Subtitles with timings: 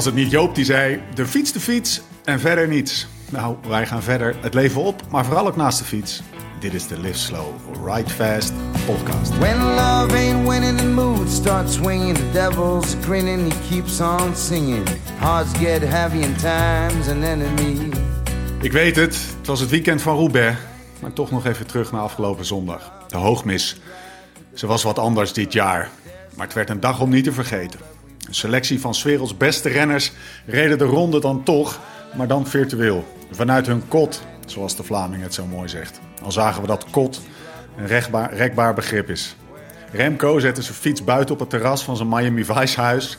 [0.00, 3.06] Was het niet Joop die zei: de fiets, de fiets en verder niets?
[3.30, 6.22] Nou, wij gaan verder het leven op, maar vooral ook naast de fiets.
[6.60, 8.52] Dit is de Live Slow, Ride Fast
[8.86, 9.38] podcast.
[9.38, 12.16] When love ain't winning, the mood starts swinging.
[12.16, 14.88] The devil's grinning, he keeps on singing.
[15.18, 17.88] Hearts get heavy and time's an enemy.
[18.60, 20.56] Ik weet het, het was het weekend van Roubaix.
[21.00, 22.92] Maar toch nog even terug naar afgelopen zondag.
[23.08, 23.80] De hoogmis.
[24.54, 25.90] Ze was wat anders dit jaar.
[26.36, 27.89] Maar het werd een dag om niet te vergeten.
[28.30, 30.12] Een selectie van 's beste renners
[30.46, 31.80] reden de ronde dan toch,
[32.16, 33.04] maar dan virtueel.
[33.30, 36.00] Vanuit hun kot, zoals de Vlaming het zo mooi zegt.
[36.22, 37.20] Al zagen we dat kot
[37.76, 39.36] een rekbaar, rekbaar begrip is.
[39.92, 43.18] Remco zette zijn fiets buiten op het terras van zijn Miami Vice huis.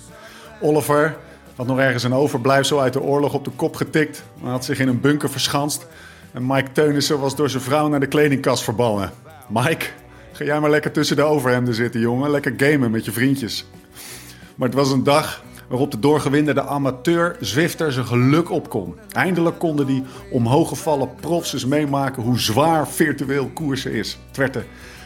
[0.62, 1.18] Oliver
[1.56, 4.80] had nog ergens een overblijfsel uit de oorlog op de kop getikt, maar had zich
[4.80, 5.88] in een bunker verschanst.
[6.34, 9.12] En Mike Teunissen was door zijn vrouw naar de kledingkast verbannen.
[9.50, 9.86] Mike,
[10.32, 12.32] ga jij maar lekker tussen de overhemden zitten, jongen.
[12.32, 13.66] Lekker gamen met je vriendjes.
[14.62, 18.96] Maar het was een dag waarop de doorgewinterde amateur Zwifter zijn geluk op kon.
[19.12, 24.20] Eindelijk konden die omhooggevallen profs eens meemaken hoe zwaar virtueel koersen is.
[24.28, 24.64] Het werd de,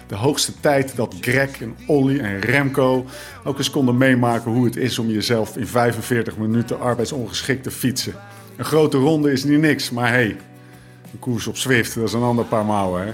[0.08, 3.06] de hoogste tijd dat Greg en Olly en Remco
[3.44, 8.14] ook eens konden meemaken hoe het is om jezelf in 45 minuten arbeidsongeschikt te fietsen.
[8.56, 10.38] Een grote ronde is niet niks, maar hey,
[11.12, 13.14] een koers op Zwift, dat is een ander paar mouwen hè.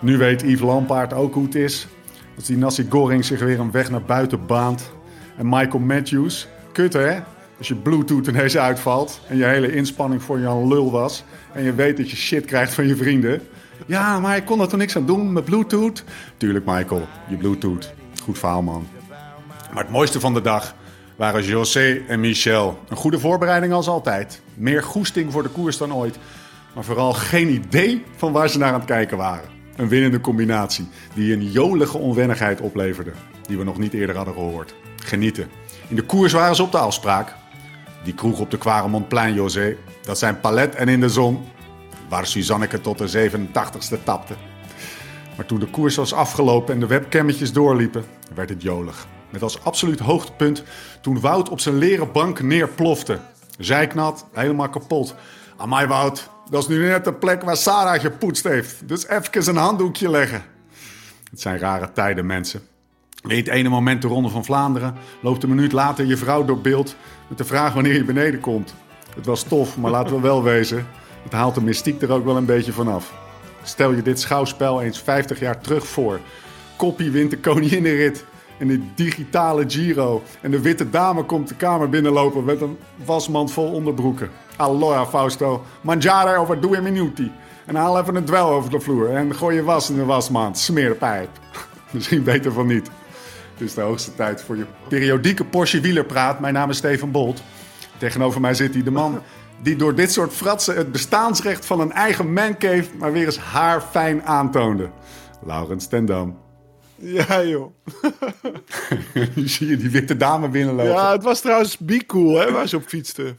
[0.00, 1.86] Nu weet Yves Lampaard ook hoe het is.
[2.36, 4.96] Als die Nassi Goring zich weer een weg naar buiten baant.
[5.38, 7.18] En Michael Matthews, kut hè?
[7.58, 11.24] Als je Bluetooth ineens uitvalt en je hele inspanning voor je een lul was.
[11.52, 13.40] En je weet dat je shit krijgt van je vrienden.
[13.86, 16.04] Ja, maar ik kon er toch niks aan doen met Bluetooth?
[16.36, 17.92] Tuurlijk Michael, je Bluetooth.
[18.22, 18.86] Goed verhaal man.
[19.72, 20.74] Maar het mooiste van de dag
[21.16, 22.78] waren José en Michel.
[22.88, 24.40] Een goede voorbereiding als altijd.
[24.54, 26.18] Meer goesting voor de koers dan ooit.
[26.74, 29.48] Maar vooral geen idee van waar ze naar aan het kijken waren.
[29.76, 33.12] Een winnende combinatie die een jolige onwennigheid opleverde.
[33.46, 34.74] Die we nog niet eerder hadden gehoord.
[35.08, 35.50] Genieten.
[35.88, 37.34] In de koers waren ze op de afspraak.
[38.04, 39.76] Die kroeg op de Quaremontplein, José.
[40.02, 41.44] Dat zijn palet en in de zon.
[42.08, 44.34] Waar Suzanneke tot de 87ste tapte.
[45.36, 48.04] Maar toen de koers was afgelopen en de webcammetjes doorliepen,
[48.34, 49.06] werd het jolig.
[49.30, 50.62] Met als absoluut hoogtepunt
[51.00, 53.18] toen Wout op zijn leren bank neerplofte.
[53.58, 55.14] Zijknat, helemaal kapot.
[55.56, 58.88] Amai Wout, dat is nu net de plek waar Sarah gepoetst heeft.
[58.88, 60.42] Dus even een handdoekje leggen.
[61.30, 62.62] Het zijn rare tijden, mensen.
[63.26, 66.96] Het ene moment de Ronde van Vlaanderen, loopt een minuut later je vrouw door beeld
[67.28, 68.74] met de vraag wanneer je beneden komt.
[69.14, 70.86] Het was tof, maar laten we wel wezen,
[71.22, 73.12] het haalt de mystiek er ook wel een beetje vanaf.
[73.62, 76.20] Stel je dit schouwspel eens 50 jaar terug voor.
[76.76, 78.24] Koppie wint de koninginnenrit
[78.58, 80.22] en de digitale Giro.
[80.40, 84.30] En de witte dame komt de kamer binnenlopen met een wasmand vol onderbroeken.
[84.56, 87.32] Allora Fausto, mangiare over due minuti.
[87.66, 90.58] En haal even een dwel over de vloer en gooi je was in de wasmand.
[90.58, 91.28] Smeerpijp.
[91.90, 92.90] Misschien beter van niet.
[93.58, 96.40] Het is de hoogste tijd voor je periodieke Porsche wielerpraat.
[96.40, 97.42] Mijn naam is Steven Bolt.
[97.96, 99.22] Tegenover mij zit hij de man
[99.62, 104.22] die door dit soort fratsen het bestaansrecht van een eigen mancave maar weer eens haarfijn
[104.22, 104.90] aantoonde.
[105.46, 106.38] Laurens Tendam.
[106.94, 107.72] Ja, joh.
[109.44, 110.92] Zie je die witte dame binnenlopen.
[110.92, 113.38] Ja, het was trouwens Be Cool, hè, waar ze op fietsten.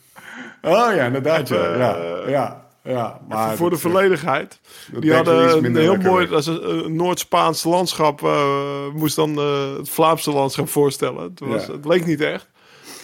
[0.62, 1.48] Oh ja, inderdaad.
[1.50, 1.98] Ja,
[2.28, 3.22] ja, ja.
[3.28, 4.60] Maar voor de volledigheid.
[5.00, 10.70] Die hadden een heel mooi, een, Noord-Spaans landschap, eh, moest dan eh, het Vlaamse landschap
[10.70, 11.24] voorstellen.
[11.24, 11.72] Het, was, Ja.
[11.72, 12.48] het leek niet echt.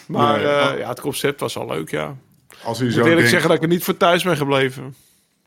[0.07, 0.77] Maar Nee, eh, oh.
[0.79, 2.15] ja, het concept was al leuk, ja.
[2.63, 3.29] Als u zo eerlijk denkt...
[3.29, 4.95] zeggen dat ik er niet voor thuis ben gebleven.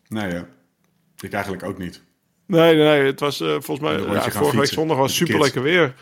[0.08, 0.46] Nee, ja.
[1.20, 2.02] Ik eigenlijk ook niet.
[2.46, 5.94] Nee, nee, het was volgens mij, ja, vorige week fietsen zondag was super lekker weer.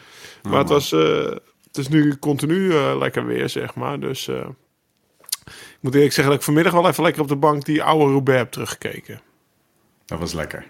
[0.42, 4.00] maar het, was, het is nu continu lekker weer, zeg maar.
[4.00, 4.28] Dus
[5.86, 8.40] moet eerlijk zeggen dat ik vanmiddag wel even lekker op de bank die oude Roubaix
[8.40, 9.20] heb teruggekeken.
[10.04, 10.66] Dat was lekker.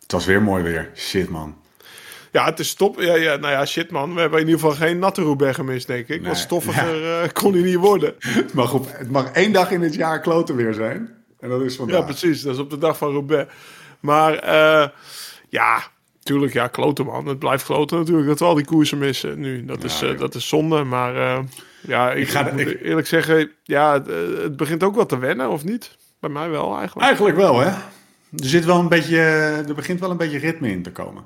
[0.00, 0.90] Het was weer mooi weer.
[0.94, 1.56] Shit, man.
[2.32, 3.00] Ja, het is top.
[3.00, 4.14] Ja, ja, nou ja, shit man.
[4.14, 6.20] We hebben in ieder geval geen natte Roubaix gemist, denk ik.
[6.20, 8.14] Nee, Wat stoffiger eh, kon hij niet worden.
[8.18, 11.14] Het mag, op, het mag één dag in het jaar kloten weer zijn.
[11.40, 11.98] En dat is vandaag.
[11.98, 12.42] Ja, precies.
[12.42, 13.52] Dat is op de dag van Roubaix.
[14.00, 14.88] Maar eh,
[15.48, 15.82] ja,
[16.22, 17.26] tuurlijk, ja, kloten man.
[17.26, 19.64] Het blijft kloten natuurlijk dat we al die koersen missen nu.
[19.64, 21.38] Dat, is, Ja, eh, dat is zonde, maar eh,
[21.80, 24.94] ja, ik, Ik ga de- moet ik- eerlijk zeggen, ja, het, eh, het begint ook
[24.94, 25.96] wel te wennen, of niet?
[26.20, 27.06] Bij mij wel eigenlijk.
[27.06, 27.66] Eigenlijk wel, hè?
[27.66, 27.78] Er,
[28.30, 29.18] zit wel een beetje,
[29.68, 31.24] er begint wel een beetje ritme in te komen.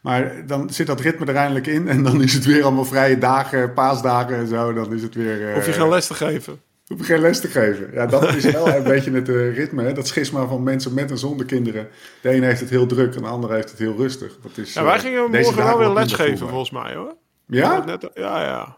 [0.00, 1.88] Maar dan zit dat ritme er eindelijk in.
[1.88, 4.72] En dan is het weer allemaal vrije dagen, paasdagen en zo.
[4.72, 5.54] Dan is het weer...
[5.56, 6.60] Of je geen les te geven.
[6.86, 7.90] Hoef geen les te geven.
[7.92, 9.82] Ja, dat is wel een beetje het eh, ritme.
[9.82, 9.92] Hè?
[9.92, 11.88] Dat schisma van mensen met en zonder kinderen.
[12.20, 14.38] De ene heeft het heel druk en de andere heeft het heel rustig.
[14.42, 16.48] Dat is, Ja, wij eh, gingen morgen wel weer les geven, voelbaar.
[16.48, 17.14] volgens mij hoor.
[17.46, 17.84] Ja?
[17.84, 18.76] Net, ja, ja.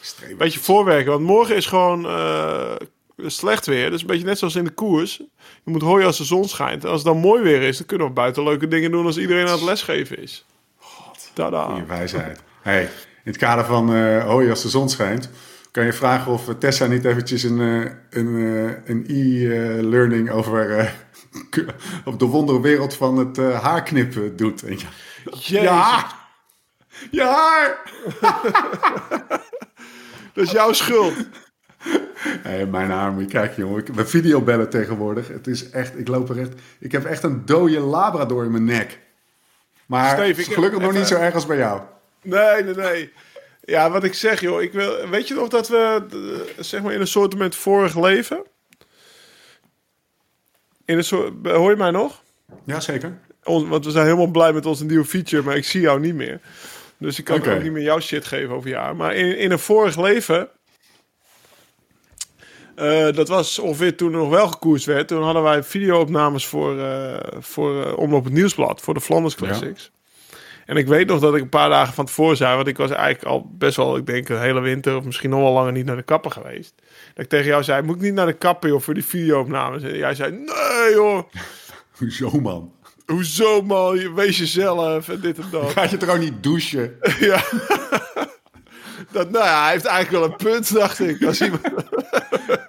[0.00, 0.36] Streven.
[0.36, 1.12] beetje voorwerken.
[1.12, 2.74] Want morgen is gewoon eh,
[3.16, 3.90] slecht weer.
[3.90, 5.16] Dus een beetje net zoals in de koers.
[5.64, 6.84] Je moet hooien als de zon schijnt.
[6.84, 9.18] En als het dan mooi weer is, dan kunnen we buiten leuke dingen doen als
[9.18, 10.44] iedereen aan het lesgeven is.
[11.32, 11.64] Tada.
[11.64, 12.42] Goeie wijsheid.
[12.62, 12.88] Hey, in
[13.32, 15.30] het kader van hoi als de zon schijnt...
[15.76, 20.90] kan je vragen of Tessa niet eventjes een, eh, een, eh, een e-learning over eh,
[22.04, 24.62] op de wonderwereld van het eh, haarknippen doet.
[24.62, 24.88] En ja,
[25.24, 26.06] Jezus, ja,
[27.10, 27.92] je haar!
[30.34, 31.14] dat is jouw schuld.
[32.18, 33.80] Hey, mijn haar, moet je kijken jongen.
[33.80, 35.28] Ik heb videobellen tegenwoordig.
[35.28, 36.52] Het is echt, ik loop er echt...
[36.78, 38.98] Ik heb echt een dode labrador in mijn nek.
[39.86, 41.80] Maar Steve, gelukkig nog even- niet zo erg als bij jou.
[42.22, 43.12] Nee, nee, nee.
[43.66, 44.62] Ja, wat ik zeg, joh.
[44.62, 48.00] Ik wil, weet je nog dat we, eh, zeg maar, in een soort met vorig
[48.00, 48.44] leven...
[50.84, 52.22] In een soort, hoor je mij nog?
[52.64, 53.18] Jazeker.
[53.44, 56.14] Ons, want we zijn helemaal blij met onze nieuwe feature, maar ik zie jou niet
[56.14, 56.40] meer.
[56.98, 58.96] Dus ik kan ook niet meer jouw shit geven over haar.
[58.96, 60.48] Maar in, in een vorig leven...
[62.74, 65.08] eh, dat was ongeveer toen er nog wel gekoerst werd.
[65.08, 68.80] Toen hadden wij videoopnames voor, eh voor Omloop het Nieuwsblad.
[68.80, 69.90] Voor de Flanders Classics.
[70.66, 72.56] En ik weet nog dat ik een paar dagen van tevoren zei...
[72.56, 74.96] want ik was eigenlijk al best wel, ik denk, een hele winter...
[74.96, 76.74] of misschien nog wel langer niet naar de kapper geweest.
[77.14, 79.82] Dat ik tegen jou zei, moet ik niet naar de kapper joh, voor die videoopnames?
[79.82, 81.22] En jij zei, nee joh,
[81.98, 82.72] Hoezo man?
[83.06, 85.70] hoezo man, Je- wees jezelf en dit en dat.
[85.78, 86.96] Gaat je toch ook niet douchen?
[87.20, 87.42] Ja.
[89.12, 91.24] Dat, nou ja, hij heeft eigenlijk wel een punt, dacht ik.
[91.24, 91.62] Als iemand...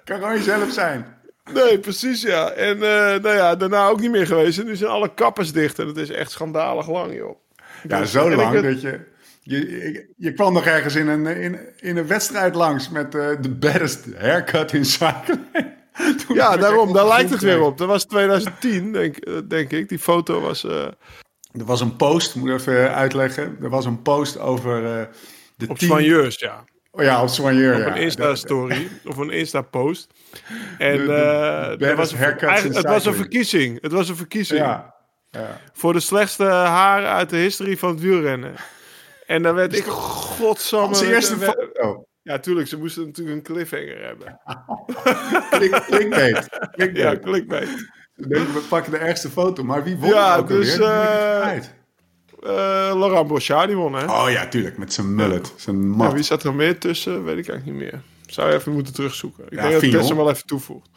[0.04, 1.16] Kan gewoon jezelf zijn.
[1.52, 2.50] Nee, precies, ja.
[2.50, 4.58] En eh, nou ja, daarna ook niet meer geweest.
[4.58, 5.78] En nu zijn alle kappers dicht.
[5.78, 7.36] En het is echt schandalig lang, joh.
[7.88, 9.16] Ja, zo lang het- dat je...
[9.42, 13.28] Je, je, je kwam nog ergens in een, in, in een wedstrijd langs met eh,
[13.40, 15.40] de baddest haircut in cycling.
[16.26, 17.78] Toen Ja, daarom, daar lijkt het weer op.
[17.78, 19.88] Dat was 2010, denk, eh, denk ik.
[19.88, 20.64] Die foto was...
[20.64, 20.82] eh,
[21.52, 23.56] Er was een post, moet ik even uitleggen.
[23.62, 25.06] Er was een post over eh,
[25.56, 25.90] de op team...
[25.90, 26.64] soigneurs, ja.
[26.90, 27.86] Oh ja, op soigneur, Op ja.
[27.96, 28.88] een Insta-story.
[29.04, 30.10] of een Insta-post.
[30.78, 32.18] En De- eh, er was een,
[32.74, 33.78] het was een verkiezing.
[33.82, 34.60] Het was een verkiezing.
[34.60, 34.94] Ja, ja.
[35.72, 38.54] Voor de slechtste haar uit de historie van het wielrennen.
[39.26, 40.86] En dan werd ik, godsamme...
[40.88, 42.04] Onze eerste foto.
[42.22, 44.40] Ja, tuurlijk, ze moesten natuurlijk een cliffhanger hebben.
[45.50, 46.46] Klik, clickbait.
[46.50, 47.20] Ja, Clickbait.
[47.20, 47.68] clickbait.
[48.16, 49.64] Ik denk, we pakken de ergste foto.
[49.64, 51.76] Maar wie won Ja, ja, ook dus, alweer?
[52.42, 52.48] Eh
[52.98, 54.04] Laurent Brochard, die won, hè?
[54.04, 54.78] Oh ja, tuurlijk.
[54.78, 55.52] Met zijn mullet.
[55.56, 56.12] Zijn Ja, mat.
[56.12, 57.24] wie zat er meer tussen?
[57.24, 58.00] Weet ik eigenlijk niet meer.
[58.26, 59.44] Zou je even moeten terugzoeken.
[59.44, 59.90] Ik Ja, denk dat.
[59.90, 60.88] Tess hem wel even toevoegt.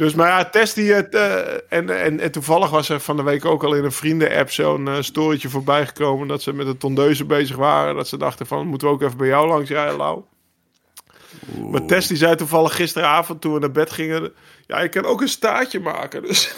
[0.00, 1.14] Dus, maar ja, Tess die het...
[1.14, 1.38] eh,
[1.68, 4.88] en, en, en toevallig was er van de week ook al in een vrienden-app zo'n
[4.88, 6.28] eh storytje voorbij gekomen...
[6.28, 7.94] dat ze met de tondeuzen bezig waren.
[7.94, 10.22] Dat ze dachten van, moeten we ook even bij jou langs rijden, Lau?
[11.70, 14.32] Maar Tess die zei toevallig gisteravond toen we naar bed gingen...
[14.66, 16.54] Ja, ik kan ook een staartje maken, dus...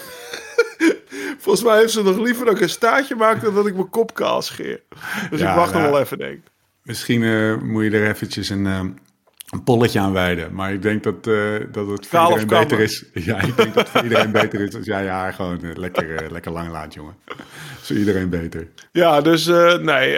[1.42, 3.42] Volgens mij heeft ze nog liever dat ik een staartje maak...
[3.42, 4.82] dan dat ik mijn kop kaal scheer.
[5.30, 6.50] Dus Ja, ik wacht nog nou, wel even, denk ik.
[6.82, 8.80] Misschien eh, moet je er eventjes een, eh,
[9.52, 10.54] een polletje aan wijden.
[10.54, 11.34] Maar ik denk dat, eh,
[11.72, 13.04] dat het voor iedereen beter is.
[13.24, 15.76] Ja, ik denk dat het voor iedereen beter is als jij je haar gewoon eh,
[15.76, 17.14] lekker, eh, lekker lang laat, jongen.
[17.80, 18.68] Is voor iedereen beter.
[18.92, 19.46] Ja, dus
[19.80, 20.10] nee,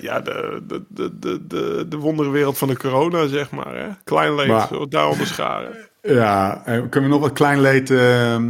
[0.00, 3.76] ja, de, de, de, de, de, de wonderwereld van de corona, zeg maar.
[3.76, 3.88] Hè?
[4.04, 5.76] Klein leed, Maar- zo daaronder scharen.
[6.02, 7.90] Ja, kunnen we nog wat klein leed...
[7.90, 8.40] eh, eh,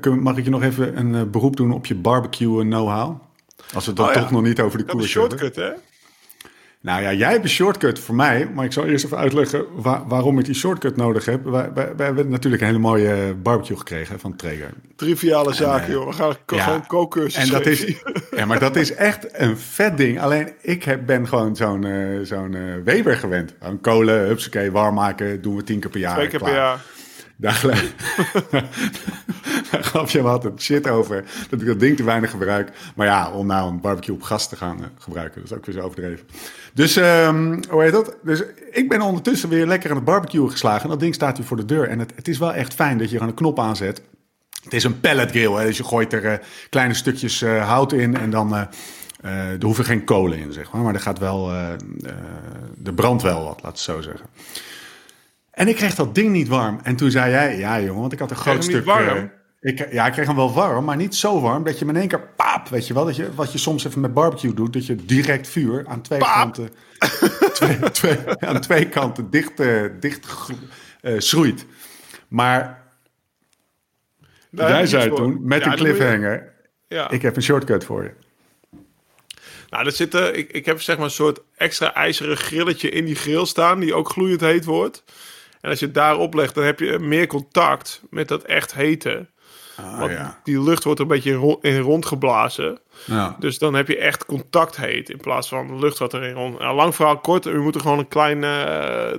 [0.00, 3.20] kunnen, mag ik je nog even een beroep doen op je barbecue know-how?
[3.74, 4.20] Als we het dan Oh ja.
[4.20, 5.38] toch nog niet over de Dat is koers een hebben.
[5.38, 5.70] shortcut, hè?
[6.80, 10.04] Nou ja, jij hebt een shortcut voor mij, maar ik zal eerst even uitleggen wa-
[10.06, 11.44] waarom ik die shortcut nodig heb.
[11.44, 14.70] Wij, wij, wij hebben natuurlijk een hele mooie barbecue gekregen van Traeger.
[14.96, 16.06] Triviale zaken, eh, joh.
[16.06, 16.62] We gaan ja.
[16.62, 17.94] gewoon kookcursus En dat is,
[18.36, 20.20] ja, maar dat is echt een vet ding.
[20.20, 23.54] Alleen ik heb, ben gewoon zo'n eh, zo'n eh, Weber gewend.
[23.60, 26.14] Een kolen, hupsakee, warm maken, doen we tien keer per jaar.
[26.14, 26.80] Twee keer per jaar.
[27.40, 27.54] Daar,
[29.92, 32.72] gaf je wat shit over dat ik dat ding te weinig gebruik.
[32.96, 35.66] Maar ja, om nou een barbecue op gas te gaan eh, gebruiken, dat is ook
[35.66, 36.26] weer zo overdreven.
[36.74, 38.16] Dus, ehm, hoe heet dat?
[38.22, 40.82] Dus ik ben ondertussen weer lekker aan het barbecue geslagen.
[40.82, 41.88] En dat ding staat hier voor de deur.
[41.88, 44.02] En het, het is wel echt fijn dat je er een knop aanzet.
[44.68, 45.64] Het is een pellet grill, hè?
[45.64, 46.38] dus je gooit er eh,
[46.70, 48.54] kleine stukjes eh, hout in en dan...
[48.54, 48.66] eh,
[49.50, 50.82] er hoeven geen kolen in, zeg maar.
[50.82, 51.50] Maar er gaat wel...
[52.76, 54.26] de brandt wel wat, laat het zo zeggen.
[55.58, 56.80] En ik kreeg dat ding niet warm.
[56.82, 58.84] En toen zei jij, ja jongen, want ik had een groot stuk...
[58.84, 59.16] warm?
[59.60, 61.94] eh, ik, ja, ik kreeg hem wel warm, maar niet zo warm dat je hem
[61.94, 63.04] in één keer paap, weet je wel.
[63.04, 66.18] Dat je, wat je soms even met barbecue doet, dat je direct vuur aan twee
[66.18, 66.34] Paap.
[66.42, 66.70] kanten...
[67.52, 70.26] twee, twee, aan twee kanten dicht, eh, dicht
[71.00, 71.66] eh, schroeit.
[72.28, 72.82] Maar
[74.50, 76.52] jij zei toen, met Ja, een cliffhanger,
[76.88, 77.10] Ja.
[77.10, 78.10] ik heb een shortcut voor je.
[79.70, 83.14] Nou, er zit, ik, ik heb zeg maar een soort extra ijzeren grilletje in die
[83.14, 85.04] grill staan, die ook gloeiend heet wordt.
[85.60, 89.26] En als je het daarop legt, dan heb je meer contact met dat echt hete.
[89.80, 90.40] Oh, Want ja.
[90.44, 92.78] die lucht wordt er een beetje in, ro- in rondgeblazen.
[93.04, 93.36] Ja.
[93.38, 96.58] Dus dan heb je echt contact heet in plaats van lucht wat erin rond.
[96.58, 99.18] Nou, lang verhaal kort, u moet er gewoon een klein, eh,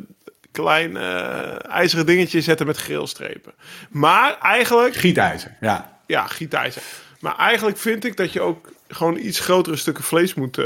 [0.52, 3.54] klein eh, ijzeren dingetje zetten met grillstrepen.
[3.90, 6.00] Maar eigenlijk, Gietijzer, ja.
[6.08, 6.82] ja, gietijzer.
[7.20, 10.58] Maar eigenlijk vind ik dat je ook gewoon iets grotere stukken vlees moet.
[10.58, 10.66] eh,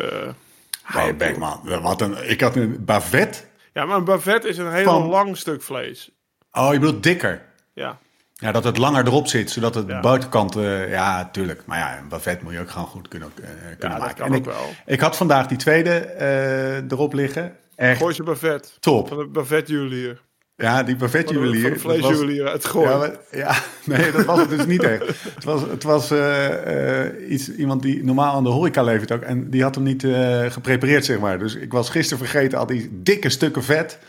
[0.84, 3.48] Hey, Beckman, wat een, ik had een bavet.
[3.74, 6.12] Ja, maar een bavet is een heel Van- lang stuk vlees.
[6.52, 7.42] Oh, je bedoelt dikker?
[7.74, 7.98] Ja.
[8.34, 10.00] Ja, dat het langer erop zit, zodat het Ja.
[10.00, 10.56] buitenkant...
[10.56, 11.66] eh, ja, tuurlijk.
[11.66, 13.44] Maar ja, een bavet moet je ook gewoon goed kunnen, eh,
[13.78, 14.16] kunnen dat maken.
[14.16, 14.70] kan En ook ik, wel.
[14.86, 17.56] ik had vandaag die tweede eh, erop liggen.
[17.76, 18.78] Echt Gooi ze bavet.
[18.80, 19.08] top.
[19.08, 20.22] Van de bavetjuwelier.
[20.56, 21.70] Ja, die bavetjuwelier.
[21.80, 22.90] van vleesjuwelier uit Gooi.
[22.90, 23.56] Ja, maar- ja,
[23.96, 25.08] nee, dat was het dus niet echt.
[25.36, 29.22] Het was, het was eh, eh, iets, iemand die normaal aan de horeca levert ook.
[29.22, 31.40] En die had hem niet eh, geprepareerd, zeg maar.
[31.40, 34.00] Dus ik was gisteren vergeten al die dikke stukken vet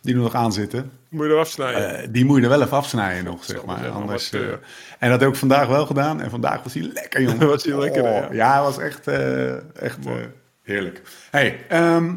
[0.00, 0.90] die er nog aan zitten.
[1.08, 1.98] Moet je eraf snijden.
[2.02, 3.88] Eh, die moet je er wel even afsnijden nog, zeg maar.
[3.88, 4.32] Anders,
[4.98, 6.20] en dat heb ik vandaag wel gedaan.
[6.20, 7.48] En vandaag was hij lekker, jongen.
[7.52, 8.28] Was hij lekker, Oh, ja.
[8.32, 9.98] Ja, hij was echt, eh, echt
[10.62, 11.02] heerlijk.
[11.30, 12.14] hey, ehm,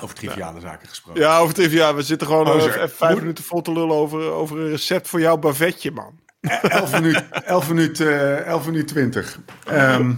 [0.00, 1.20] over triviale zaken gesproken.
[1.20, 3.96] Ja, over ja, we zitten gewoon Gozer, eh, even vijf moet- minuten vol te lullen
[3.96, 6.20] over, over een recept voor jouw bavetje, man.
[6.62, 9.38] 11 minuut, 11 minuut, eh 11 minuut 20.
[9.66, 10.12] Ehm,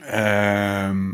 [0.00, 1.12] ehm,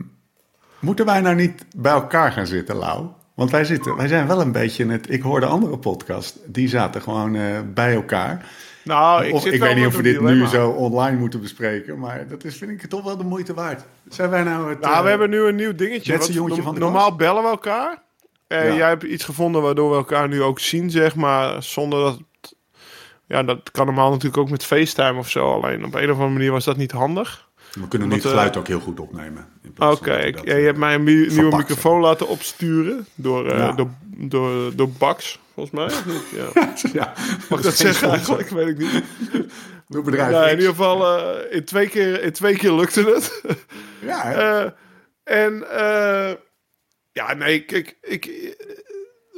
[0.79, 3.07] moeten wij nou niet bij elkaar gaan zitten, Lau?
[3.35, 5.11] Want wij, zitten, wij zijn wel een beetje het.
[5.11, 8.47] Ik hoorde andere podcast, die zaten gewoon eh, bij elkaar.
[8.89, 11.41] Nou, ik, of, zit ik wel weet niet of we dit nu zo online moeten
[11.41, 13.83] bespreken, maar dat is, vind ik toch wel de moeite waard.
[14.09, 14.81] Zijn wij nou het.
[14.81, 16.33] Nou, eh, we hebben nu een nieuw dingetje.
[16.33, 18.03] jongetje van de normaal bellen we elkaar.
[18.47, 18.75] En Ja.
[18.75, 21.63] jij hebt iets gevonden waardoor we elkaar nu ook zien, zeg maar.
[21.63, 22.21] Zonder dat...
[23.27, 25.53] Ja, dat kan normaal natuurlijk ook met FaceTime of zo.
[25.53, 27.49] Alleen op een of andere manier was dat niet handig.
[27.73, 29.47] we kunnen omdat, het eh, geluid ook heel goed opnemen.
[29.79, 33.07] Oké, ja, je eh, hebt mij een nieuwe microfoon laten opsturen.
[33.15, 33.73] Door, eh, Ja.
[33.73, 35.85] door, door, door Bax, volgens mij.
[35.85, 36.31] of niet?
[36.31, 36.75] Ja.
[37.03, 37.13] ja,
[37.49, 38.49] Mag ik dat zeggen eigenlijk?
[38.49, 39.05] Weet ik niet.
[39.89, 40.31] Door bedrijf.
[40.31, 43.43] Nou, in ieder geval, eh, in, twee keer, in twee keer lukte het.
[44.01, 44.33] Ja?
[44.33, 44.71] Eh,
[45.23, 46.33] en eh,
[47.13, 48.27] ja, nee, kijk, ik,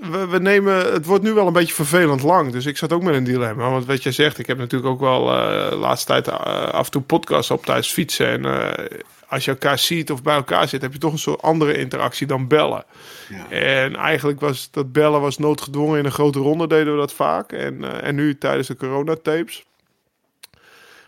[0.00, 2.52] we, we nemen, het wordt nu wel een beetje vervelend lang.
[2.52, 3.70] Dus ik zat ook met een dilemma.
[3.70, 6.34] Want wat jij zegt, ik heb natuurlijk ook wel eh, de laatste tijd eh,
[6.68, 8.26] af en toe podcasts op tijdens fietsen.
[8.26, 11.42] En eh, als je elkaar ziet of bij elkaar zit, heb je toch een soort
[11.42, 12.84] andere interactie dan bellen.
[13.28, 13.50] Ja.
[13.56, 15.98] En eigenlijk was dat bellen was noodgedwongen.
[15.98, 17.52] In een grote ronde deden we dat vaak.
[17.52, 19.64] En, en nu tijdens de coronatapes.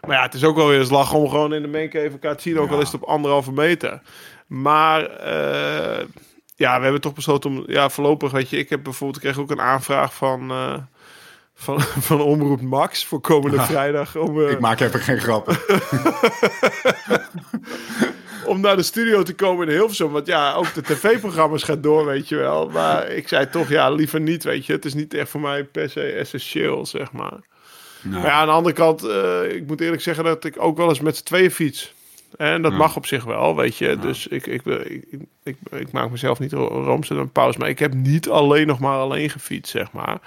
[0.06, 2.36] Maar ja, het is ook wel weer eens lachen om gewoon in de mancave elkaar
[2.36, 2.58] te zien.
[2.58, 2.74] Ook Ja.
[2.74, 4.00] al is het op anderhalve meter.
[4.46, 5.10] Maar
[6.54, 7.64] ja, we hebben toch besloten om...
[7.66, 9.24] Ja, voorlopig, weet je, ik heb bijvoorbeeld...
[9.24, 10.50] Ik kreeg ook een aanvraag van...
[10.50, 10.74] eh,
[11.54, 14.16] van, van Omroep Max voor komende vrijdag.
[14.16, 15.56] Om, eh, Ik maak even geen grappen.
[18.46, 20.10] om naar de studio te komen in Hilversum.
[20.10, 22.68] Want ja, ook de tv-programma's gaan door, weet je wel.
[22.68, 24.72] Maar ik zei toch, ja, liever niet, weet je.
[24.72, 27.40] Het is niet echt voor mij per se essentieel, zeg maar.
[28.02, 30.76] Nou, Maar ja, aan de andere kant, eh, ik moet eerlijk zeggen dat ik ook
[30.76, 31.94] wel eens met z'n tweeën fiets.
[32.36, 32.78] En dat Ja.
[32.78, 33.96] mag op zich wel, weet je.
[33.98, 34.64] Dus ik, ik,
[35.42, 37.58] ik, ik, maak mezelf niet ro- roomser dan pauze.
[37.58, 40.18] Maar ik heb niet alleen nog maar alleen gefietst, zeg maar.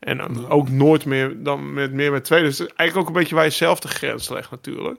[0.00, 2.42] En ook nooit meer dan met meer met twee.
[2.42, 4.98] Dus eigenlijk ook een beetje waar je zelf de grens legt natuurlijk.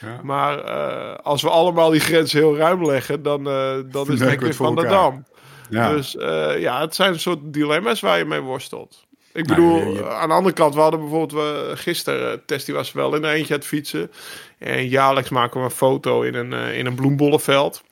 [0.00, 0.20] ja.
[0.22, 4.30] Maar eh, als we allemaal die grens heel ruim leggen, dan, eh, dan is het
[4.30, 5.24] we weer van de dam.
[5.70, 5.90] Ja.
[5.90, 9.04] Dus eh, ja, het zijn een soort dilemma's waar je mee worstelt.
[9.32, 12.38] Ik Nou, bedoel, je- je- aan de andere kant, we hadden bijvoorbeeld uh, gisteren, uh,
[12.46, 14.10] Tess die was wel in een eentje aan het fietsen.
[14.58, 17.82] En jaarlijks maken we een foto in een, uh, in een bloembollenveld.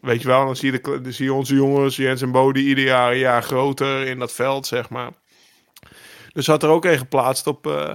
[0.00, 2.66] Weet je wel, dan zie je, de, dan zie je onze jongens, Jens en Bodie,
[2.66, 5.10] ieder jaar een jaar groter in dat veld, zeg maar.
[6.32, 7.90] Dus had er ook een geplaatst op, uh,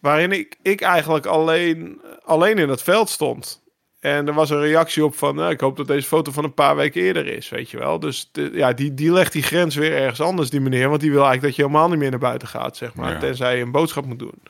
[0.00, 3.62] waarin ik, ik eigenlijk alleen, alleen in dat veld stond.
[4.00, 6.54] En er was een reactie op van, nou, ik hoop dat deze foto van een
[6.54, 7.98] paar weken eerder is, weet je wel.
[7.98, 10.88] Dus de, ja, die, die legt die grens weer ergens anders, die meneer.
[10.88, 13.12] Want die wil eigenlijk dat je helemaal niet meer naar buiten gaat, zeg maar.
[13.12, 13.18] Ja.
[13.18, 14.42] Tenzij je een boodschap moet doen.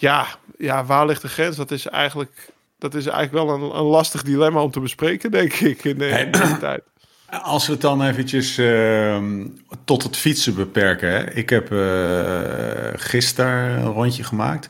[0.00, 0.26] Ja,
[0.58, 1.56] ja, waar ligt de grens?
[1.56, 5.52] Dat is eigenlijk, dat is eigenlijk wel een, een lastig dilemma om te bespreken, denk
[5.52, 6.82] ik, in, de, in tijd.
[7.42, 9.22] Als we het dan eventjes uh,
[9.84, 11.10] tot het fietsen beperken.
[11.10, 11.30] Hè.
[11.30, 14.68] Ik heb uh, gisteren een rondje gemaakt.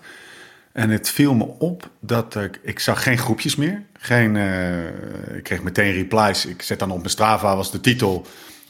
[0.72, 3.82] En het viel me op dat ik, ik zag geen groepjes meer.
[3.98, 6.46] Geen, uh, ik kreeg meteen replies.
[6.46, 8.26] Ik zet dan op mijn Strava, was de titel,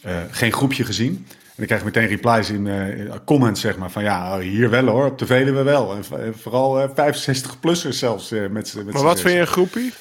[0.06, 1.26] uh, geen groepje gezien.
[1.58, 5.06] En ik krijg meteen replies in uh, comments, zeg maar, van ja, hier wel hoor,
[5.06, 5.94] op de Veluwe wel.
[5.94, 8.30] En vooral 65-plussers zelfs.
[8.30, 9.92] met, met maar wat vind je een groepie?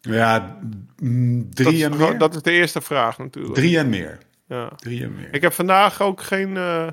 [0.00, 0.58] Ja,
[0.98, 2.18] mm, drie dat en is, meer.
[2.18, 3.54] Dat is de eerste vraag natuurlijk.
[3.54, 4.18] Drie en meer.
[4.48, 4.72] Ja.
[4.76, 5.28] Drie en meer.
[5.30, 6.88] Ik heb vandaag ook geen, uh,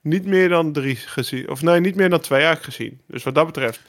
[0.00, 1.48] niet meer dan drie gezien.
[1.50, 3.00] Of nee, niet meer dan twee eigenlijk gezien.
[3.06, 3.80] Dus wat dat betreft,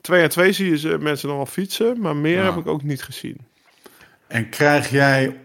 [0.00, 2.44] twee en twee zie je mensen nog wel fietsen, maar meer Ja.
[2.44, 3.36] heb ik ook niet gezien.
[4.26, 5.36] En krijg jij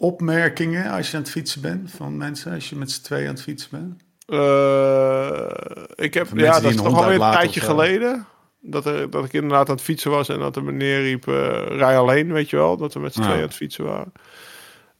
[0.00, 3.34] opmerkingen als je aan het fietsen bent van mensen, als je met z'n tweeën aan
[3.34, 4.02] het fietsen bent?
[4.40, 5.46] Uh,
[5.94, 8.26] ik heb, ja, dat is toch alweer een tijdje geleden.
[8.60, 11.34] Dat, er, dat ik inderdaad aan het fietsen was en dat de meneer riep, uh,
[11.66, 12.76] rij alleen, weet je wel.
[12.76, 13.24] Dat we met z'n Ja.
[13.26, 14.12] tweeën aan het fietsen waren.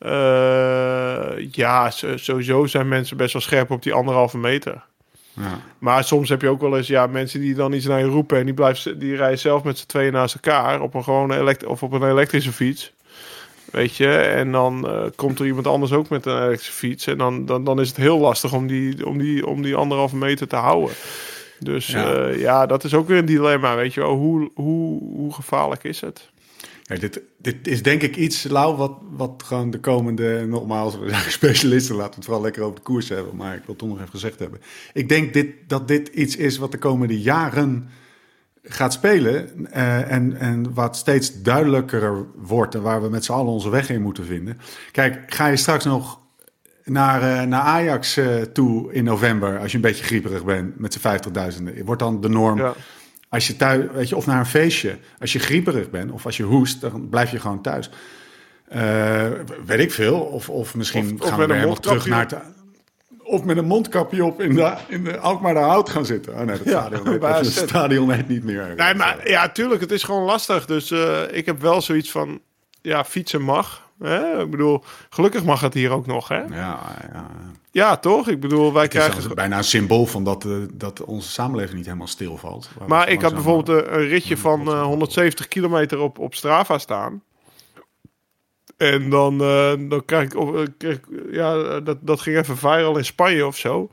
[0.01, 4.85] Uh, ja, so- sowieso zijn mensen best wel scherp op die anderhalve meter.
[5.33, 5.59] Ja.
[5.79, 8.39] Maar soms heb je ook wel eens ja, mensen die dan iets naar je roepen
[8.39, 11.65] en die, blijven, die rijden zelf met z'n tweeën naast elkaar op een gewone elekt
[11.65, 12.93] of op een elektrische fiets.
[13.71, 17.07] Weet je, en dan eh, komt er iemand anders ook met een elektrische fiets.
[17.07, 20.17] En dan, dan, dan is het heel lastig om die, om die, om die anderhalve
[20.17, 20.95] meter te houden.
[21.59, 22.13] Dus Ja.
[22.13, 22.29] ja.
[22.29, 23.77] ja, dat is ook weer een dilemma.
[23.77, 26.31] Weet je wel, hoe, hoe, hoe gevaarlijk is het?
[26.83, 31.09] Ja, dit, dit is denk ik iets, Lau, wat, wat gewoon de komende, nogmaals, we
[31.09, 33.79] zijn specialisten, laten we het vooral lekker over de koers hebben, maar ik wil het
[33.79, 34.61] toch nog even gezegd hebben.
[34.93, 37.89] Ik denk dit, dat dit iets is wat de komende jaren
[38.63, 43.53] gaat spelen eh, en, en wat steeds duidelijker wordt en waar we met z'n allen
[43.53, 44.59] onze weg in moeten vinden.
[44.93, 46.21] Kijk, ga je straks nog
[46.85, 50.93] naar, eh, naar Ajax eh, toe in november, als je een beetje grieperig bent met
[50.93, 51.01] z'n
[51.79, 52.59] 50.000, wordt dan de norm.
[52.59, 52.75] Ja.
[53.29, 54.99] Als je thuis, weet je, of naar een feestje.
[55.19, 57.91] Als je grieperig bent of als je hoest, dan blijf je gewoon thuis.
[59.67, 60.21] Weet ik veel.
[60.21, 62.43] Of, of misschien Of- gaan we weer helemaal terug naar.
[63.31, 66.33] Of met een mondkapje op in de, in de Alkmaar de Hout gaan zitten.
[66.33, 68.75] Oh nee, dat Ja, stadion, heet, bij het stadion heet niet meer.
[68.77, 70.67] Nee, maar ja, tuurlijk, het is gewoon lastig.
[70.67, 72.41] Dus eh, ik heb wel zoiets van,
[72.83, 73.89] ja, fietsen mag.
[73.99, 74.43] Hè?
[74.43, 76.41] Ik bedoel, gelukkig mag het hier ook nog, hè?
[76.41, 76.79] Ja,
[77.13, 77.27] ja.
[77.73, 78.29] Ja, toch?
[78.29, 79.23] Ik bedoel, wij Het is krijgen...
[79.23, 82.71] dan bijna een symbool van dat, eh, dat onze samenleving niet helemaal stilvalt.
[82.87, 87.23] Maar ik had bijvoorbeeld een, een ritje van eh, 170 kilometer op, op Strava staan.
[88.81, 92.57] En dan, eh, dan krijg ik, op- eh, kreeg, ik- ja, dat, dat ging even
[92.57, 93.91] viral in Spanje of zo.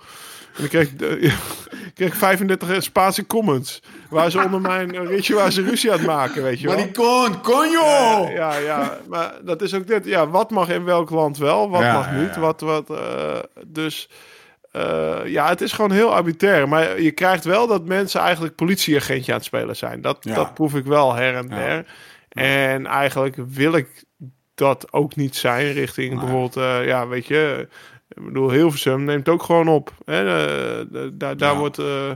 [0.56, 1.34] En dan kreeg ik, eh,
[1.96, 3.82] kreeg ik 35 Spaanse comments.
[4.10, 6.75] Waar ze onder mijn ritje waar ze ruzie aan het maken, weet je wel.
[6.77, 8.27] Maricon, conjo!
[8.29, 10.06] Ja, ja, ja, maar dat is ook dit.
[10.06, 12.36] Ja, wat mag in welk land wel, wat Ja, mag niet.
[12.36, 12.39] ja.
[12.39, 13.36] Wat, wat, eh,
[13.67, 14.10] dus
[14.72, 16.67] eh, ja, het is gewoon heel arbitrair.
[16.70, 20.01] Maar je krijgt wel dat mensen eigenlijk politieagentje aan het spelen zijn.
[20.01, 20.34] Dat, Ja.
[20.36, 21.56] dat proef ik wel her en Ja.
[21.56, 21.86] der.
[22.29, 24.06] En eigenlijk wil ik
[24.57, 27.67] dat ook niet zijn richting bijvoorbeeld, eh, ja, weet je...
[28.09, 29.91] Ik bedoel, Hilversum neemt ook gewoon op.
[30.05, 30.19] Hè?
[30.19, 31.57] Eh, daar daar Ja.
[31.59, 32.11] wordt, eh,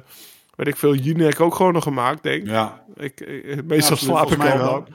[0.56, 2.48] weet ik veel, Jinek ook gewoon nog gemaakt, denk.
[2.48, 3.20] Ja, ik.
[3.20, 4.86] ik- Meestal slaap ik al wel.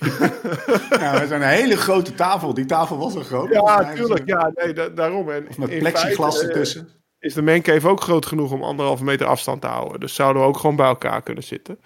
[1.00, 2.54] ja, we zijn een hele grote tafel.
[2.54, 3.52] Die tafel was zo groot.
[3.52, 4.22] Ja, tuurlijk.
[4.26, 5.30] Ja, nee, da- daarom.
[5.30, 6.88] En Met plexiglas ertussen.
[7.18, 10.00] Is de mancave ook groot genoeg om anderhalve meter afstand te houden.
[10.00, 11.78] Dus zouden we ook gewoon bij elkaar kunnen zitten.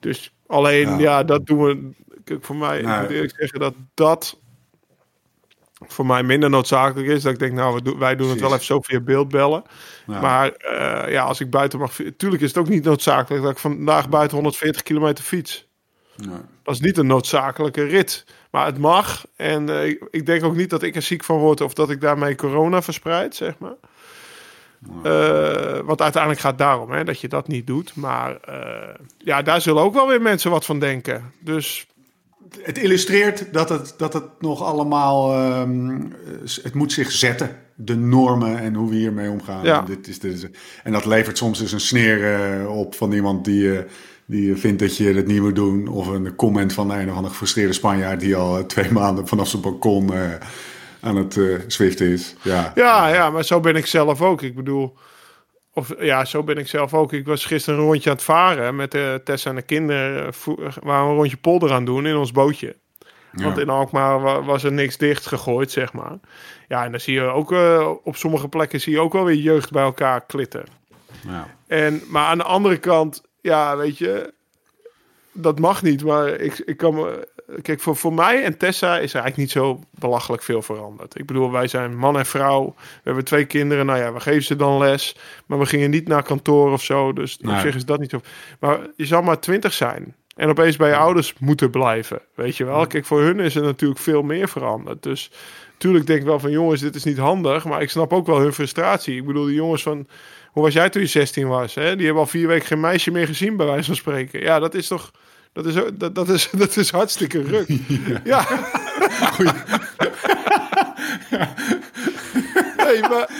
[0.00, 1.90] Dus alleen, ja, dat doen we...
[2.26, 2.94] Kijk, voor mij, Nee.
[2.94, 4.38] ik moet eerlijk zeggen dat dat
[5.86, 7.22] voor mij minder noodzakelijk is.
[7.22, 9.62] Dat ik denk, nou, wij doen het wel even zo via beeldbellen.
[10.06, 10.20] Ja.
[10.20, 11.92] Maar eh, ja, als ik buiten mag...
[12.16, 15.68] Tuurlijk is het ook niet noodzakelijk dat ik vandaag buiten 140 kilometer fiets.
[16.16, 16.44] Ja.
[16.62, 18.24] Dat is niet een noodzakelijke rit.
[18.50, 19.24] Maar het mag.
[19.36, 21.90] En eh, ik, ik denk ook niet dat ik er ziek van word of dat
[21.90, 23.76] ik daarmee corona verspreid, zeg maar.
[25.02, 27.96] Eh, want uiteindelijk gaat het daarom hè, dat je dat niet doet.
[27.96, 31.32] Maar eh, ja, daar zullen ook wel weer mensen wat van denken.
[31.40, 31.86] Dus
[32.62, 35.32] Het illustreert dat het, dat het nog allemaal...
[35.32, 36.00] ehm,
[36.62, 37.56] het moet zich zetten.
[37.74, 39.64] De normen en hoe we hiermee omgaan.
[39.64, 39.78] Ja.
[39.78, 40.46] En, dit is, dit is,
[40.82, 43.84] en dat levert soms dus een sneer eh, op van iemand die, eh,
[44.26, 45.88] die vindt dat je het niet moet doen.
[45.88, 48.20] Of een comment van een of andere gefrustreerde Spanjaard...
[48.20, 50.20] die al eh, twee maanden vanaf zijn balkon eh,
[51.00, 52.34] aan het eh zwiften is.
[52.42, 52.72] Ja.
[52.74, 54.42] ja, ja, maar zo ben ik zelf ook.
[54.42, 54.94] Ik bedoel,
[55.76, 57.12] of ja, zo ben ik zelf ook.
[57.12, 60.34] Ik was gisteren een rondje aan het varen met eh, Tessa en de kinderen.
[60.34, 62.76] Vo- Waar we een rondje polder aan doen in ons bootje.
[63.32, 66.18] Want in Alkmaar wa- was er niks dicht gegooid, zeg maar.
[66.68, 69.36] Ja, en dan zie je ook eh, op sommige plekken zie je ook wel weer
[69.36, 70.64] jeugd bij elkaar klitten.
[71.28, 71.46] Ja.
[71.66, 74.32] En, maar aan de andere kant, ja, weet je,
[75.32, 76.04] dat mag niet.
[76.04, 77.28] Maar ik, ik kan me.
[77.62, 81.18] Kijk, voor, voor mij en Tessa is er eigenlijk niet zo belachelijk veel veranderd.
[81.18, 82.74] Ik bedoel, wij zijn man en vrouw.
[82.76, 83.86] We hebben twee kinderen.
[83.86, 85.16] Nou ja, we geven ze dan les.
[85.46, 87.12] Maar we gingen niet naar kantoor of zo.
[87.12, 87.54] Dus Nee.
[87.54, 88.20] op zich is dat niet zo.
[88.60, 90.14] Maar je zal maar twintig zijn.
[90.36, 92.20] En opeens bij je ouders moeten blijven.
[92.34, 92.86] Weet je wel?
[92.86, 95.02] Kijk, voor hun is er natuurlijk veel meer veranderd.
[95.02, 95.30] Dus
[95.76, 97.64] tuurlijk denk ik wel van jongens, dit is niet handig.
[97.64, 99.16] Maar ik snap ook wel hun frustratie.
[99.16, 100.06] Ik bedoel, die jongens van.
[100.52, 101.74] Hoe was jij toen je 16 was?
[101.74, 101.96] Hè?
[101.96, 104.40] Die hebben al vier weken geen meisje meer gezien, bij wijze van spreken.
[104.40, 105.10] Ja, dat is toch.
[105.56, 107.68] Dat is, dat, dat is, dat is hartstikke ruk.
[108.24, 108.46] Ja.
[112.76, 113.30] Nee, maar,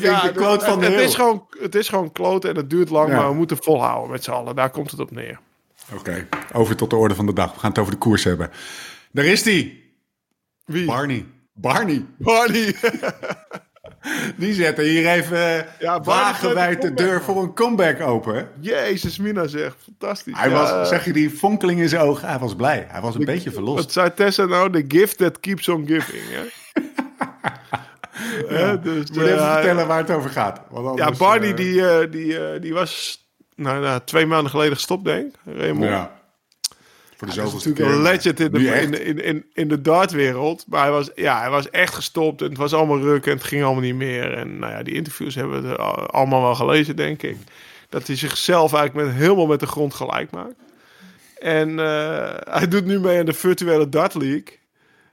[0.00, 1.04] ja, de quote van de het, heel.
[1.04, 3.16] is gewoon, het is gewoon kloten en het duurt lang, Ja.
[3.16, 4.54] maar we moeten volhouden met z'n allen.
[4.56, 5.40] Daar komt het op neer.
[5.94, 7.52] Oké, over tot de orde van de dag.
[7.54, 8.50] We gaan het over de koers hebben.
[9.12, 9.92] Daar is die.
[10.64, 10.86] Wie?
[10.86, 11.26] Barney.
[11.52, 12.06] Barney.
[12.18, 12.74] Barney.
[14.36, 18.48] Die zetten hier even Ja, ja, wagenwijd de deur voor een comeback open.
[18.60, 19.76] Jezus, Mina zegt.
[19.84, 20.34] Fantastisch.
[20.36, 22.28] Hij Ja, was, zeg je die fonkeling in zijn ogen?
[22.28, 22.86] Hij was blij.
[22.88, 23.84] Hij was een beetje verlost.
[23.84, 24.70] Wat zei Tessa nou?
[24.72, 26.22] The gift that keeps on giving.
[26.30, 26.42] Hè?
[28.48, 30.60] Hè, dus, Moet je even eh, vertellen waar het over gaat.
[30.70, 34.50] Want Ja, anders, Barney eh, die, eh, die, eh, die was nou, nou, twee maanden
[34.50, 35.54] geleden gestopt, denk ik.
[35.56, 35.90] Raymond.
[35.90, 36.19] Ja.
[37.20, 39.80] Voor de Dat is zoveelste natuurlijk een legend in de, in, in, in, in de
[39.80, 40.64] dartwereld.
[40.68, 42.42] Maar hij was, ja, hij was echt gestopt.
[42.42, 44.32] En het was allemaal ruk en het ging allemaal niet meer.
[44.34, 47.36] En nou ja, die interviews hebben we al- allemaal wel gelezen, denk ik.
[47.88, 50.54] Dat hij zichzelf eigenlijk met, helemaal met de grond gelijk maakt.
[51.38, 54.58] En eh, hij doet nu mee aan de virtuele Dart League.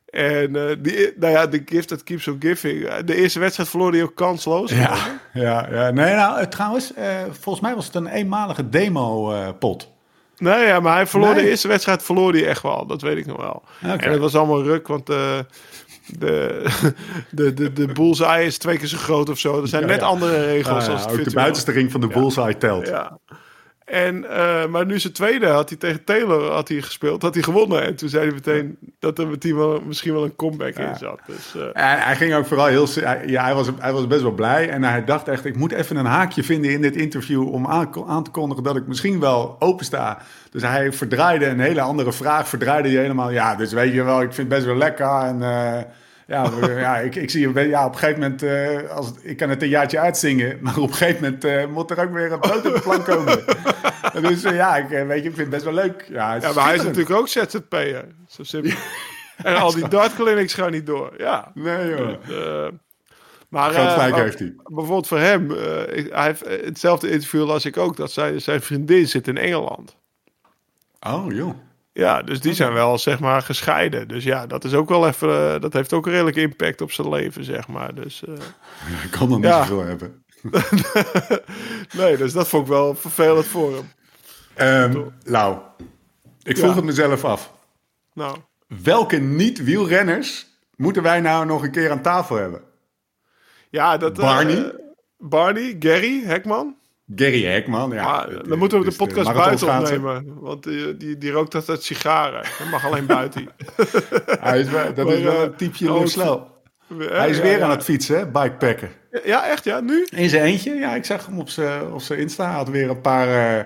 [0.09, 2.93] En eh, die, nou ja, de gift that keeps on giving.
[2.95, 4.71] De eerste wedstrijd verloor hij ook kansloos.
[4.71, 5.91] Ja, ja, ja.
[5.91, 6.93] Nee, nou, eh, trouwens,
[7.29, 9.95] volgens mij was het een eenmalige demo-pot.
[10.37, 11.43] Nee, ja, maar hij verloor Nee.
[11.43, 12.85] de eerste wedstrijd verloor hij echt wel.
[12.85, 13.63] Dat weet ik nog wel.
[13.81, 15.39] En het was allemaal ruk, want eh,
[16.07, 16.65] de,
[17.31, 19.61] de, de, de bullseye is twee keer zo groot of zo.
[19.61, 20.05] Er zijn Ja, net ja.
[20.05, 20.87] andere regels.
[20.87, 22.87] Ah, als het ook de buitenste ring van de bullseye telt.
[22.87, 23.19] Ja.
[23.87, 27.43] En, eh, maar nu zijn tweede had hij tegen Taylor had hij gespeeld, had hij
[27.43, 27.83] gewonnen.
[27.83, 31.19] En toen zei hij meteen dat er meteen wel, misschien wel een comeback in zat.
[31.27, 31.63] Dus, eh,
[32.05, 32.87] hij ging ook vooral heel...
[32.93, 34.69] hij- Ja, hij was, hij was best wel blij.
[34.69, 37.53] En hij dacht echt, ik moet even een haakje vinden in dit interview...
[37.53, 40.17] om aan, aan te kondigen dat ik misschien wel opensta.
[40.51, 42.47] Dus hij verdraaide een hele andere vraag.
[42.47, 43.29] Verdraaide hij helemaal...
[43.31, 45.09] Ja, dus weet je wel, ik vind het best wel lekker.
[45.21, 45.81] En eh,
[46.27, 47.67] ja, ja, ik, ik zie je...
[47.67, 48.43] Ja, op een gegeven moment...
[48.43, 50.57] eh, als, ik kan het een jaartje uitzingen.
[50.61, 53.05] Maar op een gegeven moment eh, moet er ook weer een brood op de plank
[53.05, 53.43] komen.
[54.29, 56.05] dus ja, ik, weet je, ik vind het best wel leuk.
[56.09, 58.05] Ja, maar hij is natuurlijk ook ZZP'er.
[58.27, 58.71] Zo simpel.
[59.43, 61.13] en al die dart clinics gaan niet door.
[61.17, 61.51] Ja.
[61.53, 62.67] Nee, joh.
[63.49, 64.53] Maar, gelijk maar heeft hij.
[64.63, 69.27] Bijvoorbeeld voor hem, hij heeft hetzelfde interview las ik ook, dat zijn, zijn vriendin zit
[69.27, 69.97] in Engeland.
[71.07, 71.53] Oh, joh.
[71.97, 74.07] Ja, dus die zijn wel, zeg maar, gescheiden.
[74.07, 76.91] Dus ja, dat is ook wel even, eh, dat heeft ook een redelijke impact op
[76.91, 77.95] zijn leven, zeg maar.
[77.95, 78.33] Dus, eh,
[79.05, 80.23] Ik kan nog niet zoveel hebben.
[81.97, 83.91] nee, dus dat vond ik wel vervelend voor hem.
[84.53, 85.57] Ehm Lau,
[86.43, 86.75] ik vroeg Ja.
[86.75, 87.53] het mezelf af.
[88.13, 88.37] Nou,
[88.83, 92.61] Welke niet-wielrenners moeten wij nou nog een keer aan tafel hebben?
[93.69, 94.19] ja, dat...
[94.19, 94.75] eh, Barney?
[95.17, 96.75] Barney, Gary, Hekman.
[97.15, 98.27] Gary Hekman, ja.
[98.47, 100.39] Dan moeten we de is podcast buiten opnemen.
[100.39, 102.41] Want die, die, die rookt altijd sigaren.
[102.59, 103.47] Dat mag alleen buiten.
[104.39, 106.55] Hij is dat Maar, is wel eh, een typje oh, snel.
[106.97, 107.63] Hij is Ja, weer ja.
[107.63, 108.25] aan het fietsen, hè?
[108.27, 108.89] Bikepacken.
[109.25, 109.63] Ja, echt?
[109.63, 110.07] Ja, nu?
[110.09, 112.45] In zijn eentje, ja, ik zag hem op zijn op zijn Insta.
[112.45, 113.65] Hij had weer een paar, eh,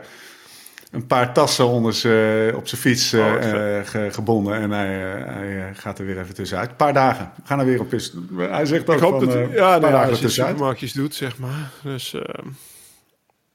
[0.91, 3.35] een paar tassen onder zijn, op zijn fiets eh, Oh,
[3.77, 4.53] eh, ge- gebonden.
[4.55, 6.69] En hij, eh, hij eh, gaat er weer even tussenuit.
[6.69, 7.31] Een paar dagen.
[7.35, 8.13] We gaan er weer op pist.
[8.37, 9.43] Hij zegt ook Ik hoop van, dat eh, hij...
[9.43, 10.93] een Ja, paar ja, dagen als je tussenuit.
[10.93, 11.71] doet, zeg maar.
[11.83, 12.15] Dus...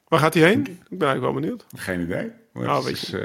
[0.09, 0.61] waar gaat hij heen?
[0.61, 1.65] Ik ben eigenlijk wel benieuwd.
[1.77, 2.31] Geen idee.
[2.53, 3.21] Maar Oh, weet is, eh,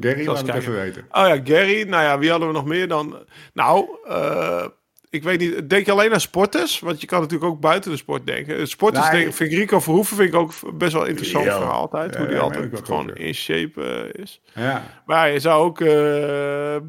[0.00, 1.02] Gary, laat het even weten.
[1.12, 1.82] Oh ja, Gary.
[1.88, 3.18] Nou ja, wie hadden we nog meer dan?
[3.52, 4.64] Nou, eh,
[5.10, 5.70] ik weet niet.
[5.70, 6.80] Denk je alleen aan sporters?
[6.80, 8.68] Want je kan natuurlijk ook buiten de sport denken.
[8.68, 9.14] Sporters Nee.
[9.16, 11.56] denk, ik- vind ik Rico Verhoeven vind ik ook best wel interessant Ja.
[11.56, 12.16] verhaal altijd.
[12.16, 14.40] hoe die ja, altijd ook gewoon in shape eh, is.
[14.54, 14.82] Ja.
[15.06, 15.78] Maar je zou ook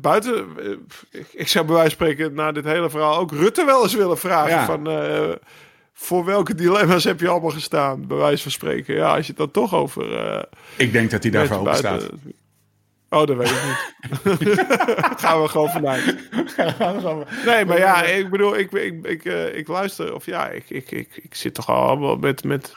[0.01, 0.45] buiten...
[1.31, 4.17] ik, zou bij wijze van spreken na dit hele verhaal ook Rutte wel eens willen
[4.17, 4.49] vragen.
[4.51, 4.65] Ja.
[4.65, 4.87] Van,
[6.01, 8.07] voor welke dilemma's heb je allemaal gestaan?
[8.07, 8.95] Bij wijze van spreken.
[8.95, 10.17] Ja, als je het dan toch over...
[10.17, 10.43] eh,
[10.77, 12.09] Ik denk dat hij daarvoor open staat.
[13.09, 14.59] Oh, dat weet ik niet.
[15.21, 16.15] Gaan we gewoon vanuit.
[17.45, 20.91] Nee, maar ja, ik bedoel, ik, ik, ik, eh, ik luister, of ja, ik, ik,
[20.91, 22.73] ik, ik zit toch al met, met,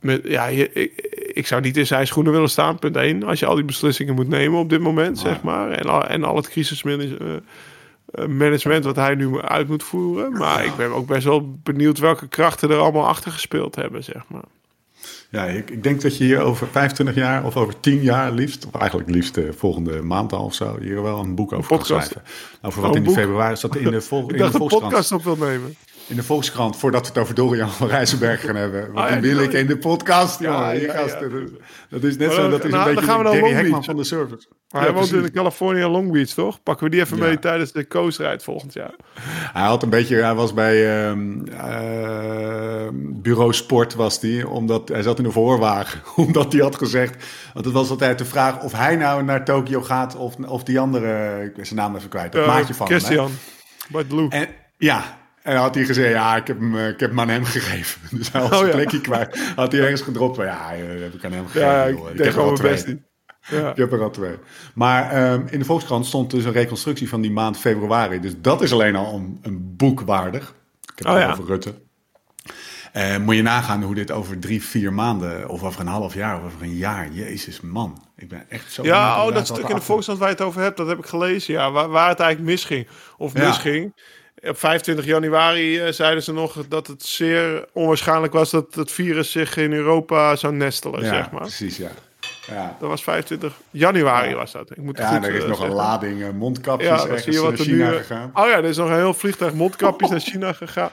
[0.00, 0.90] met ja, ik,
[1.32, 3.22] ik zou niet in zijn schoenen willen staan, punt 1.
[3.22, 5.70] Als je al die beslissingen moet nemen op dit moment, zeg maar.
[5.70, 7.42] En al, en al het crisismanagement
[8.28, 10.32] management wat hij nu uit moet voeren.
[10.32, 14.22] Maar ik ben ook best wel benieuwd welke krachten er allemaal achter gespeeld hebben, zeg
[14.28, 14.44] maar.
[15.30, 18.66] Ja, ik, ik denk dat je hier over 25 jaar of over 10 jaar liefst,
[18.66, 21.84] of eigenlijk liefst de volgende maand al of zo, hier wel een boek over kan
[21.84, 22.22] schrijven.
[22.62, 23.14] Over wat Oh, in boek?
[23.14, 24.82] februari staat in de, vol, Ik in de een Volkskrant.
[24.92, 25.76] podcast op wil nemen.
[26.08, 28.92] In de Volkskrant, voordat we het over Dorian van Rijzenberg gaan hebben.
[28.92, 31.58] Want ja, die wil ik in de podcast, Ja, gasten.
[31.90, 34.04] Dat- is net zo, dan- dat is nou, een dan beetje Long Hekman van de
[34.04, 34.46] service.
[34.70, 36.62] Maar hij woont in California Long Beach, toch?
[36.62, 38.94] Pakken we die even mee tijdens de Coast Ride volgend jaar.
[39.52, 42.88] Hij had een beetje, hij was bij ehm, eh,
[43.22, 47.64] bureau sport was die, omdat hij zat in de voorwagen, omdat hij had gezegd, want
[47.64, 51.42] het was altijd de vraag of hij nou naar Tokio gaat of, of die andere,
[51.44, 53.00] ik ben zijn naam even kwijt, dat maatje van hem, hè.
[53.02, 53.30] Christian.
[53.88, 54.32] Bij de Loop.
[54.32, 57.20] En ja, en dan had hij gezegd, ja, ik heb hem, eh, ik heb hem
[57.20, 58.00] aan hem gegeven.
[58.18, 58.74] Dus hij was Oh, zijn ja.
[58.74, 59.52] plekje kwijt.
[59.56, 61.68] Had hij ergens gedropt, maar ja, eh, heb ik aan hem gegeven.
[61.68, 62.10] ja, joh.
[62.10, 62.70] ik heb er al twee.
[62.72, 63.00] best niet.
[63.40, 63.70] Ja.
[63.70, 64.34] Ik heb er al twee.
[64.74, 68.20] Maar ehm, in de Volkskrant stond dus een reconstructie van die maand februari.
[68.20, 70.54] Dus dat is alleen al een, een boek waardig.
[70.82, 71.30] Ik heb Oh, het ja.
[71.32, 71.74] over Rutte.
[72.92, 76.38] Eh, moet je nagaan hoe dit over drie, vier maanden, of over een half jaar,
[76.38, 77.08] of over een jaar.
[77.12, 78.04] Jezus, man.
[78.16, 78.82] Ik ben echt zo.
[78.84, 81.06] Ja, oh, dat stuk in de Volkskrant waar je het over hebt, dat heb ik
[81.06, 81.54] gelezen.
[81.54, 82.86] Ja, waar, waar het eigenlijk misging.
[83.16, 83.40] Of Ja.
[84.48, 89.30] Op 25 januari eh, zeiden ze nog dat het zeer onwaarschijnlijk was dat het virus
[89.30, 91.40] zich in Europa zou nestelen, Ja, zeg maar.
[91.40, 91.90] precies, ja.
[92.46, 94.70] Ja, Dat was 25 januari was dat.
[94.70, 97.56] Ik moet ja goed, er is eh, nog een lading eh, mondkapjes Ja, ergens naar
[97.56, 97.96] China nu...
[97.96, 98.30] gegaan.
[98.34, 100.90] Oh ja, er is nog een heel vliegtuig mondkapjes naar China gegaan.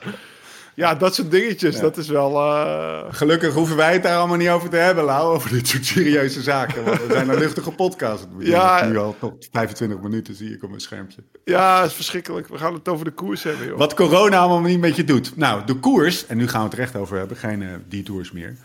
[0.74, 2.36] Ja, dat soort dingetjes, dat is wel...
[2.36, 5.84] eh, Gelukkig hoeven wij het daar allemaal niet over te hebben, Lau, over dit soort
[5.86, 6.84] serieuze zaken.
[6.84, 8.26] Want we zijn een luchtige podcast.
[8.38, 8.84] Ja.
[8.86, 11.22] nu al tot 25 minuten, zie ik op mijn schermpje.
[11.44, 12.48] Ja, is verschrikkelijk.
[12.48, 13.78] We gaan het over de koers hebben, joh.
[13.78, 15.36] Wat corona allemaal niet met je doet.
[15.36, 18.32] Nou, de koers, en nu gaan we het er echt over hebben, geen eh detours
[18.32, 18.56] meer.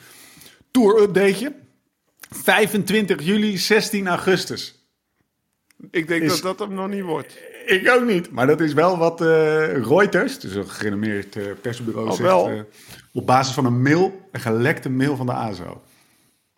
[0.71, 1.53] Tour-updateje.
[2.29, 4.87] 25 juli, 16 augustus.
[5.91, 7.37] Ik denk is- dat dat hem nog niet wordt.
[7.65, 8.31] Ik ook niet.
[8.31, 9.27] Maar dat is wel wat eh,
[9.83, 12.57] Reuters, dus een gerenommeerd uh, persbureau, Oh, zegt.
[12.57, 12.63] eh,
[13.13, 15.81] op basis van een mail, een gelekte mail van de ASO.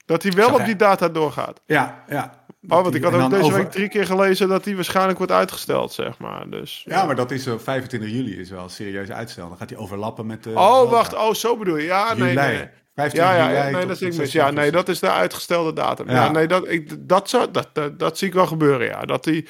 [0.05, 1.61] Dat hij wel Zag op hij- die data doorgaat.
[1.65, 2.39] Ja, ja.
[2.69, 5.31] Oh, want ik had ook deze over- week drie keer gelezen dat die waarschijnlijk wordt
[5.33, 6.49] uitgesteld, zeg maar.
[6.49, 9.47] Dus, Ja, maar dat is zo 25 juli is wel serieus uitstel.
[9.49, 10.49] Dan gaat hij overlappen met de.
[10.49, 11.13] Oh, wacht.
[11.15, 11.83] Oh, zo bedoel je.
[11.85, 12.33] Ja, nee, Juli.
[12.47, 12.57] nee.
[12.57, 12.67] nee.
[12.95, 13.99] 15 Ja, ja, juli ja, nee, dat mis.
[13.99, 16.09] Ja, 16 nee, dat is de uitgestelde datum.
[16.09, 16.31] Ja, Ja.
[16.31, 19.01] nee, dat, ik, dat, zou, dat, dat, dat zie ik wel gebeuren, ja.
[19.05, 19.47] Dat die,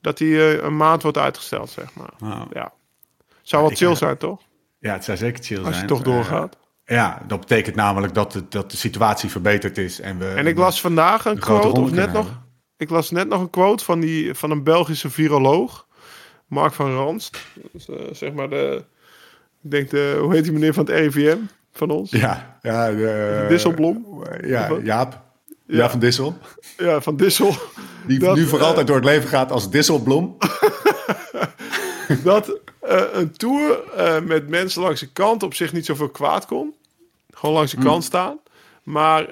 [0.00, 2.12] dat die eh, een maand wordt uitgesteld, zeg maar.
[2.22, 2.42] Oh.
[2.52, 2.72] Ja.
[3.42, 4.40] Zou wel chill zijn, toch?
[4.78, 5.66] Ja, het zou zeker chill zijn.
[5.68, 6.56] Als je toch Eh, doorgaat.
[6.84, 10.00] ja, dat betekent namelijk dat de, dat de situatie verbeterd is.
[10.00, 12.38] En, we, En ik las vandaag een quote, of net nog...
[12.76, 15.86] Ik las net nog een quote van, die, van een Belgische viroloog.
[16.46, 17.38] Mark van Ranst.
[17.72, 18.84] Dus, eh, zeg maar de...
[19.62, 20.18] Ik denk de...
[20.20, 21.36] Hoe heet die meneer van het RIVM?
[21.72, 22.10] Van ons?
[22.10, 24.24] Ja, ja de, Disselblom?
[24.40, 24.70] Ja?
[24.82, 25.22] Jaap.
[25.70, 25.90] Ja.
[25.90, 26.38] van Dissel.
[26.76, 27.54] Ja, van Dissel.
[28.06, 30.36] Die Dat, nu voor eh, altijd door het leven gaat als Disselblom.
[32.24, 36.46] dat eh, een tour eh, met mensen langs de kant op zich niet zoveel kwaad
[36.46, 36.74] kon.
[37.30, 37.86] Gewoon langs de Hmm.
[37.86, 38.38] kant staan.
[38.82, 39.28] Maar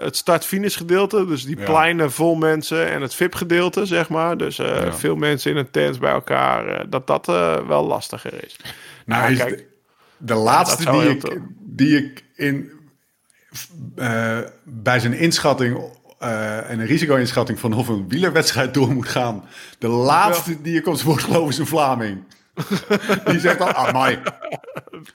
[0.00, 1.64] het start-finish gedeelte, dus die Ja.
[1.64, 4.36] pleinen vol mensen en het VIP-gedeelte, zeg maar.
[4.36, 4.92] Dus Ja.
[4.92, 7.26] veel mensen in een tent bij elkaar, dat dat
[7.66, 8.56] wel lastiger is.
[9.06, 9.56] Nou, is kijk.
[9.56, 9.64] de,
[10.16, 12.70] de laatste die ik, die ik in,
[13.96, 15.80] eh, bij zijn inschatting
[16.18, 19.44] eh, en een risico-inschatting van of een wielerwedstrijd door moet gaan.
[19.78, 22.22] De laatste die ik zijn woord geloof is een Vlaming.
[23.24, 24.18] die zegt dan, ah, mooi,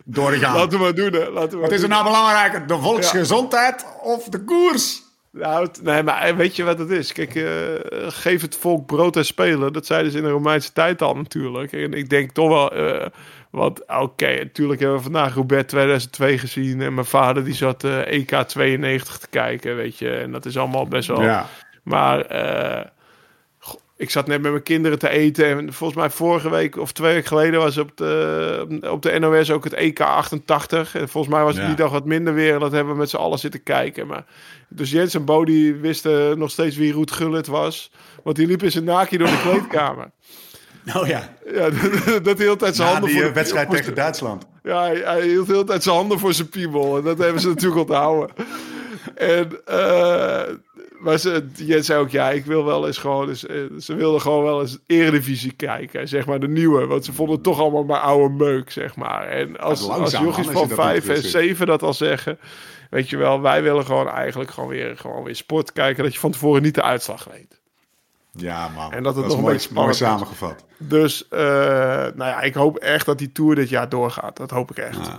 [0.04, 0.56] door te gaan.
[0.56, 1.30] Laten we maar doen, hè.
[1.30, 5.04] Laten we Wat is er nou belangrijker, de volksgezondheid of de koers?
[5.32, 7.12] Nou, nee, maar eh, weet je wat het is?
[7.12, 7.32] Kijk,
[8.14, 9.74] geef het volk brood en spelen.
[9.74, 11.72] Dat zeiden ze in de Romeinse tijd al natuurlijk.
[11.72, 12.72] En ik denk toch wel...
[13.56, 16.82] want oké, natuurlijk hebben we vandaag Roubaix 2002 gezien.
[16.82, 20.10] En mijn vader die zat eh, EK 92 te kijken, weet je.
[20.10, 21.22] En dat is allemaal best wel...
[21.22, 21.46] Ja.
[21.84, 22.86] Maar eh,
[23.98, 25.46] ik zat net met mijn kinderen te eten.
[25.46, 29.52] En volgens mij vorige week of twee weken geleden was op de, op de NOS
[29.52, 30.96] ook het EK 88.
[30.96, 31.68] En volgens mij was het Ja.
[31.68, 32.54] die dag wat minder weer.
[32.54, 34.08] En dat hebben we met z'n allen zitten kijken.
[34.08, 34.26] Maar,
[34.70, 37.92] dus Jens en Bo die wisten nog steeds wie Roet Gullit was.
[38.24, 40.12] Want die liep in zijn naakje door de kleedkamer.
[40.94, 41.70] Oh ja, Ja,
[42.06, 44.46] dat, dat hij heel tijd zijn handen die voor eh, de- wedstrijd tegen Duitsland.
[44.64, 46.98] ja, hij, hij hield de hele tijd zijn handen voor zijn piemel.
[46.98, 48.36] En dat hebben ze natuurlijk onthouden.
[49.16, 50.42] En, eh
[51.00, 53.46] maar ze, Jens zei ook, ja, ik wil wel eens gewoon eens...
[53.46, 56.86] eh, ze wilden gewoon wel eens Eredivisie kijken, zeg maar, de nieuwe.
[56.86, 59.28] Want ze vonden het toch allemaal maar oude meuk, zeg maar.
[59.28, 62.38] En als, als jochies van vijf en zeven dat al zeggen...
[62.90, 66.04] Weet je wel, wij willen gewoon eigenlijk gewoon weer, gewoon weer sport kijken...
[66.04, 67.60] dat je van tevoren niet de uitslag weet.
[68.36, 70.18] Ja man, En dat het nog een mooi, beetje spannend mooi is.
[70.20, 70.66] samengevat.
[70.78, 71.40] Dus, eh,
[72.16, 74.38] nou ja, ik hoop echt dat die Tour dit jaar doorgaat.
[74.38, 75.12] Dat hoop ik echt.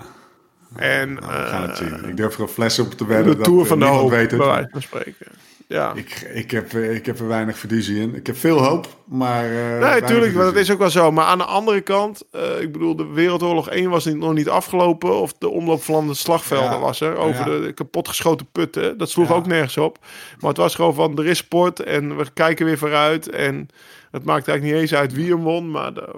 [0.76, 2.08] En Nou, we gaan het eh, zien.
[2.08, 3.36] Ik durf er een fles op te wedden.
[3.36, 4.40] de Tour dat, van de hoop, weet het.
[4.40, 5.26] bij wijze van spreken.
[5.68, 5.92] Ja.
[5.94, 8.14] Ik, ik, heb, eh, ik heb er weinig fiducie in.
[8.14, 9.44] Ik heb veel hoop, maar...
[9.44, 11.12] eh, Nee, tuurlijk, maar dat is ook wel zo.
[11.12, 14.48] Maar aan de andere kant, eh, ik bedoel, de Wereldoorlog 1 was niet, nog niet
[14.48, 15.20] afgelopen.
[15.20, 16.78] Of de omloop van de slagvelden Ja.
[16.78, 17.16] was er.
[17.16, 17.66] Over Ja.
[17.66, 18.98] de kapotgeschoten putten.
[18.98, 19.34] Dat sloeg Ja.
[19.34, 19.98] ook nergens op.
[20.40, 23.30] Maar het was gewoon van, er is sport en we kijken weer vooruit.
[23.30, 23.68] En
[24.10, 25.70] het maakt eigenlijk niet eens uit wie hem won.
[25.70, 26.14] Maar er,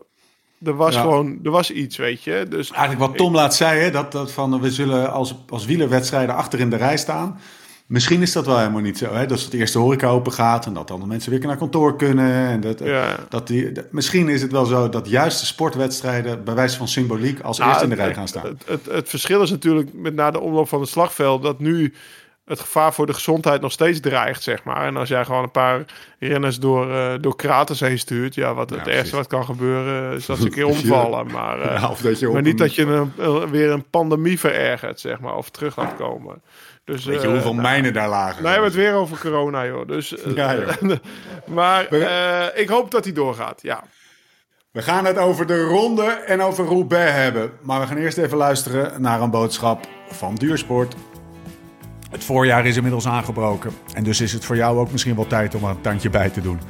[0.64, 1.00] er was Ja.
[1.00, 2.46] gewoon, er was iets, weet je.
[2.48, 6.34] Dus Eigenlijk wat Tom laat zei, hè, dat, dat van, we zullen als, als wielerwedstrijden
[6.34, 7.40] achter in de rij staan.
[7.88, 9.12] Misschien is dat wel helemaal niet zo.
[9.14, 9.26] Hè?
[9.26, 12.32] Dat het eerste horeca open gaat en dat dan mensen weer naar kantoor kunnen.
[12.48, 13.16] En dat, Ja.
[13.28, 16.88] dat die, dat- misschien is het wel zo dat juist de sportwedstrijden bij wijze van
[16.88, 18.44] symboliek als Nou, eerste in de rij het- gaan staan.
[18.46, 21.94] Het, het, het verschil is natuurlijk met na de omloop van het slagveld dat nu
[22.44, 24.86] het gevaar voor de gezondheid nog steeds dreigt, zeg maar.
[24.86, 25.84] En als jij gewoon een paar
[26.18, 28.98] renners door, eh, door kraters heen stuurt, ja, wat het precies.
[28.98, 31.26] ergste wat kan gebeuren is dat ze een keer omvallen.
[31.26, 32.82] Maar, eh, of dat je maar niet een- dat je
[33.16, 36.42] een- weer een pandemie verergert, zeg maar, of terug laat komen.
[36.88, 38.42] Dus, Weet je eh, hoeveel nou, mijnen daar lagen?
[38.42, 39.86] nou, we hebben het weer over corona, joh.
[39.86, 40.92] Dus, eh, Ja, joh.
[41.58, 43.84] maar eh, ik hoop dat hij doorgaat, ja.
[44.70, 47.50] We gaan het over de ronde en over Roubaix hebben.
[47.62, 50.94] Maar we gaan eerst even luisteren naar een boodschap van Duursport.
[52.10, 53.72] Het voorjaar is inmiddels aangebroken.
[53.94, 56.40] En dus is het voor jou ook misschien wel tijd om een tandje bij te
[56.40, 56.60] doen.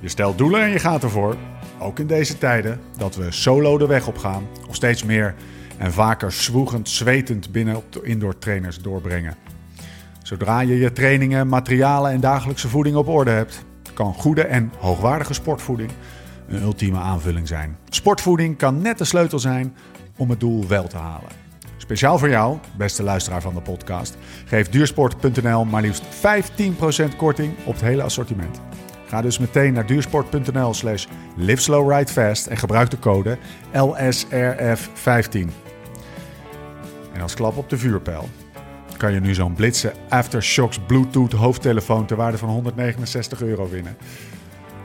[0.00, 1.36] Je stelt doelen en je gaat ervoor.
[1.78, 4.48] Ook in deze tijden dat we solo de weg op gaan.
[4.68, 5.34] Of steeds meer
[5.78, 9.36] en vaker zwoegend, zwetend binnen op de indoor trainers doorbrengen.
[10.22, 15.34] Zodra je je trainingen, materialen en dagelijkse voeding op orde hebt, kan goede en hoogwaardige
[15.34, 15.90] sportvoeding
[16.48, 17.76] een ultieme aanvulling zijn.
[17.88, 19.76] Sportvoeding kan net de sleutel zijn
[20.16, 21.28] om het doel wel te halen.
[21.76, 26.04] Speciaal voor jou, beste luisteraar van de podcast, geeft duursport.nl maar liefst
[27.12, 28.60] 15% korting op het hele assortiment.
[29.06, 31.06] Ga dus meteen naar duursport.nl slash
[31.36, 33.38] liveslowridefast en gebruik de code
[33.72, 35.63] LSRF15.
[37.14, 38.28] En als klap op de vuurpijl
[38.96, 43.96] kan je nu zo'n Blitze Aftershocks Bluetooth hoofdtelefoon ter waarde van 169 euro winnen.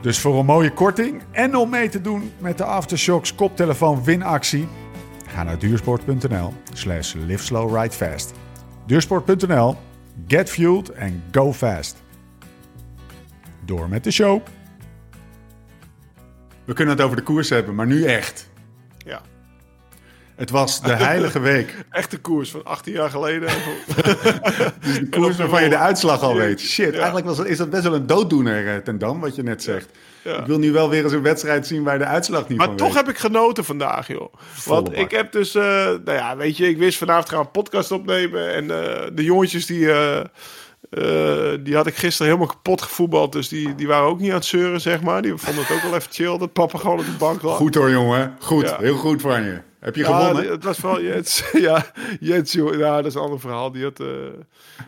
[0.00, 4.68] Dus voor een mooie korting en om mee te doen met de Aftershocks koptelefoon winactie,
[5.26, 8.32] ga naar duursport.nl slash live slow ride fast.
[8.86, 9.76] Duursport.nl,
[10.26, 12.02] get fueled and go fast.
[13.64, 14.42] Door met de show.
[16.64, 18.50] We kunnen het over de koers hebben, maar nu echt.
[18.98, 19.20] Ja.
[20.40, 21.74] Het was de heilige week.
[21.90, 23.48] Echte koers van 18 jaar geleden.
[24.80, 26.60] Dus de koers waarvan je de uitslag al weet.
[26.60, 29.62] Shit, eigenlijk was, is dat best wel een dooddoener eh, ten Dam, wat je net
[29.62, 29.88] zegt.
[30.22, 30.36] Ja.
[30.36, 32.76] Ik wil nu wel weer eens een wedstrijd zien waar de uitslag niet Maar van
[32.76, 32.96] toch weet.
[32.96, 34.34] heb ik genoten vandaag, joh.
[34.64, 34.94] Want bak.
[34.94, 35.62] ik heb dus, eh,
[36.04, 38.54] nou ja, weet je, ik wist vanavond gaan we een podcast opnemen.
[38.54, 39.88] En eh, de jongetjes die,
[40.90, 43.32] eh, die had ik gisteren helemaal kapot gevoetbald.
[43.32, 45.22] Dus die, die waren ook niet aan het zeuren, zeg maar.
[45.22, 47.56] Die vonden het ook wel even chill dat papa gewoon op de bank lag.
[47.56, 48.36] Goed hoor, jongen.
[48.40, 48.68] Goed.
[48.68, 48.76] Ja.
[48.78, 49.60] Heel goed van je.
[49.80, 50.50] Heb je Ja, gewonnen?
[50.52, 51.44] het was vooral Jens.
[51.60, 51.86] Ja,
[52.20, 52.76] joh.
[52.78, 53.72] Ja, dat is een ander verhaal.
[53.72, 54.06] Die had, eh,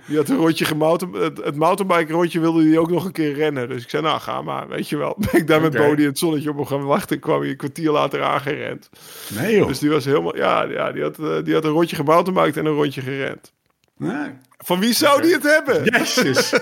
[0.07, 1.15] die had een rondje gemountain...
[1.15, 3.69] Het, het mountainbike rondje wilde hij ook nog een keer rennen.
[3.69, 4.69] Dus ik zei, nou ga maar.
[4.69, 5.17] Weet je wel.
[5.31, 5.77] Ben ik daar met.
[5.77, 7.19] Bodie het zonnetje op hem gaan wachten.
[7.19, 8.91] kwam hij een kwartier later aangerend.
[9.29, 9.67] Nee joh.
[9.67, 10.37] Dus die was helemaal...
[10.37, 13.53] Ja, ja die, had, eh, die had een rondje gemountainbiked en een rondje gerend.
[13.97, 14.31] Nee.
[14.65, 15.85] Van wie zou die het hebben?
[15.85, 16.55] Jezus.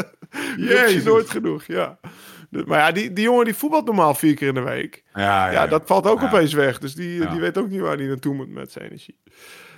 [0.56, 1.04] Jezus.
[1.04, 1.98] nooit genoeg, ja.
[2.50, 5.02] Maar ja, die, die jongen die voetbalt normaal vier keer in de week.
[5.14, 6.26] Ja, ja, Ja, dat valt ook Ja.
[6.26, 6.78] opeens weg.
[6.78, 9.18] Dus die, die weet ook niet waar hij naartoe moet met zijn energie.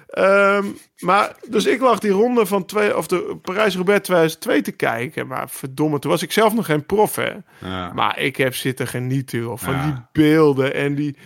[0.06, 0.66] Ehm,
[0.98, 5.26] maar, dus ik lag die ronde van twee, of de Parijs-Roubaix 2002 te kijken.
[5.26, 7.32] Maar verdomme, toen was ik zelf nog geen prof, hè.
[7.60, 7.92] Ja.
[7.92, 11.16] Maar ik heb zitten genieten, joh, van die beelden en die...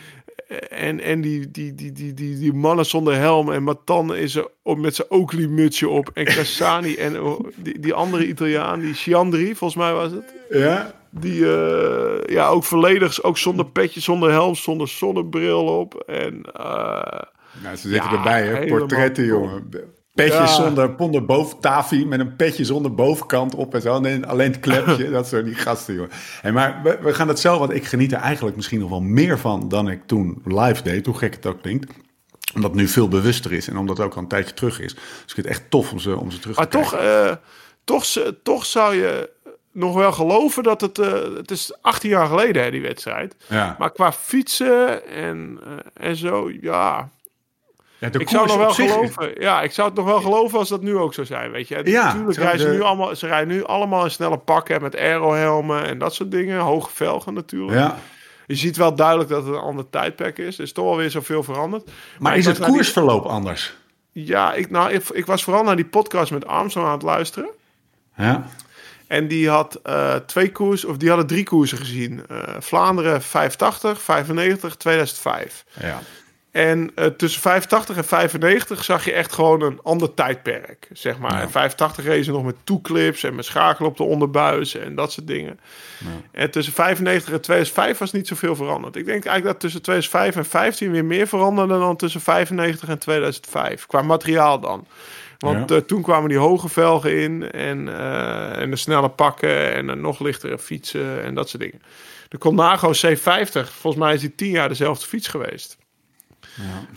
[0.68, 3.52] En, en die, die, die, die, die, die mannen zonder helm.
[3.52, 6.10] En Matan is er op, met zijn Oakley-mutsje op.
[6.14, 10.34] En Cassani en oh, die, die andere Italiaan, die Chiandri, volgens mij was het.
[10.50, 10.94] Ja?
[11.10, 16.02] Die eh, ja, ook volledig, ook zonder petje, zonder helm, zonder zonnebril op.
[16.06, 17.22] En eh,
[17.62, 18.66] Nou, ze zitten Ja, erbij, hè?
[18.66, 19.70] Portretten, jongen.
[20.16, 20.46] Petjes Ja.
[20.64, 24.02] zonder, zonder boven, taffy met een petje zonder bovenkant op en zo.
[24.02, 26.10] En alleen het klepje, dat soort die gasten, jongen.
[26.40, 29.00] Hey, maar we, we gaan het zelf, want ik geniet er eigenlijk misschien nog wel
[29.00, 31.92] meer van dan ik toen live deed, hoe gek het ook klinkt.
[32.54, 34.94] Omdat het nu veel bewuster is en omdat het ook al een tijdje terug is.
[34.94, 37.32] Dus ik vind het echt tof om ze, om ze terug maar te toch, eh,
[37.84, 39.30] toch, ze- toch zou je
[39.72, 40.98] nog wel geloven dat het...
[40.98, 43.34] eh, het is 18 jaar geleden, hè, die wedstrijd.
[43.48, 43.76] Ja.
[43.78, 47.08] Maar qua fietsen en, eh, en zo, ja...
[47.98, 49.32] Ja, ik zou nog wel is- geloven.
[49.38, 51.80] Ja, ik zou het nog wel geloven als dat nu ook zou zijn, weet je.
[51.84, 54.96] Ja, natuurlijk rijden ze de- nu allemaal, ze rijden nu allemaal in snelle pakken met
[54.96, 57.78] aerohelmen en dat soort dingen, hoge velgen natuurlijk.
[57.78, 57.98] Ja.
[58.46, 60.58] Je ziet wel duidelijk dat het een ander tijdperk is.
[60.58, 61.90] Er is toch wel weer zoveel veranderd.
[62.18, 63.76] Maar is het die- koersverloop anders?
[64.12, 67.48] ja, ik, nou, ik, ik was vooral naar die podcast met Armstrong aan het luisteren.
[68.16, 68.46] Ja.
[69.06, 72.22] En die had eh, twee koers, of die hadden drie koersen gezien.
[72.28, 75.64] Eh, Vlaanderen 85, 95, 2005.
[75.80, 76.00] Ja.
[76.56, 81.32] En eh, tussen 85 en 95 zag je echt gewoon een ander tijdperk, zeg maar.
[81.32, 81.40] Ja.
[81.40, 85.12] En 85 reden ze nog met toeclips en met schakelen op de onderbuis en dat
[85.12, 85.60] soort dingen.
[86.32, 88.96] En tussen 95 en 2005 was niet zoveel veranderd.
[88.96, 92.98] Ik denk eigenlijk dat tussen 2005 en 15 weer meer veranderde dan tussen 95 en
[92.98, 93.86] 2005.
[93.86, 94.86] Qua materiaal dan.
[95.38, 95.76] Want Ja.
[95.76, 100.20] eh, toen kwamen die hoge velgen in en, eh, en de snelle pakken en nog
[100.20, 101.82] lichtere fietsen en dat soort dingen.
[102.28, 105.76] De Colnago C50, volgens mij is die 10 jaar dezelfde fiets geweest.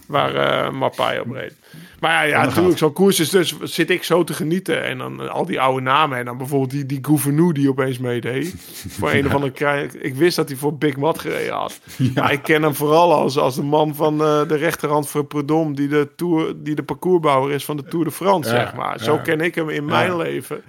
[0.07, 1.53] Waar eh Mapai op reed.
[1.99, 4.83] Maar ja, natuurlijk, zo'n koers is dus zit ik zo te genieten.
[4.83, 6.17] En dan eh, al die oude namen.
[6.17, 8.55] En dan bijvoorbeeld die, die Gouvenou die opeens meedeed.
[8.99, 11.79] voor een of andere Ik wist dat hij voor Big Mat gereden had.
[12.15, 15.75] Maar ik ken hem vooral als, als de man van eh, de rechterhand voor Prudhomme.
[15.75, 18.99] Die de, tour, die de parcoursbouwer is van de Tour de France, zeg maar.
[18.99, 20.61] Zo ken ik hem in mijn leven.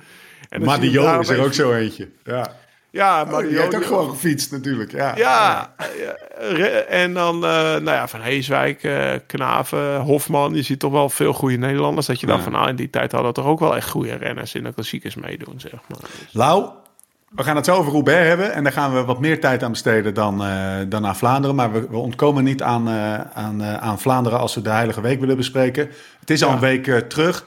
[0.49, 2.09] En Maar die daar Jo is er ook zo eentje.
[2.25, 2.59] Ja.
[2.93, 4.93] Ja, maar Maar die heeft ook gewoon gefietst natuurlijk.
[4.93, 5.17] Ja.
[5.17, 5.75] ja,
[6.57, 10.55] ja, en dan, eh, nou ja, van Heeswijk, eh Knaven, Hofman.
[10.55, 12.07] Je ziet toch wel veel goede Nederlanders.
[12.07, 12.39] Dat je Ja.
[12.41, 14.73] van, ah, in die tijd hadden we toch ook wel echt goede renners in de
[14.75, 15.99] klassiekers meedoen, zeg maar.
[16.01, 16.69] Dus- Lau,
[17.29, 18.53] we gaan het zo over Roubaix hebben.
[18.53, 21.57] En daar gaan we wat meer tijd aan besteden dan, eh, dan aan Vlaanderen.
[21.57, 22.89] Maar we, we ontkomen niet aan,
[23.35, 25.91] aan, aan Vlaanderen als we de Heilige Week willen bespreken.
[26.21, 26.55] Het is al Ja.
[26.55, 27.45] een week terug.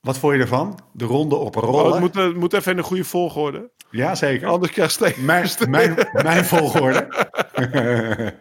[0.00, 0.78] Wat vond je ervan?
[0.92, 1.92] De ronde op Oh, rollen?
[1.92, 3.70] het, moet, het moet even in de goede volgorde.
[3.92, 4.48] Ja, zeker.
[4.48, 5.16] Anders krijg je steeds...
[5.16, 7.08] Mijn, mijn, mijn volgorde.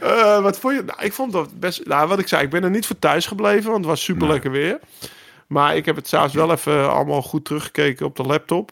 [0.00, 0.82] Eh, wat vond je?
[0.82, 1.86] Nou, ik vond dat best...
[1.86, 4.28] Nou, wat ik zei, ik ben er niet voor thuis gebleven, want het was super
[4.28, 4.78] lekker weer.
[5.46, 8.70] Maar ik heb het s'avonds wel even allemaal goed teruggekeken op de laptop.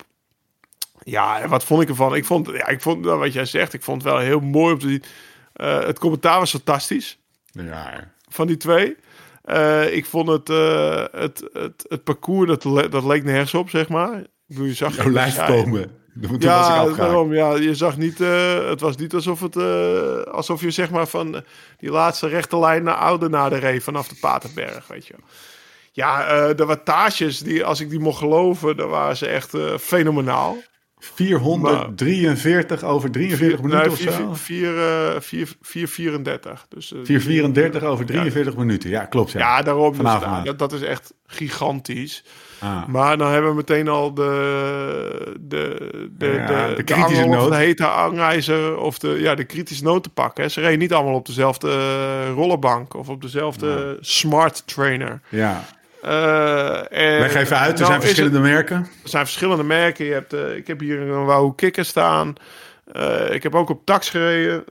[1.03, 2.15] Ja, en wat vond ik ervan?
[2.15, 4.77] Ik vond, ja, ik vond nou, wat jij zegt, ik vond het wel heel mooi
[4.77, 5.03] te zien.
[5.53, 7.19] Eh, het commentaar was fantastisch
[7.51, 8.97] Ja, van die twee.
[9.45, 10.49] Eh, ik vond het,
[11.13, 14.23] het, het, het parcours, dat, le- dat leek nergens op, zeg maar.
[14.55, 15.91] Bedoel, je zag lijf komen.
[16.23, 17.35] Toen ja, daarom.
[17.35, 18.21] Ja, je zag niet.
[18.21, 19.57] eh, het was niet alsof het.
[19.57, 21.41] eh, alsof je zeg maar van eh,
[21.79, 25.15] die laatste rechte lijn naar Oudenaarde reed vanaf de Paterberg, weet je.
[25.93, 30.57] Ja, eh, de wattages die, als ik die mocht geloven, dan waren ze echt fenomenaal.
[31.15, 34.35] 443 over 43 minuten of zo?
[35.61, 36.67] 434.
[36.69, 38.59] Dus, uh, 434 over 43 ja.
[38.59, 38.91] minuten.
[38.91, 39.33] Ja, klopt.
[39.33, 39.99] Ja, ja daarom.
[39.99, 42.25] Dus, dat, dat is echt gigantisch.
[42.59, 42.87] Ah.
[42.87, 47.51] Maar dan hebben we meteen al de, de, de, ja, de, de, kritische noot.
[47.51, 50.51] de hete angijzer of de, ja, de kritische noot te pakken.
[50.51, 55.21] Ze reden niet allemaal op dezelfde rollerbank of op dezelfde smart trainer.
[55.29, 55.65] Ja.
[56.07, 58.77] Uh, en, Leg even uit, er nou, zijn verschillende merken.
[58.77, 60.05] Er zijn verschillende merken.
[60.05, 62.35] Je hebt, uh, ik heb hier een Wahoo Kikker staan.
[62.93, 64.65] Uh, ik heb ook op tax gereden.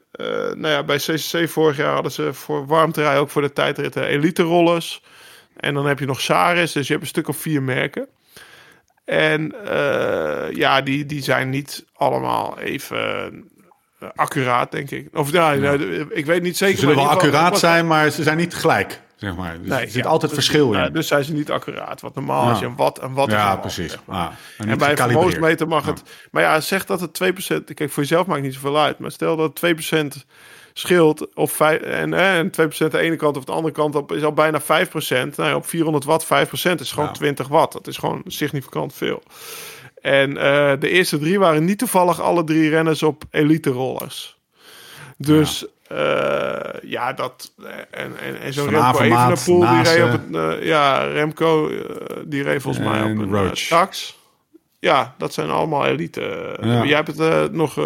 [0.55, 4.43] nou ja, bij CCC vorig jaar hadden ze voor warmterij ook voor de tijdritten elite
[4.43, 5.03] rollers.
[5.55, 8.07] En dan heb je nog Saris, dus je hebt een stuk of vier merken.
[9.05, 9.55] En
[10.51, 13.51] ja, die, die zijn niet allemaal even
[14.15, 15.07] accuraat, denk ik.
[15.13, 15.77] Of ja, ja.
[16.09, 16.75] ik weet niet zeker.
[16.75, 19.01] Ze zullen wel accuraat zijn, maar ze zijn niet gelijk.
[19.23, 19.61] Zeg maar.
[19.61, 20.93] Dus er zit altijd dus, verschil in.
[20.93, 22.01] dus zijn ze niet accuraat.
[22.01, 23.97] Wat normaal is en wat en wat Ja, precies.
[24.05, 26.03] Ah, en, en bij een vermogensmeter mag het...
[26.31, 27.73] Maar ja, zeg dat het 2%...
[27.73, 28.99] Kijk, voor jezelf maakt niet zoveel uit.
[28.99, 30.21] Maar stel dat het 2%
[30.73, 34.23] scheelt of 5, en, en 2% de ene kant of de andere kant op is
[34.23, 34.65] al bijna 5%.
[34.67, 36.27] Nou ja, op 400 watt 5%
[36.79, 37.73] is gewoon 20 watt.
[37.73, 39.23] Dat is gewoon significant veel.
[40.01, 44.37] En uh, de eerste drie waren niet toevallig alle drie renners op elite rollers.
[45.17, 45.65] Dus
[46.83, 47.53] ja, dat.
[47.63, 50.21] Eh, en, en, en zo'n Remco Evenepoel, die reed op het.
[50.31, 51.79] Uh, ja, Remco, uh,
[52.25, 54.21] die reed volgens mij op een tax.
[54.79, 56.57] Ja, dat zijn allemaal elite.
[56.61, 56.85] Ja.
[56.85, 57.79] Jij hebt het nog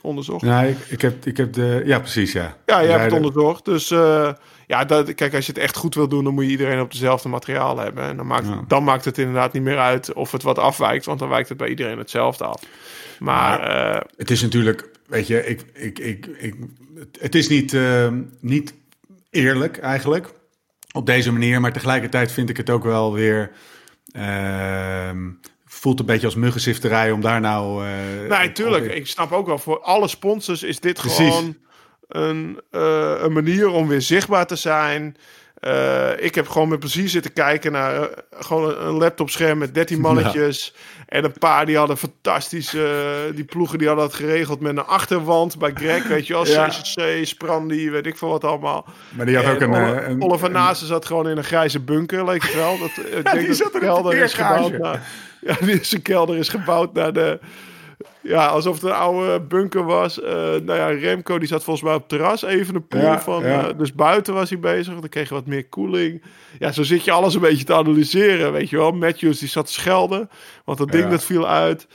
[0.00, 0.44] onderzocht.
[0.44, 1.82] Ja, ik, ik, heb, ik heb de.
[1.84, 2.56] Ja, precies, ja.
[2.66, 3.64] Ja, jij hebt het onderzocht.
[3.64, 3.88] Dus
[4.66, 6.92] ja, dat, kijk, als je het echt goed wil doen, dan moet je iedereen op
[6.92, 8.04] dezelfde materiaal hebben.
[8.04, 8.64] En dan maakt, ja.
[8.68, 11.58] dan maakt het inderdaad niet meer uit of het wat afwijkt, want dan wijkt het
[11.58, 12.62] bij iedereen hetzelfde af.
[13.18, 16.54] Maar, maar het is natuurlijk, weet je, ik, ik, ik, ik
[17.20, 18.08] het is niet, uh,
[18.40, 18.74] niet
[19.30, 20.32] eerlijk eigenlijk
[20.92, 23.50] op deze manier, maar tegelijkertijd vind ik het ook wel weer.
[24.12, 25.10] Uh,
[25.64, 27.86] voelt een beetje als muggenzifterij om daar nou.
[27.86, 28.94] Uh, nee, tuurlijk.
[28.94, 29.58] Ik snap ook wel.
[29.58, 31.16] Voor alle sponsors is dit Precies.
[31.16, 31.56] gewoon
[32.08, 35.16] een, uh, een manier om weer zichtbaar te zijn.
[35.60, 40.00] Uh, ik heb gewoon met plezier zitten kijken naar uh, gewoon een laptopscherm met 13
[40.00, 40.72] mannetjes.
[40.74, 40.80] Ja.
[41.06, 42.82] En een paar die hadden fantastisch, uh,
[43.34, 46.46] die ploegen die hadden dat geregeld met een achterwand bij Greg, weet je wel.
[46.46, 46.68] Ja.
[46.68, 48.86] CCC, Sprandi, weet ik veel wat allemaal.
[49.10, 50.10] Maar die had en ook een...
[50.10, 52.78] Een, Oliver Nase zat gewoon in een grijze bunker, leek het wel.
[52.78, 55.08] Dat, ik ja, denk die dat de kelder is gebouwd naar,
[55.46, 57.38] Ja, die zijn kelder is gebouwd naar de
[58.20, 60.18] ja, alsof het een oude bunker was.
[60.18, 63.42] Uh, nou ja, Remco die zat volgens mij op het terras even een pool van.
[63.42, 63.68] Ja.
[63.68, 64.94] Uh, dus buiten was hij bezig.
[64.94, 66.22] Dan kreeg je wat meer koeling.
[66.58, 68.52] Ja, zo zit je alles een beetje te analyseren.
[68.52, 68.92] Weet je wel.
[68.92, 70.30] Matthews die zat te schelden.
[70.64, 71.86] Want dat ding dat viel uit.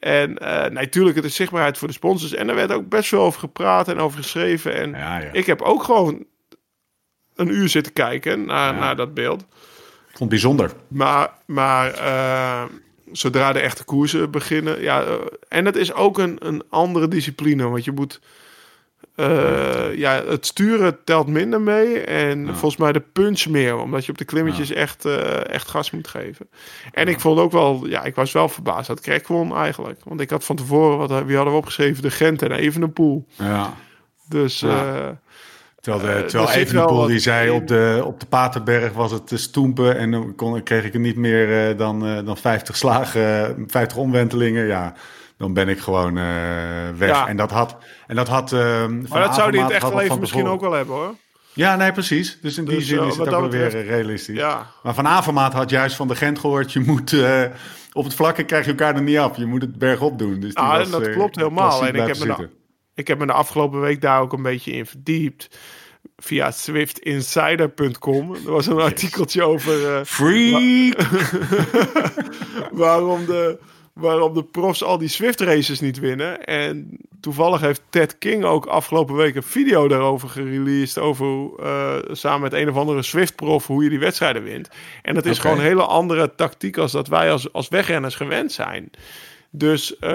[0.00, 2.34] En uh, natuurlijk, het is zichtbaarheid voor de sponsors.
[2.34, 4.74] En er werd ook best veel over gepraat en over geschreven.
[4.74, 6.26] En ik heb ook gewoon
[7.34, 9.40] een uur zitten kijken naar, naar dat beeld.
[9.40, 9.46] Ik
[10.10, 10.72] vond het bijzonder.
[10.88, 11.92] Maar, maar
[13.16, 14.80] zodra de echte koersen beginnen.
[14.80, 15.12] Ja, uh,
[15.48, 17.68] en het is ook een, een andere discipline.
[17.68, 18.20] Want je moet.
[19.16, 22.00] Uh, ja, het sturen telt minder mee.
[22.00, 23.76] En volgens mij de punch meer.
[23.76, 24.74] Omdat je op de klimmetjes ja.
[24.74, 26.48] echt, uh, echt gas moet geven.
[26.92, 27.86] En ik vond ook wel.
[27.86, 30.00] Ja, ik was wel verbaasd dat Krek won eigenlijk.
[30.04, 30.98] Want ik had van tevoren.
[30.98, 32.02] Wat, wie hadden we opgeschreven?
[32.02, 33.26] De Gent en Evenepoel.
[33.28, 33.74] Ja.
[34.28, 34.60] Dus.
[34.60, 35.22] Ja.
[35.84, 39.36] Terwijl, de, uh, terwijl Evenepoel die zei op de, op de Paterberg was het te
[39.36, 43.64] stoempen en dan kon, kreeg ik er niet meer uh, dan, uh, dan 50 slagen,
[43.66, 44.66] 50 omwentelingen.
[44.66, 44.94] Ja,
[45.36, 46.14] dan ben ik gewoon
[46.98, 47.08] weg.
[47.08, 47.28] Ja.
[47.28, 47.76] En dat had.
[48.06, 50.94] En dat had maar dat zou hij het echt wel even misschien ook wel hebben
[50.94, 51.14] hoor.
[51.52, 52.38] Ja, nee, precies.
[52.40, 54.36] Dus in die dus, zin is het ook wel weer realistisch.
[54.36, 54.66] Ja.
[54.82, 56.72] Maar Van Avermaat had juist van de Gent gehoord...
[56.72, 57.16] je moet
[57.92, 59.36] op het vlakke krijg je elkaar er niet af.
[59.36, 60.40] Je moet het bergop doen.
[60.40, 61.86] Dus die ah, was, dat klopt helemaal.
[61.86, 62.48] En ik heb me
[62.94, 65.58] ik heb me de afgelopen week daar ook een beetje in verdiept.
[66.16, 68.34] Via swiftinsider.com.
[68.34, 69.80] Er was een artikeltje over.
[69.80, 70.94] Uh, Free!
[72.72, 73.58] waarom, de,
[73.92, 76.44] waarom de profs al die Swift races niet winnen.
[76.44, 80.98] En toevallig heeft Ted King ook afgelopen week een video daarover gereleased.
[80.98, 81.26] Over
[81.60, 84.68] uh, samen met een of andere Swift-prof hoe je die wedstrijden wint.
[85.02, 85.42] En dat is okay.
[85.42, 88.90] gewoon een hele andere tactiek als dat wij als, als wegrenners gewend zijn.
[89.50, 90.08] Dus uh,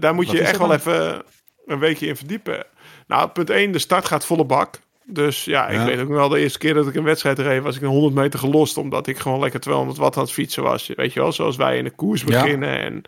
[0.00, 1.22] daar moet Wat je echt wel even
[1.70, 2.66] een weekje in verdiepen.
[3.06, 4.80] Nou, punt 1, de start gaat volle bak.
[5.04, 5.84] Dus ja, ik ja.
[5.84, 8.14] weet ook wel de eerste keer dat ik een wedstrijd reed, was ik een 100
[8.14, 8.76] meter gelost.
[8.76, 10.92] Omdat ik gewoon lekker 200 watt aan het fietsen was.
[10.96, 12.68] Weet je wel, zoals wij in de koers beginnen.
[12.68, 12.78] Ja.
[12.78, 13.02] En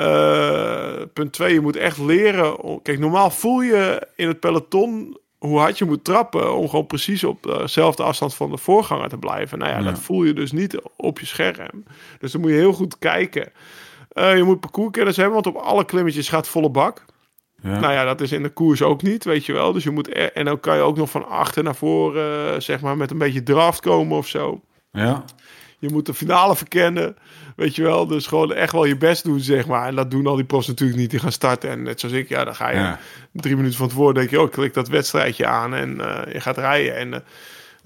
[0.00, 2.80] uh, punt 2, je moet echt leren.
[2.82, 7.24] Kijk, normaal voel je in het peloton hoe hard je moet trappen om gewoon precies
[7.24, 9.58] op dezelfde afstand van de voorganger te blijven.
[9.58, 11.84] Nou ja, ja, dat voel je dus niet op je scherm.
[12.18, 13.52] Dus dan moet je heel goed kijken.
[14.12, 17.04] Uh, je moet parcourskennis hebben, want op alle klimmetjes gaat volle bak.
[17.66, 17.80] Ja.
[17.80, 19.72] Nou ja, dat is in de koers ook niet, weet je wel.
[19.72, 22.80] Dus je moet er, en dan kan je ook nog van achter naar voren, zeg
[22.80, 24.60] maar, met een beetje draft komen of zo.
[24.92, 25.24] Ja.
[25.78, 27.16] je moet de finale verkennen.
[27.56, 29.86] Weet je wel, dus gewoon echt wel je best doen, zeg maar.
[29.86, 31.10] En dat doen al die pros natuurlijk niet.
[31.10, 32.98] Die gaan starten en net zoals ik, ja, dan ga je Ja.
[33.32, 36.58] drie minuten van tevoren denk je, oh, klik dat wedstrijdje aan en eh, je gaat
[36.58, 36.96] rijden.
[36.96, 37.20] En eh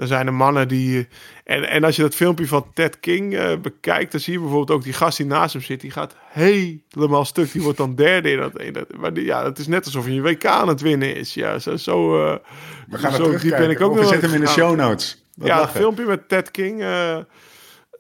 [0.01, 1.09] dan zijn er mannen die...
[1.44, 4.70] En, en als je dat filmpje van Ted King eh, bekijkt, dan zie je bijvoorbeeld
[4.70, 5.80] ook die gast die naast hem zit.
[5.80, 7.53] Die gaat helemaal stuk.
[7.53, 8.61] Die wordt dan derde in dat.
[8.61, 11.16] In dat maar die, ja, het is net alsof je een WK aan het winnen
[11.16, 11.34] is.
[11.34, 11.76] Ja, zo...
[11.76, 12.36] zo eh,
[12.88, 13.59] We gaan zo diep terugkijken.
[13.59, 15.24] ben ik ook Of we nog zetten hem in de show notes.
[15.34, 16.80] Wat Ja, het filmpje met Ted King.
[16.80, 17.18] eh,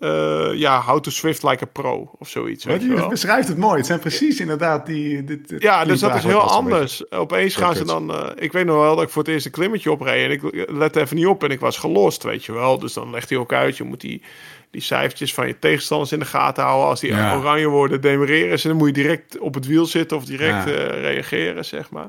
[0.00, 2.64] eh, ja, How to Swift Like a Pro of zoiets.
[2.64, 3.76] Weet je beschrijft het mooi.
[3.76, 5.24] Het zijn precies inderdaad die...
[5.24, 7.10] Dit, dit Ja, dus dat is heel anders.
[7.10, 8.12] Opeens gaan ze dan...
[8.14, 10.24] eh, ik weet nog wel dat ik voor het eerst een klimmetje opreed.
[10.24, 12.78] En ik lette even niet op en ik was gelost, weet je wel.
[12.78, 13.76] Dus dan legt hij ook uit.
[13.76, 14.22] Je moet die,
[14.70, 16.88] die cijfertjes van je tegenstanders in de gaten houden.
[16.88, 17.36] Als die Ja.
[17.36, 18.68] oranje worden, demereren ze.
[18.68, 20.74] Dan moet je direct op het wiel zitten of direct Ja.
[20.74, 22.08] eh, reageren, zeg maar.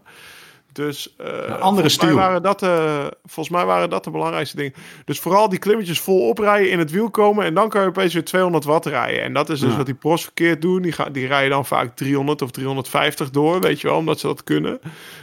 [0.73, 1.27] Dus eh,
[1.59, 4.73] andere volgens, mij waren dat, eh, volgens mij waren dat de belangrijkste dingen.
[5.05, 7.45] Dus vooral die klimmetjes vol oprijden, in het wiel komen...
[7.45, 9.21] en dan kan je opeens weer 200 watt rijden.
[9.23, 9.77] En dat is dus Ja.
[9.77, 10.81] wat die pros verkeerd doen.
[10.81, 14.27] Die, gaan, die rijden dan vaak 300 of 350 door, weet je wel, omdat ze
[14.27, 14.79] dat kunnen.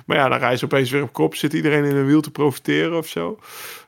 [0.07, 1.35] Maar ja, dan rijden ze opeens weer op kop.
[1.35, 3.39] Zit iedereen in een wiel te profiteren of zo.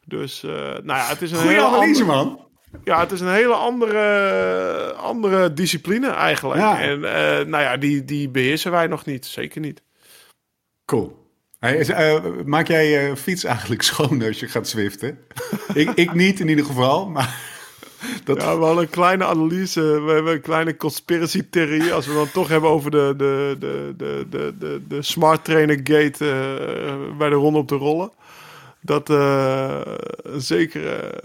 [0.04, 2.40] Dus, eh, nou ja, het is een Goeie hele analyse, andere, man.
[2.84, 6.60] ja, het is een hele andere, andere discipline eigenlijk.
[6.60, 6.80] Ja.
[6.80, 7.00] En
[7.50, 9.26] nou ja, die, die beheersen wij nog niet.
[9.26, 9.82] Zeker niet.
[10.84, 11.19] Cool.
[11.60, 15.18] Eh, maak jij je fiets eigenlijk schoon als je gaat zwiften?
[15.74, 17.36] ik, ik niet in ieder geval, maar
[18.24, 19.80] dat, Ja, we hadden een kleine analyse.
[19.80, 21.92] We hebben een kleine conspiracy theorie.
[21.92, 26.30] Als we dan toch hebben over de, de, de, de, de, de, smart trainer gate
[26.30, 28.10] eh, bij de ronde op de rollen.
[28.80, 29.80] Dat eh
[30.22, 31.20] een zekere...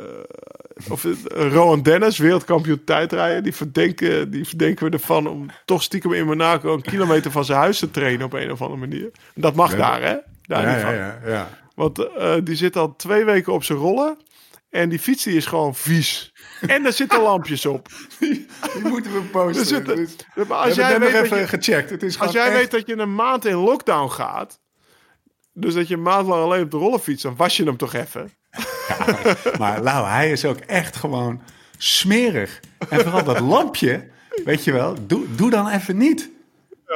[0.76, 5.84] eh, of het- Rowan Dennis, wereldkampioen tijdrijden, die verdenken, die verdenken we ervan om toch
[5.84, 9.11] stiekem in Monaco een kilometer van zijn huis te trainen op een of andere manier.
[9.36, 9.78] Dat mag Ja.
[9.78, 10.15] daar, hè?
[10.41, 11.49] Daar ja, niet ja, ja, ja.
[11.76, 14.17] Want eh, die zit al twee weken op zijn rollen.
[14.69, 16.34] En die fiets die is gewoon vies.
[16.67, 17.88] En daar zitten lampjes op.
[18.19, 18.47] Die
[18.84, 19.65] moeten we posten.
[19.65, 20.15] Zitten- Dus-
[20.47, 21.89] Maar als jij, weet nog dat even je, gecheckt.
[21.89, 24.59] Het is als jij echt- weet dat je een maand in lockdown gaat.
[25.53, 27.23] Dus dat je een maand lang alleen op de rollen fietst.
[27.23, 28.32] Dan was je hem toch even.
[29.60, 31.42] Maar Lau, hij is ook echt gewoon
[31.78, 32.60] smerig.
[32.90, 34.08] En vooral dat lampje,
[34.46, 36.30] weet je wel, doe, doe dan even niet.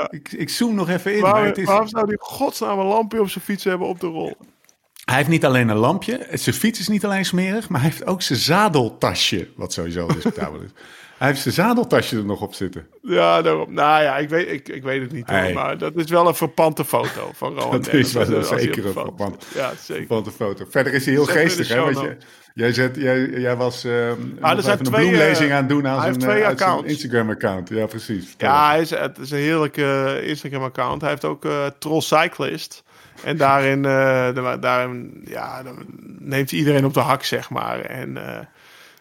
[0.10, 1.22] Ik, ik zoom nog even in.
[1.22, 4.00] maar Waarom, het is, waarom zou die godsnaam een lampje op zijn fiets hebben op
[4.00, 4.38] de rol?
[5.10, 8.06] hij heeft niet alleen een lampje, zijn fiets is niet alleen smerig, maar hij heeft
[8.06, 10.70] ook zijn zadeltasje, wat sowieso discutabel is.
[11.20, 12.88] Hij heeft zijn zadeltasje er nog op zitten.
[13.02, 13.74] Ja, daarom.
[13.74, 15.30] Nou ja, ik weet, ik, ik weet het niet.
[15.30, 15.54] hoor, Hey.
[15.54, 19.46] Maar dat is wel een verpante foto van Rowan Dat is wel zeker een zit.
[19.56, 20.08] Ja, zeker.
[20.08, 20.66] Van de foto.
[20.70, 21.80] Verder is hij heel Zet geestig, hè?
[21.82, 22.18] Want je,
[22.54, 24.10] jij, zet, jij, jij was eh
[24.56, 26.86] er zijn even een twee, bloemlezing eh, aan doen aan zijn, eh, zijn.
[26.86, 27.70] Instagram-account.
[27.70, 28.34] Ja, precies.
[28.38, 31.02] Ja, hij is, het is een heerlijke Instagram-account.
[31.02, 32.84] Hij heeft ook eh Troll Cyclist.
[33.24, 35.62] En daarin, eh, da- daarin ja,
[36.20, 37.80] neemt hij iedereen op de hak, zeg maar.
[37.80, 38.40] En, eh,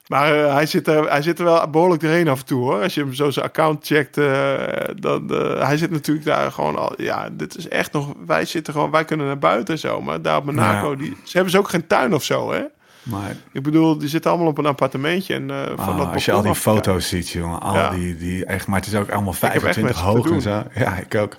[0.09, 2.83] maar eh, hij, zit er, hij zit er wel behoorlijk doorheen af en toe, hoor.
[2.83, 4.55] Als je hem zo zijn account checkt, eh,
[4.97, 5.31] dan...
[5.35, 6.93] eh, hij zit natuurlijk daar gewoon al...
[7.03, 8.13] Ja, dit is echt nog...
[8.27, 8.91] Wij zitten gewoon...
[8.91, 10.01] Wij kunnen naar buiten en zo.
[10.01, 10.97] Maar daar op Monaco, Ja.
[10.97, 12.63] die, ze hebben ze ook geen tuin of zo, hè?
[13.03, 15.35] Maar Ik bedoel, die zitten allemaal op een appartementje.
[15.35, 17.61] En, eh, van Ah, dat als je al die foto's ziet, jongen.
[17.61, 17.91] Al Ja.
[17.91, 20.31] die, die echt, maar het is ook allemaal heb echt 25 met ze te hoog
[20.31, 20.81] en zo.
[20.85, 21.37] Ja, ik ook.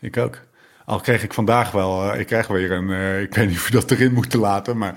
[0.00, 0.38] Ik ook.
[0.84, 3.90] Al kreeg ik vandaag wel, ik krijg weer een, ik weet niet of je dat
[3.90, 4.94] erin moet laten, maar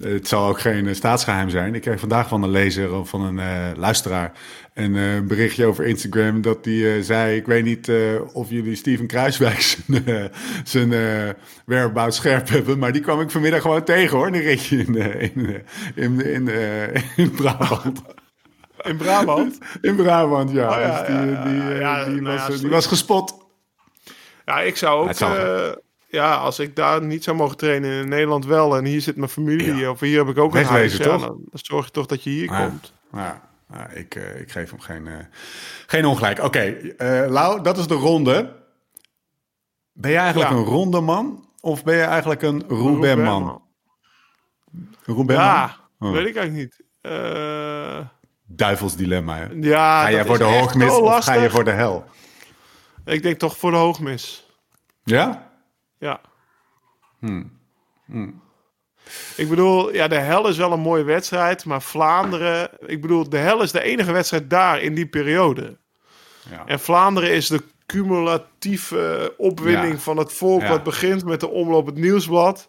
[0.00, 1.74] het zal ook geen eh, staatsgeheim zijn.
[1.74, 4.32] Ik kreeg vandaag van een lezer of van een eh, luisteraar
[4.74, 7.96] een eh, berichtje over Instagram dat die eh, zei, ik weet niet eh,
[8.32, 10.24] of jullie Steven Kruiswijk zijn, eh,
[10.64, 11.28] zijn eh,
[11.66, 15.22] whereabouts scherp hebben, maar die kwam ik vanmiddag gewoon tegen hoor, een ritje in, eh,
[15.22, 18.02] in, eh, in, in, eh, in Brabant.
[18.82, 19.58] In Brabant.
[19.80, 20.68] In Brabant, ja.
[20.68, 21.44] Oh, ja, Dus die, ja, ja.
[21.44, 23.34] die, eh, Ja, die, was, eh, die was gespot.
[24.44, 25.18] Ja, ik zou ook.
[26.12, 28.76] Ja, als ik daar niet zou mogen trainen in Nederland wel.
[28.76, 29.74] En hier zit mijn familie.
[29.74, 29.90] Ja.
[29.90, 30.96] Of hier heb ik ook een huis.
[30.96, 31.20] Ja, toch?
[31.20, 32.92] dan, dan zorg je toch dat je hier komt.
[33.12, 33.40] Ja,
[33.72, 35.14] ja, ik, eh, ik geef hem geen, eh,
[35.86, 36.42] geen ongelijk.
[36.42, 38.56] Oké, eh, Lau, dat is de ronde.
[39.92, 41.48] Ben jij eigenlijk een ronde man?
[41.60, 43.62] Of ben je eigenlijk een Roubaix-man?
[45.04, 45.46] Roubaix-man?
[45.46, 46.10] Ja, Oh.
[46.12, 46.86] weet ik eigenlijk niet.
[47.00, 47.98] Eh,
[48.46, 49.46] Duivels dilemma, hè?
[49.60, 52.04] ja, Ga je voor de hoogmis of ga je voor de hel?
[53.04, 54.46] Ik denk toch voor de hoogmis.
[55.04, 55.51] Ja?
[56.02, 56.20] Ja.
[57.18, 58.42] Hmm.
[59.36, 61.64] Ik bedoel, ja, de hel is wel een mooie wedstrijd.
[61.64, 62.70] Maar Vlaanderen...
[62.86, 65.76] Ik bedoel, de hel is de enige wedstrijd daar in die periode.
[66.50, 66.62] Ja.
[66.66, 69.98] En Vlaanderen is de cumulatieve opwinning Ja.
[69.98, 70.66] van het volk...
[70.66, 72.68] Wat begint met de omloop het nieuwsblad...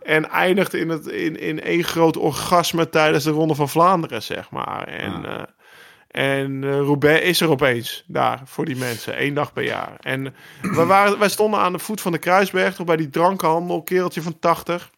[0.00, 4.50] En eindigt in, het, in, in één groot orgasme tijdens de Ronde van Vlaanderen, zeg
[4.50, 4.88] maar.
[4.88, 5.48] En, Ja.
[6.10, 9.96] En eh, Roubaix is er opeens daar voor die mensen, één dag per jaar.
[10.00, 13.82] En we waren, wij stonden aan de voet van de Kruisberg, toch bij die drankenhandel,
[13.82, 14.90] kereltje van 80.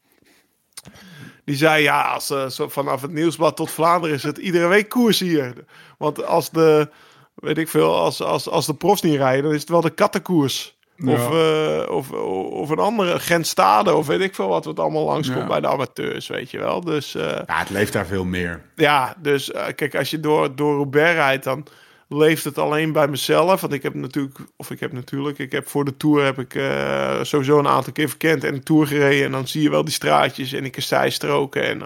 [1.45, 4.89] Die zei, ja, als, eh, zo vanaf het Nieuwsblad tot Vlaanderen is het iedere week
[4.89, 5.65] koers hier.
[5.99, 6.91] Want als de,
[7.35, 9.91] weet ik veel, als, als, als de profs niet rijden, dan is het wel de
[9.91, 10.79] kattenkoers.
[11.07, 12.11] Of, eh, of,
[12.51, 15.47] of een andere Gentstade, of weet ik veel wat, wat allemaal langskomt Ja.
[15.47, 16.81] bij de amateurs, weet je wel.
[16.81, 18.63] Dus eh, Ja, het leeft daar veel meer.
[18.77, 21.67] ja, dus eh, kijk, als je door, door Roubaix rijdt, dan
[22.09, 23.61] leeft het alleen bij mezelf.
[23.61, 26.55] Want ik heb natuurlijk, of ik heb natuurlijk, ik heb voor de Tour heb ik
[26.55, 29.25] eh, sowieso een aantal keer verkend en de Tour gereden.
[29.27, 31.63] En dan zie je wel die straatjes en die kasseistroken.
[31.63, 31.83] En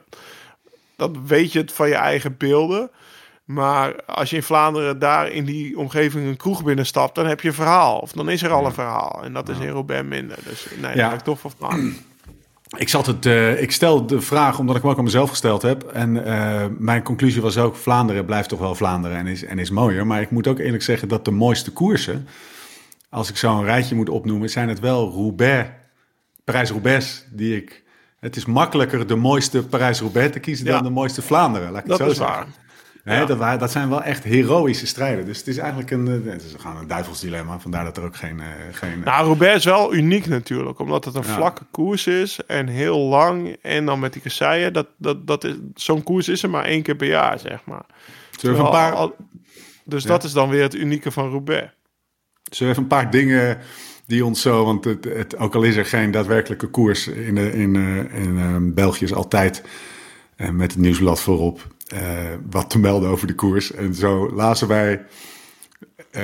[0.97, 2.91] dan weet je het van je eigen beelden.
[3.47, 7.49] Maar als je in Vlaanderen daar in die omgeving een kroeg binnenstapt, dan heb je
[7.49, 7.99] een verhaal.
[7.99, 9.21] Of dan is er al een verhaal.
[9.25, 10.39] En dat is in Roubaix minder.
[10.45, 10.97] Dus nee, Ja.
[10.97, 11.41] daar heb ik toch.
[12.77, 15.63] Ik, zat het, eh, ik stel de vraag omdat ik hem ook aan mezelf gesteld
[15.63, 15.83] heb.
[15.83, 19.71] En eh, mijn conclusie was ook: Vlaanderen blijft toch wel Vlaanderen en is, en is
[19.71, 20.07] mooier.
[20.07, 22.29] Maar ik moet ook eerlijk zeggen dat de mooiste koersen,
[23.11, 25.69] als ik zo een rijtje moet opnoemen, zijn het wel Roubaix,
[26.45, 27.83] Parijs-Roubaix, die ik.
[28.21, 30.73] Het is makkelijker de mooiste Parijs-Roubaix te kiezen Ja.
[30.73, 31.71] dan de mooiste Vlaanderen.
[31.73, 32.37] Laat ik Dat het zo is zeggen.
[32.37, 32.66] waar.
[33.07, 33.25] Nee, Ja.
[33.25, 35.25] dat, waren, dat zijn wel echt heroïsche strijden.
[35.25, 37.59] Dus het is eigenlijk een, eh, het is gewoon een duivelsdilemma.
[37.59, 38.41] Vandaar dat er ook geen.
[38.41, 41.35] eh, geen Nou, Roubaix is wel uniek natuurlijk, omdat het een Ja.
[41.35, 43.57] vlakke koers is en heel lang.
[43.63, 46.83] En dan met die kasseien, dat, dat, dat is, zo'n koers is er maar één
[46.83, 47.85] keer per jaar, zeg maar.
[48.41, 49.17] Zullen een paar, Al-
[49.85, 50.09] dus Ja.
[50.09, 51.73] dat is dan weer het unieke van Roubaix.
[52.51, 53.59] Zullen even een paar dingen
[54.07, 57.53] die ons zo, want het, het, ook al is er geen daadwerkelijke koers in, de,
[57.53, 59.63] in, eh, in eh, België is altijd
[60.37, 61.75] met het nieuwsblad voorop
[62.51, 63.73] wat te melden over de koers.
[63.73, 65.07] En zo lazen wij
[66.11, 66.23] eh,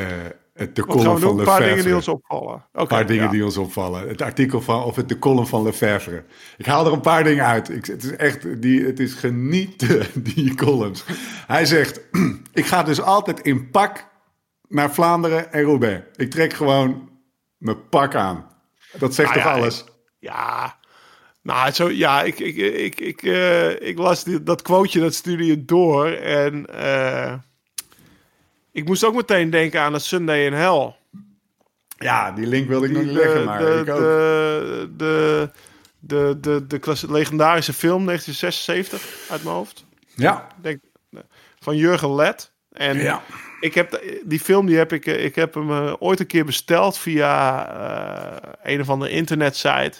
[0.54, 1.38] het de column van doen?
[1.38, 1.96] Een paar dingen die Lefevre.
[1.96, 2.54] ons opvallen.
[2.54, 3.30] Oké, Een paar dingen ja.
[3.30, 4.08] die ons opvallen.
[4.08, 6.24] Het artikel van, of het de column van Lefevre.
[6.56, 7.68] Ik haal er een paar dingen uit.
[7.68, 11.04] Ik, het is echt, die, het is genieten, die columns.
[11.46, 12.00] Hij zegt,
[12.52, 14.10] ik ga dus altijd in pak
[14.68, 16.02] naar Vlaanderen en Roubaix.
[16.16, 17.10] Ik trek gewoon
[17.56, 18.46] mijn pak aan.
[18.98, 19.84] Dat zegt Nou toch ja, alles?
[20.18, 20.76] Ja,
[21.42, 25.46] nou, zo, ja, ik, ik, ik, ik, eh, ik las die, dat quoteje, dat stuurde
[25.46, 26.06] je door.
[26.10, 27.34] En eh,
[28.72, 30.94] ik moest ook meteen denken aan het Sunday in Hell.
[31.98, 33.98] Ja, die link wilde ik nog niet leggen, maar de, ik ook.
[33.98, 35.50] de, de,
[36.00, 39.84] de, de, de, klasse- legendarische film 1976 uit mijn hoofd.
[40.14, 40.80] ja, Denk,
[41.58, 42.52] van Jurgen Let.
[42.72, 43.22] En ja.
[43.60, 46.44] ik heb die film die heb ik, eh, ik heb hem eh, ooit een keer
[46.44, 47.66] besteld via
[48.62, 49.98] eh, een of andere internetsite.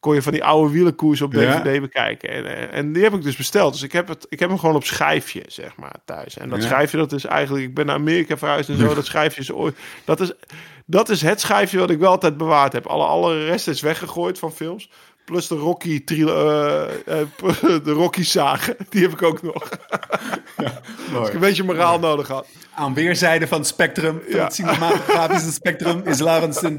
[0.00, 1.60] Kon je van die oude wielenkoers op Ja.
[1.60, 2.28] DVD bekijken.
[2.28, 3.72] En, eh, en die heb ik dus besteld.
[3.72, 6.36] Dus ik heb, het, ik heb hem gewoon op schijfje, zeg maar, thuis.
[6.38, 6.66] En dat Ja.
[6.68, 7.64] schijfje, dat is eigenlijk...
[7.64, 8.94] Ik ben naar Amerika verhuisd en zo.
[8.94, 9.76] Dat schijfje is ooit...
[10.04, 10.32] Dat is,
[10.86, 12.86] dat is het schijfje wat ik wel altijd bewaard heb.
[12.86, 14.90] Alle, alle rest is weggegooid van films.
[15.24, 17.26] Plus de Rocky, trilo- eh, eh,
[17.84, 18.76] de Rocky zagen.
[18.88, 19.68] Die heb ik ook nog.
[21.14, 22.46] Als ik een beetje moraal nodig had.
[22.74, 24.44] Aan weerszijden van het spectrum, van Ja.
[24.44, 26.78] het cinematografische spectrum, is Laurens ten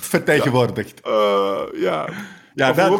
[0.00, 1.00] Vertegenwoordigd.
[1.00, 2.08] Eh, ja.
[2.54, 2.96] Ja, dat- dat-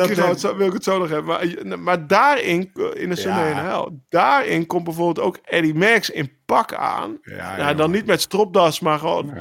[0.56, 1.24] wil ik het zo nog hebben.
[1.64, 3.88] Maar, maar daarin, eh, in de Ja.
[4.08, 7.18] daarin komt bijvoorbeeld ook Eddie Merckx in pak aan.
[7.22, 9.32] Ja, Ja, ja, dan niet met stropdas, maar gewoon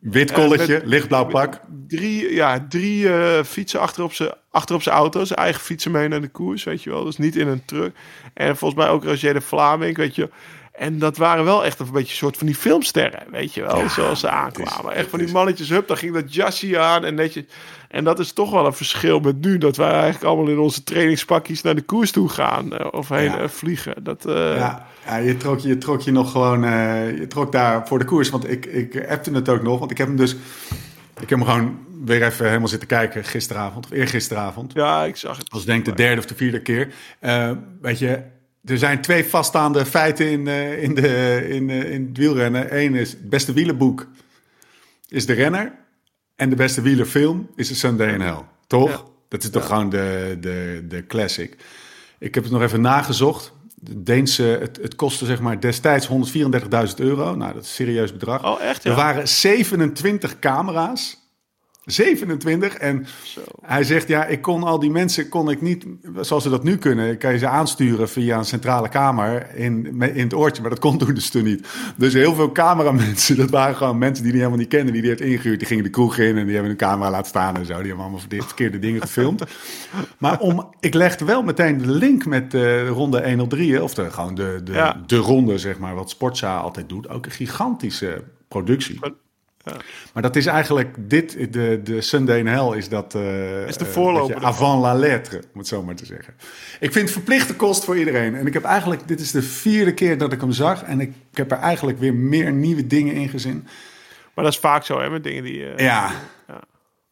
[0.00, 1.60] Wit Eh, kolletje, met- lichtblauw pak.
[1.86, 3.08] drie, ja, drie
[3.44, 5.24] fietsen achter op zijn achter op zijn auto.
[5.24, 7.04] Zijn eigen fietsen mee naar de koers, weet je wel.
[7.04, 7.96] Dus niet in een truck.
[8.34, 10.30] En volgens mij ook Roger de Vlaming, weet je.
[10.80, 13.88] En dat waren wel echt een beetje een soort van die filmsterren, weet je wel.
[13.88, 14.94] zoals ze aankwamen.
[14.94, 17.44] echt van die mannetjes, hup, dan ging dat jasje aan en netjes.
[17.88, 19.58] En dat is toch wel een verschil met nu.
[19.58, 22.72] Dat wij eigenlijk allemaal in onze trainingspakjes naar de koers toe gaan.
[22.76, 23.38] eh, of heen Ja.
[23.38, 24.04] eh, vliegen.
[24.04, 26.60] Dat, eh, Ja, ja je, trok, je trok je nog gewoon,
[27.16, 28.30] je trok daar voor de koers.
[28.30, 30.32] Want ik, ik appte het ook nog, want ik heb hem dus,
[31.20, 34.72] ik heb hem gewoon weer even helemaal zitten kijken gisteravond, of eergisteravond.
[34.72, 35.44] ja, ik zag het.
[35.44, 36.92] Dat was denk ik de derde of de vierde keer.
[37.80, 38.22] Weet je,
[38.64, 42.78] er zijn twee vaststaande feiten in, eh, in, de, in, eh, in het wielrennen.
[42.78, 44.06] Eén is, het beste wielenboek
[45.08, 45.72] is de renner.
[46.36, 48.44] En de beste wielerfilm is de Sunday in Hell.
[48.66, 48.90] Toch?
[48.90, 49.02] Ja.
[49.28, 51.56] Dat is toch gewoon de, de, de classic.
[52.18, 53.52] Ik heb het nog even nagezocht.
[53.74, 56.14] De Deense, het, het kostte zeg maar destijds 134.000
[56.96, 57.34] euro.
[57.34, 58.44] Nou, dat is een serieus bedrag.
[58.44, 58.84] Oh, echt?
[58.84, 61.19] Er waren 27 camera's.
[61.84, 62.74] 27.
[62.74, 63.06] En
[63.62, 65.86] hij zegt, ja, ik kon al die mensen, kon ik niet,
[66.20, 70.22] zoals ze dat nu kunnen, kan je ze aansturen via een centrale kamer in, in
[70.24, 70.60] het oortje.
[70.62, 71.66] Maar dat kon toen dus toen niet.
[71.96, 75.10] Dus heel veel cameramensen, dat waren gewoon mensen die hij helemaal niet kenden, die hij
[75.10, 75.58] heeft ingehuurd.
[75.58, 77.72] Die gingen de kroeg in en die hebben een camera laten staan en zo.
[77.76, 79.44] Die hebben allemaal verkeerde- verkeerde dingen gefilmd.
[80.18, 84.34] Maar om, ik legde wel meteen de link met de ronde 103, of de, gewoon
[84.34, 85.02] de, de, Ja.
[85.06, 87.08] de ronde, zeg maar, wat Sportza altijd doet.
[87.08, 88.98] Ook een gigantische productie.
[90.12, 93.14] Maar dat is eigenlijk dit, de, de Sunday in Hell is dat...
[93.14, 96.34] eh, Is de eh, voorloper avant la lettre, om het zo maar te zeggen.
[96.80, 98.34] Ik vind het verplichte kost voor iedereen.
[98.34, 100.82] En ik heb eigenlijk, dit is de vierde keer dat ik hem zag.
[100.82, 103.66] En ik, ik heb er eigenlijk weer meer nieuwe dingen in gezien.
[104.34, 105.66] Maar dat is vaak zo, hè, met dingen die...
[105.72, 106.10] eh, Ja.
[106.48, 106.60] Ja.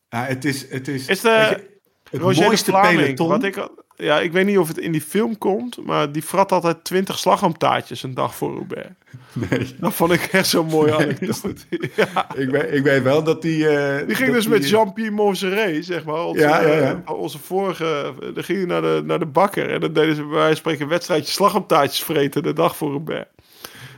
[0.08, 0.70] ja het is...
[0.70, 1.78] Het is, Is de- je,
[2.10, 3.28] het Roger de mooiste Vlaming, peloton...
[3.28, 6.22] wat ik, al- ja, ik weet niet of het in die film komt, maar die
[6.22, 8.88] frat altijd 20 slagroomtaartjes een dag voor Roubaix.
[9.32, 9.74] Nee.
[9.80, 11.54] Dat vond ik echt zo'n mooie anekdote.
[11.96, 12.34] ja.
[12.36, 13.68] Ik weet, ik weet wel dat die...
[13.68, 16.24] eh, Die ging dus met Jean-Pierre zeg maar.
[16.24, 17.02] Onze, Ja, ja, ja.
[17.06, 18.12] eh, onze vorige...
[18.34, 19.70] Dan ging hij naar de, naar de bakker.
[19.70, 22.90] En dan deden ze bij wijze van spreken een wedstrijdje slagroomtaartjes vreten de dag voor
[22.90, 23.26] Roubaix.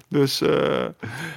[0.09, 0.41] Dus...
[0.41, 0.85] eh,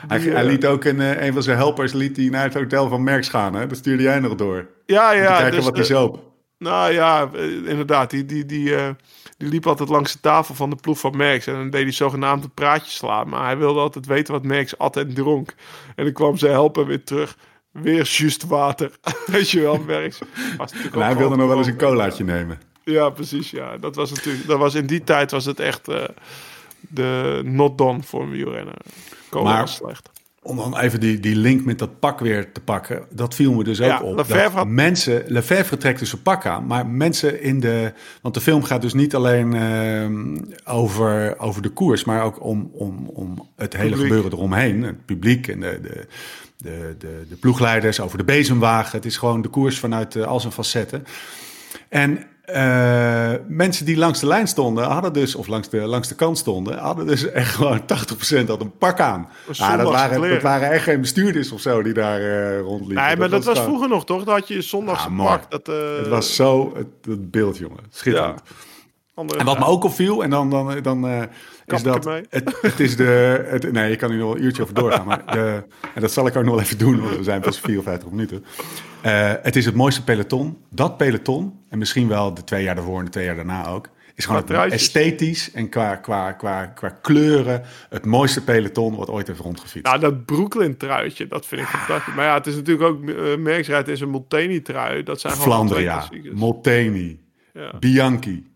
[0.07, 2.87] Hij, die, hij liet ook een, een van zijn helpers liet hij naar het hotel
[2.89, 3.55] van Merckx gaan.
[3.55, 3.67] Hè?
[3.67, 4.65] Dat stuurde jij nog door.
[4.85, 5.35] ja, Om te ja.
[5.37, 6.31] kijken dus, wat hij zoop.
[6.63, 8.09] Nou ja, eh, inderdaad.
[8.09, 8.89] Die, die, die, eh,
[9.37, 11.47] die liep altijd langs de tafel van de ploeg van Merckx.
[11.47, 13.29] En dan deed hij zogenaamd een praatje slaan.
[13.29, 15.55] Maar hij wilde altijd weten wat Merckx altijd dronk.
[15.95, 17.37] En dan kwam zijn helper weer terug.
[17.71, 18.91] Weer juist water.
[19.25, 20.19] Weet je wel, Merckx.
[20.91, 22.61] En hij wilde nog wel eens een gewoon- colaatje nemen.
[22.83, 23.51] Ja, precies.
[23.51, 24.47] Ja, dat was natuurlijk.
[24.47, 26.03] Dat was in die tijd was het echt eh,
[26.79, 28.75] de not done voor een wielrenner.
[29.29, 30.09] Cola Maar- was slecht.
[30.43, 33.05] Om dan even die, die link met dat pak weer te pakken.
[33.09, 34.15] Dat viel me dus ook Ja, op.
[34.17, 36.65] Lefebvre had- mensen, Lefebvre trekt dus een pak aan.
[36.65, 37.93] Maar mensen in de...
[38.21, 42.03] Want de film gaat dus niet alleen ehm, over, over de koers.
[42.03, 44.07] Maar ook om, om, om het hele Publiek.
[44.07, 44.83] gebeuren eromheen.
[44.83, 46.05] Het publiek en de, de,
[46.57, 47.99] de, de, de ploegleiders.
[47.99, 48.95] Over de bezemwagen.
[48.97, 51.05] Het is gewoon de koers vanuit eh, al zijn facetten.
[51.89, 56.15] En eh, mensen die langs de lijn stonden, hadden dus, of langs de, langs de
[56.15, 57.81] kant stonden, hadden dus echt gewoon
[58.43, 59.29] 80% had een pak aan.
[59.59, 63.03] Ah, dat, waren, dat waren echt geen bestuurders of zo die daar eh rondliepen.
[63.05, 64.23] Nee, maar dat was vroeger nog, toch?
[64.23, 65.29] Dat had je zondagse Ja, mooi.
[65.29, 65.51] pak.
[65.51, 67.79] Dat, eh, Het was zo, het, het beeld, jongen.
[67.89, 68.41] Schitterend.
[68.45, 68.55] Ja.
[69.15, 71.21] Andere En wat me ook opviel, en dan, dan, dan eh,
[71.65, 72.03] is dat...
[72.29, 73.43] Het, het is de...
[73.47, 75.05] Het, nee, je kan hier nog een uurtje over doorgaan.
[75.05, 77.59] Maar de, en dat zal ik ook nog wel even doen, want we zijn pas
[77.59, 78.45] 54 minuten.
[79.01, 80.57] Eh, het is het mooiste peloton.
[80.69, 83.89] Dat peloton, en misschien wel de twee jaar daarvoor en de twee jaar daarna ook...
[84.15, 87.61] is gewoon het esthetisch en qua, qua, qua, qua kleuren...
[87.89, 89.85] het mooiste peloton wat ooit heeft rondgefietst.
[89.85, 92.13] Nou, dat Brooklyn truitje, dat vind ik fantastisch.
[92.15, 95.03] Maar ja, het is natuurlijk ook uh, Merksrijd is een Molteni trui.
[95.03, 96.09] Dat zijn Flandria.
[96.33, 97.21] Molteni,
[97.53, 97.73] Ja.
[97.79, 98.52] Bianchi,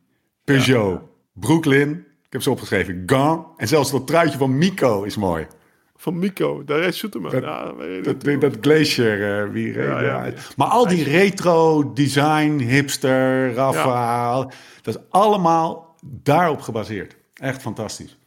[0.58, 1.02] Peugeot,
[1.34, 1.92] Brooklyn.
[2.26, 3.04] Ik heb ze opgeschreven.
[3.06, 3.48] Gant.
[3.58, 5.48] En zelfs dat truitje van Mico is mooi.
[5.96, 7.32] Van Mico, daar reed Soeterman.
[7.32, 7.72] Dat- ja,
[8.04, 8.42] Dat, dat.
[8.42, 10.34] dat glacier eh, wie reed Ja, ja.
[10.56, 14.36] Maar al die retro, design, hipster, Rafa.
[14.82, 17.16] Dat is allemaal daarop gebaseerd.
[17.34, 18.18] Echt fantastisch.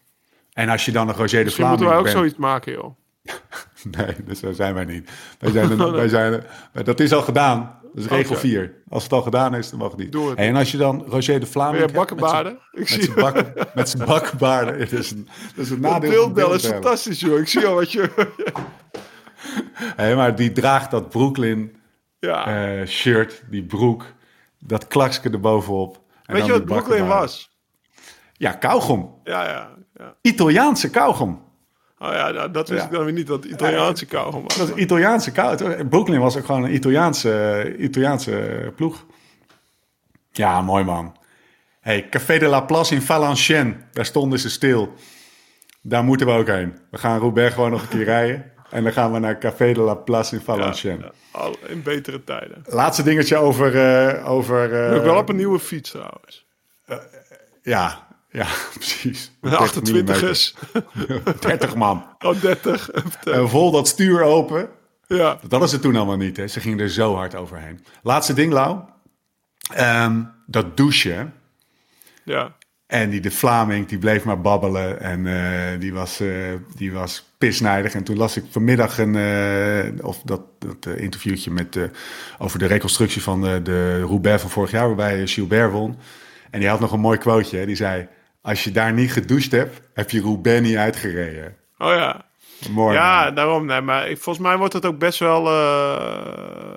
[0.52, 2.16] En als je dan een Roger de Misschien moeten wij ook bent...
[2.16, 2.94] zoiets maken, joh.
[3.98, 5.10] Nee, dat zo zijn wij niet.
[5.38, 6.32] Wij zijn, een- wij zijn,
[6.72, 7.79] een- dat is al gedaan.
[7.94, 8.40] Dat is regel Oké.
[8.40, 8.74] 4.
[8.88, 10.12] Als het al gedaan is, dan mag het niet.
[10.12, 10.38] Doe het.
[10.38, 11.78] Hey, en als je dan Roger de Vlaming...
[11.78, 12.58] Hebt bakkenbaarden.
[12.72, 14.78] Met zijn, bak, met zijn bakkenbaarden.
[14.78, 17.38] Dat is een, dat is een nadeel beeldbel is fantastisch, joh.
[17.38, 18.10] Ik zie al wat je...
[19.96, 21.76] Hey, maar die draagt dat Brooklyn
[22.18, 22.46] ja.
[22.46, 24.04] eh, shirt, die broek,
[24.58, 26.00] dat klakske erbovenop.
[26.24, 27.50] En weet je wat Brooklyn was?
[28.32, 29.20] Ja, kauwgom.
[29.24, 30.16] Ja, ja, ja.
[30.20, 31.42] Italiaanse kauwgom.
[32.02, 32.86] Oh ja, nou, dat wist Ja.
[32.86, 34.56] ik dan weer niet, dat Italiaanse was.
[34.56, 35.88] Dat is Italiaanse kauwgom.
[35.88, 39.06] Brooklyn was ook gewoon een Italiaanse, Italiaanse ploeg.
[40.30, 41.16] Ja, mooi man.
[41.80, 43.76] Hey, Café de la Place in Valenciennes.
[43.92, 44.92] Daar stonden ze stil.
[45.82, 46.78] Daar moeten we ook heen.
[46.90, 48.52] We gaan Roubaix gewoon nog een keer rijden.
[48.70, 51.04] En dan gaan we naar Café de la Place in Valenciennes.
[51.32, 52.62] Ja, al in betere tijden.
[52.66, 53.76] Laatste dingetje over...
[53.76, 56.46] eh over eh, Ik wel op een nieuwe fiets trouwens.
[57.62, 59.32] Ja, ja, precies.
[59.40, 59.82] Met 30 28ers.
[59.82, 60.52] millimeter.
[61.40, 62.16] 30 man.
[62.18, 62.90] Oh, 30.
[63.24, 64.68] En vol dat stuur open.
[65.06, 65.38] ja.
[65.48, 66.36] Dat was het toen allemaal niet.
[66.36, 66.46] Hè.
[66.46, 67.84] Ze gingen er zo hard overheen.
[68.02, 68.78] Laatste ding, Lau.
[69.74, 71.34] Ehm, dat douchen.
[72.24, 72.58] ja.
[72.86, 75.00] En die de Vlaming, die bleef maar babbelen.
[75.00, 76.28] En eh, die, was, eh,
[76.76, 77.94] die was pisnijdig.
[77.94, 81.78] En toen las ik vanmiddag een, eh, of dat, dat interviewtje met,
[82.38, 85.98] over de reconstructie van de, de Roubaix van vorig jaar, waarbij Gilbert won.
[86.50, 87.58] En die had nog een mooi quoteje.
[87.58, 87.66] Hè.
[87.66, 88.08] Die zei,
[88.40, 91.56] als je daar niet gedoucht hebt, heb je Roubaix niet uitgereden.
[91.78, 92.28] Oh ja.
[92.70, 92.94] Mooi.
[92.94, 93.34] Ja, man.
[93.34, 93.66] daarom.
[93.66, 95.46] Nee, maar volgens mij wordt het ook best wel.
[95.48, 96.76] eh,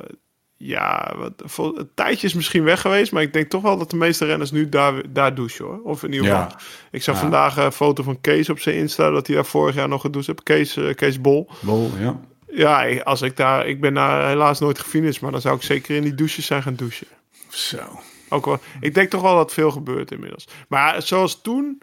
[0.57, 1.43] ja, wat,
[1.75, 3.11] het tijdje is misschien weg geweest.
[3.11, 5.81] Maar ik denk toch wel dat de meeste renners nu daar, daar douchen hoor.
[5.83, 6.43] Of in ieder Ja.
[6.43, 6.57] geval.
[6.91, 7.21] Ik zag Ja.
[7.21, 9.09] vandaag een foto van Kees op zijn Insta.
[9.09, 10.43] Dat hij daar vorig jaar nog gedoucht heeft.
[10.43, 11.49] Kees, eh, Kees Bol.
[11.59, 12.19] Bol, ja.
[12.47, 13.67] Ja, als ik daar.
[13.67, 15.21] Ik ben daar helaas nooit gefinished.
[15.21, 17.07] Maar dan zou ik zeker in die douches zijn gaan douchen.
[17.49, 17.77] Zo.
[18.33, 20.47] Ook wel, ik denk toch wel dat veel gebeurt inmiddels.
[20.67, 21.81] Maar zoals toen.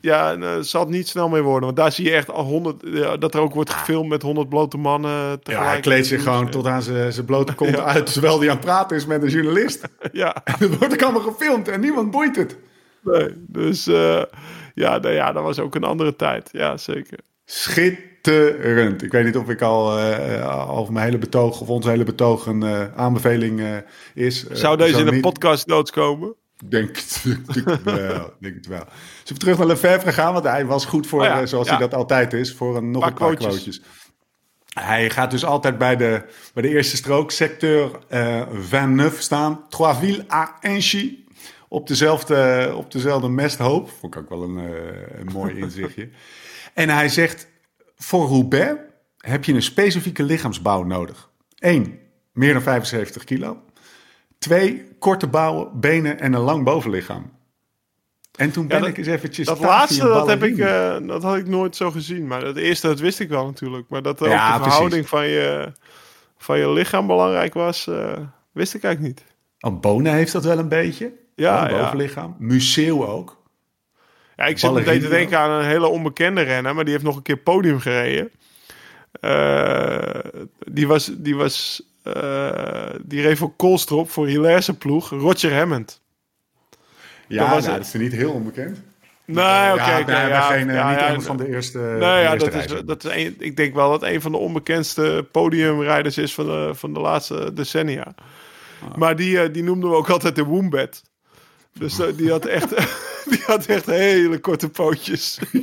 [0.00, 1.64] Ja, eh, zal het niet snel meer worden.
[1.64, 2.82] Want daar zie je echt al honderd.
[2.84, 5.40] ja, dat er ook wordt gefilmd met honderd blote mannen.
[5.42, 7.84] Ja, hij kleedt zich gewoon tot aan zijn blote kont Ja.
[7.84, 8.12] uit.
[8.12, 9.88] Terwijl hij aan het praten is met een journalist.
[10.12, 12.56] Ja, En dat wordt ook allemaal gefilmd en niemand boeit het.
[13.00, 13.28] nee.
[13.36, 14.22] Dus eh,
[14.74, 16.48] ja, nou ja, dat was ook een andere tijd.
[16.52, 17.18] Ja, zeker.
[18.26, 19.02] Schitterend.
[19.02, 22.46] Ik weet niet of ik al, eh, of mijn hele betoog of onze hele betoog
[22.46, 23.76] een eh, aanbeveling eh,
[24.14, 24.46] is.
[24.46, 25.20] Eh, Zou deze in niet.
[25.20, 26.34] podcast doodskomen?
[26.68, 26.98] Denk,
[27.54, 28.78] denk, het wel, denk het wel.
[28.78, 28.92] Zullen
[29.26, 30.32] we terug naar Lefebvre gaan?
[30.32, 31.76] Want hij was goed voor, Oh ja, eh, zoals ja.
[31.76, 33.54] hij dat altijd is, voor een, nog Paar een paar quotejes.
[33.62, 33.80] quotejes.
[34.74, 36.22] Hij gaat dus altijd bij de,
[36.54, 39.64] bij de eerste strook, secteur eh 29 staan.
[39.68, 41.18] Troisville à Inchy.
[41.68, 43.90] op dezelfde, op dezelfde mesthoop.
[44.00, 46.08] Vond ik ook wel een, eh, een mooi inzichtje.
[46.74, 47.50] en hij zegt,
[48.02, 48.80] voor Roubaix
[49.16, 51.30] heb je een specifieke lichaamsbouw nodig.
[51.58, 51.98] Eén,
[52.32, 53.62] meer dan 75 kilo.
[54.38, 57.30] Twee, korte bouwen, benen en een lang bovenlichaam.
[58.32, 59.46] En toen ben dat- ik eens eventjes...
[59.46, 62.26] Dat laatste, dat, heb ik, eh, dat had ik nooit zo gezien.
[62.26, 63.88] Maar dat eerste, dat wist ik wel natuurlijk.
[63.88, 64.72] Maar dat ook Ja, de precies.
[64.72, 65.72] verhouding van je,
[66.38, 68.18] van je lichaam belangrijk was, eh,
[68.52, 69.24] wist ik eigenlijk niet.
[69.60, 71.12] Oh, Bona heeft dat wel een beetje.
[71.34, 71.78] Ja, ja.
[71.82, 72.36] bovenlichaam.
[72.38, 73.41] Museo ook.
[74.42, 77.16] Ja, ik zit meteen te denken aan een hele onbekende renner, maar die heeft nog
[77.16, 78.30] een keer podium gereden.
[79.20, 80.18] Eh,
[80.66, 86.00] die was, die was, eh, die reed voor Koolstrop, voor Hilaire ploeg, Roger Hammond.
[87.28, 87.84] Ja, Dat was nou, het.
[87.84, 88.82] dat is niet heel onbekend.
[89.24, 89.82] Nee, oké.
[89.82, 91.78] hebben ja, geen, eh, ja, niet ja, een van de eerste.
[91.78, 94.32] Nee, de ja, eerste dat is, dat is een, ik denk wel dat een van
[94.32, 98.14] de onbekendste podiumrijders is van de, van de laatste decennia.
[98.88, 98.96] Ah.
[98.96, 101.02] Maar die, die noemden we ook altijd de Wombat.
[101.78, 102.74] Dus die, had echt,
[103.30, 105.38] die had echt hele korte pootjes.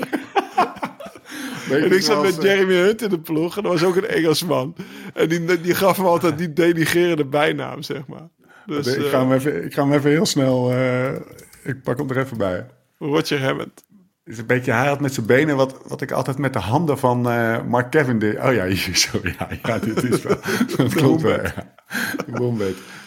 [1.71, 3.57] En ik zat met eh, Jeremy Hunt in de ploeg.
[3.57, 4.75] En dat was ook een Engelsman.
[5.13, 8.29] En die, die gaf hem altijd die denigerende bijnaam, zeg maar.
[8.65, 10.71] Dus ik, eh, ga hem even, ik ga hem even heel snel.
[10.71, 11.15] eh,
[11.63, 12.65] ik pak hem er even bij.
[12.97, 13.83] Roger Hammond.
[14.29, 16.97] Is een beetje, hij had met zijn benen wat, wat ik altijd met de handen
[16.97, 18.39] van eh, Mark Kevin deed.
[18.39, 19.19] Oh ja, hier zo.
[19.23, 20.37] Ja, ja dit is wel.
[20.77, 21.41] Dat klopt wel.
[21.41, 21.53] Ja.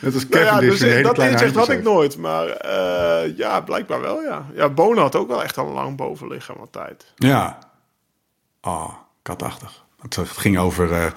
[0.00, 2.16] Net als Nou Kevin ja, die dus zijn hele dat inzicht had ik nooit.
[2.16, 4.46] Maar eh, ja, blijkbaar wel, ja.
[4.54, 7.12] Ja, Bono had ook wel echt een lang bovenlichaam altijd.
[7.14, 7.58] Ja.
[8.60, 8.90] Ah,
[9.22, 9.81] katachtig.
[10.02, 11.10] Het ging over, eh,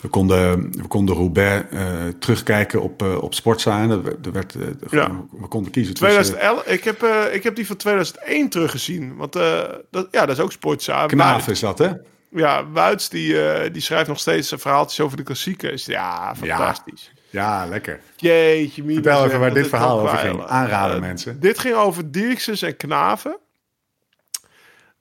[0.00, 3.80] we, konden, we konden Roubaix eh, terugkijken op, eh op Sportza.
[3.88, 4.56] Er werd,
[4.90, 5.24] Ja.
[5.40, 9.16] We konden kiezen tussen 2011, ik, heb, ik heb die van 2001 teruggezien.
[9.16, 11.06] Want dat, ja, dat is ook sportza.
[11.06, 11.90] Knaaf is dat, hè?
[12.30, 15.84] Ja, Wuits die, die schrijft nog steeds verhaaltjes over de klassiekers.
[15.86, 17.12] Ja, fantastisch.
[17.30, 18.00] Ja, lekker.
[18.16, 20.44] Jeetje, mina, Vertel even waar dit verhaal over ging.
[20.44, 21.40] Aanraden, mensen.
[21.40, 23.38] Dit ging over Dirkses en Knaven.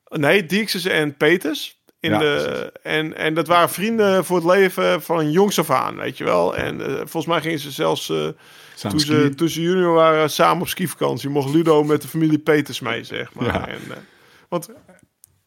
[0.10, 1.81] Nee, Dirkses en Peters.
[2.02, 5.96] In Ja, de, en, en dat waren vrienden voor het leven van jongs af aan,
[5.96, 6.56] weet je wel.
[6.56, 10.62] En eh, volgens mij gingen ze zelfs, Samen toen, ze, toen ze junior waren, samen
[10.62, 11.30] op skivakantie.
[11.30, 13.46] Mocht Ludo met de familie Peters mee, zeg maar.
[13.46, 13.68] Ja.
[13.68, 13.98] En, eh,
[14.50, 14.70] want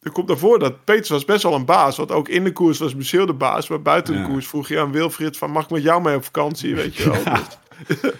[0.00, 1.96] er komt daarvoor dat Peters was best wel een baas.
[1.96, 3.68] Want ook in de koers was Michel de baas.
[3.68, 4.20] Maar buiten Ja.
[4.22, 5.50] de koers vroeg je aan Wilfried van...
[5.50, 7.22] mag ik met jou mee op vakantie, weet je wel.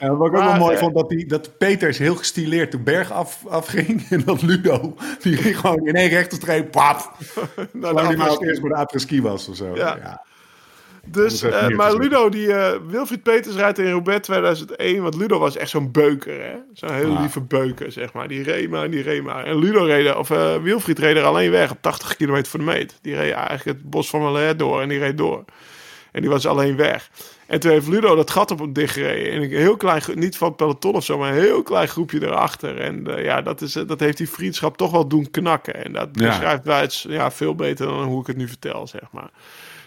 [0.00, 2.78] Ja, wat ik ook wel mooi eh, vond, dat, die, dat Peters heel gestileerd de
[2.78, 4.02] berg af, afging.
[4.10, 7.12] En dat Ludo, die ging gewoon in één rechte streep, pap.
[7.72, 9.74] Nou, die maar als eerst voor de après-ski was of zo.
[9.74, 9.96] Ja.
[10.02, 10.24] Ja.
[11.04, 11.96] Dus, eh, maar.
[11.96, 15.02] Ludo, die eh, Wilfried Peters rijdt in Roubaix 2001.
[15.02, 16.54] Want Ludo was echt zo'n beuker, hè?
[16.72, 18.28] Zo'n heel lieve beuker, zeg maar.
[18.28, 19.44] Die reed maar en die reed maar.
[19.44, 20.28] En Ludo reed, of
[20.62, 22.98] Wilfried reed er alleen weg op 80 kilometer voor de meet.
[23.02, 25.44] Die reed eigenlijk het bos van Malaire door en die reed door.
[26.12, 27.10] En die was alleen weg.
[27.50, 29.32] En toen heeft Ludo dat gat op hem dichtgereden.
[29.32, 32.22] En een heel klein, niet van het peloton of zo, maar een heel klein groepje
[32.22, 32.80] erachter.
[32.80, 35.84] En eh, ja, dat, is, eh, dat heeft die vriendschap toch wel doen knakken.
[35.84, 36.26] En dat Ja.
[36.28, 39.30] beschrijft Wuits ja, veel beter dan hoe ik het nu vertel, zeg maar.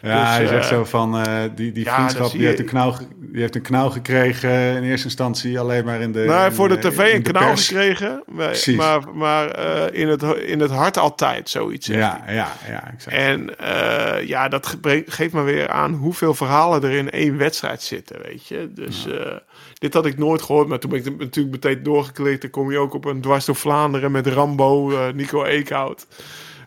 [0.04, 2.66] Ja, Dus, hij zegt eh, zo van, eh, die, die ja, vriendschap die heeft, een
[2.66, 6.52] knauw, die heeft een knauw gekregen in eerste instantie alleen maar in de Nou, in
[6.52, 7.68] voor de tv een de pers.
[7.68, 8.24] gekregen.
[8.28, 8.76] maar- Precies.
[8.76, 11.88] Maar, maar eh, in, het, in het hart altijd zoiets.
[11.88, 13.16] Ja, ja, ja, exact.
[13.16, 13.50] En
[14.28, 18.48] ja, dat ge- geeft me weer aan hoeveel verhalen er in één wedstrijd zitten, weet
[18.48, 18.72] je.
[18.74, 19.08] Dus
[19.74, 22.42] dit had ik nooit gehoord, maar toen ben ik natuurlijk meteen doorgeklikt.
[22.42, 26.08] Dan kom je ook op een dwars door Vlaanderen met Rambo, Nico Eekhout.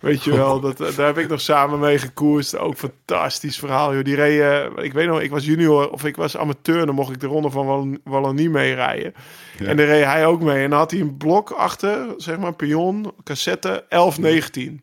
[0.07, 2.59] Weet je wel, dat, eh, daar heb ik nog samen mee gekoerst.
[2.59, 4.05] Ook fantastisch verhaal, joh.
[4.05, 6.87] Die reed, eh, ik weet nog, ik was junior of ik was amateur.
[6.87, 9.15] Dan mocht ik de ronde van Wall- Wallonie meerijden.
[9.59, 9.67] Ja.
[9.67, 10.63] En daar reed hij ook mee.
[10.65, 14.83] En dan had hij een blok achter, zeg maar, pion, cassette, 11, 19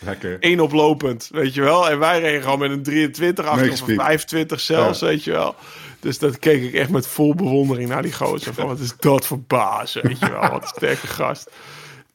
[0.00, 0.36] Lekker.
[0.40, 1.90] één oplopend, weet je wel.
[1.90, 4.00] En wij reden gewoon met een 23 achter of een Meegespiekt.
[4.02, 5.06] 25 zelfs, Ja.
[5.06, 5.54] weet je wel.
[6.00, 8.54] Dus dat keek ik echt met vol bewondering naar die gozer.
[8.54, 10.40] Van, wat is dat voor baas, weet je wel.
[10.50, 11.50] Wat een sterke gast.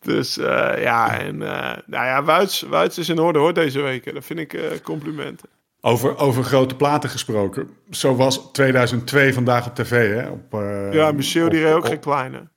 [0.03, 1.49] Dus eh, ja, en uh,
[1.85, 4.13] nou ja, Wuits, Wuits is in orde hoor deze week.
[4.13, 5.49] Dat vind ik uh, complimenten.
[5.81, 7.69] Over, over grote platen gesproken.
[7.89, 10.27] Zo was 2002 vandaag op tv, hè?
[10.29, 10.53] Op,
[10.93, 12.51] ja, Michel die reed ook op- geen kleine.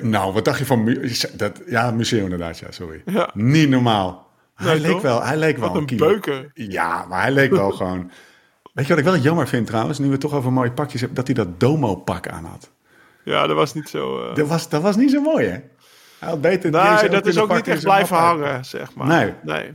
[0.00, 0.98] Nou, wat dacht je van...
[1.36, 3.02] Dat, ja, Museum inderdaad, ja, sorry.
[3.06, 3.30] Ja.
[3.34, 4.26] Niet normaal.
[4.54, 5.02] Hij Nee, leek toch?
[5.02, 6.06] wel, hij leek wel Wat een kilo.
[6.08, 6.50] beuker.
[6.54, 8.10] Ja, maar hij leek wel gewoon...
[8.72, 11.16] Weet je wat ik wel jammer vind trouwens, nu we toch over mooie pakjes hebben,
[11.24, 12.70] dat hij dat domo-pak aan had.
[13.24, 14.28] Ja, dat was niet zo...
[14.28, 15.58] eh, Dat was, dat was niet zo mooi, hè?
[16.26, 19.06] Had beter Nee, dat is ook niet echt blijven hangen, zeg maar.
[19.06, 19.32] Nee.
[19.42, 19.72] nee.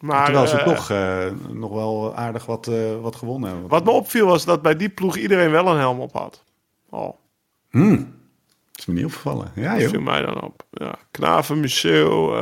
[0.00, 3.68] Maar, Terwijl ze eh, toch eh, nog wel aardig wat, eh, wat gewonnen hebben.
[3.68, 6.44] Wat me opviel was dat bij die ploeg iedereen wel een helm op had.
[6.90, 7.16] Oh,
[7.70, 7.96] Hmm.
[8.70, 9.52] Dat is me niet opgevallen.
[9.54, 9.90] Ja, dat joh.
[9.90, 10.62] viel mij dan op.
[10.70, 12.36] Ja, Knaven, Michel,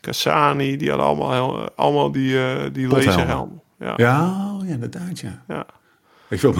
[0.00, 3.60] Cassani, die hadden allemaal, heel- allemaal die, die laserhelm.
[3.78, 3.94] Ja, ja.
[3.96, 5.66] Ja, oh, ja, inderdaad, ja.
[6.28, 6.54] Ik wil,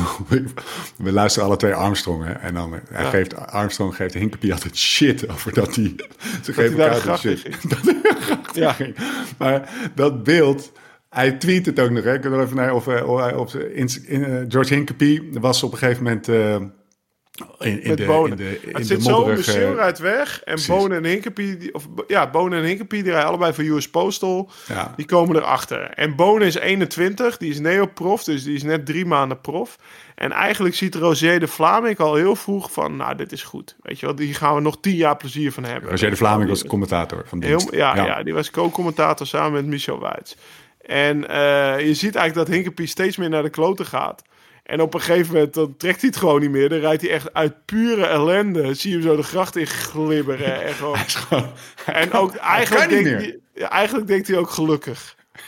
[0.96, 2.24] we luisteren alle twee Armstrong.
[2.24, 2.32] Hè?
[2.32, 5.94] En dan hij geeft, Armstrong geeft Hinkepie altijd shit over dat hij...
[6.42, 7.70] Ze geven hij daar elkaar de shit.
[7.70, 7.94] Dat
[8.54, 8.72] Ja.
[8.72, 8.96] ging.
[9.38, 10.72] Maar dat beeld...
[11.10, 12.14] Hij tweet het ook nog, hè?
[12.14, 15.72] Ik wil er even naar, of, eh, of in, in, eh, George Hinkepie was op
[15.72, 16.56] een gegeven moment eh,
[17.58, 18.30] in, in met de, Bonen.
[18.30, 20.42] in de, in het de zit zo, modderige- Michiel rijdt weg.
[20.44, 20.66] En Precies.
[20.68, 24.50] Bonen en Hinkepie, of ja, Bonen en Hinkepie, die rijden allebei voor US Postal.
[24.68, 24.92] Ja.
[24.96, 25.90] Die komen erachter.
[25.90, 29.78] En Bonen is 21, die is neoprof, dus die is net drie maanden prof.
[30.14, 33.76] En eigenlijk ziet Roger de Vlaming al heel vroeg van, nou, dit is goed.
[33.82, 35.90] Weet je wel, die gaan we nog tien jaar plezier van hebben.
[35.90, 37.42] Roger de Vlaming was de commentator van.
[37.42, 38.22] Heel, ja, ja.
[38.22, 40.36] die was co-commentator samen met Michel Wuits.
[40.80, 44.22] En eh, je ziet eigenlijk dat Hinkepie steeds meer naar de kloten gaat.
[44.64, 46.68] En op een gegeven moment dan trekt hij het gewoon niet meer.
[46.68, 48.74] Dan rijdt hij echt uit pure ellende.
[48.74, 50.62] Zie je hem zo de gracht in glibberen.
[50.62, 51.52] En, gewoon, Gewoon-
[51.86, 55.14] en ook eigenlijk denkt, hij, ja, eigenlijk denkt hij ook gelukkig.
[55.32, 55.42] Hij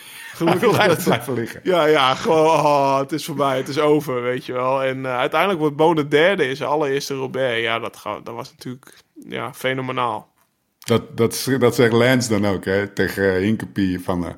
[0.46, 1.60] Gelukkig dat, blijven liggen.
[1.62, 4.82] ja, ja, gewoon, oh, het is voorbij, het is over, weet je wel.
[4.84, 7.62] En eh, uiteindelijk wordt Bonen derde in zijn allereerste Roubaix.
[7.62, 8.94] Ja, dat, dat was natuurlijk
[9.28, 10.32] ja, fenomenaal.
[10.78, 14.00] Dat, dat, dat zegt Lance dan ook hè, tegen Hinkepie.
[14.00, 14.32] Van, eh,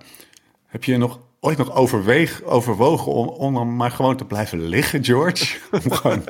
[0.66, 5.04] heb je nog ooit nog overweeg, overwogen om, om dan maar gewoon te blijven liggen,
[5.04, 5.58] George?
[5.84, 6.24] om, gewoon,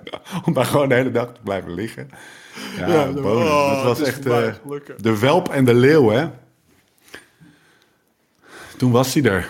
[0.44, 2.10] om daar gewoon de hele dag te blijven liggen.
[2.76, 4.54] Ja, Ja, oh, dat was echt eh,
[4.96, 6.28] de welp en de leeuw, hè?
[8.76, 9.48] Toen was hij er.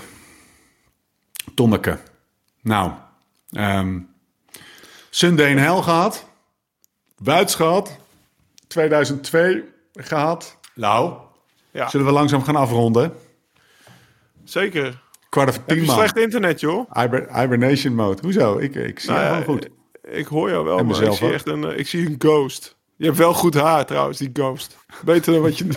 [1.55, 1.99] Tonneke.
[2.61, 2.93] Nou,
[3.51, 3.99] ehm
[5.11, 6.27] Sunday in Hell gehad.
[7.17, 7.97] Wuits gehad.
[8.67, 10.57] 2002 gehad.
[10.75, 11.15] Nou,
[11.71, 13.15] Ja, zullen we langzaam gaan afronden?
[14.45, 15.01] zeker.
[15.29, 15.95] Kwart over tien man.
[15.97, 16.91] slecht internet, joh?
[16.93, 18.23] Hiber- hibernation mode.
[18.23, 18.59] Hoezo?
[18.59, 19.69] Ik, ik zie Nou ja, gewoon goed.
[20.03, 21.33] Ik hoor jou wel, En maar ik zie ook.
[21.33, 22.77] echt een, eh, ik zie een ghost.
[22.97, 24.77] Je hebt wel goed haar trouwens, die ghost.
[25.05, 25.67] Beter dan wat je...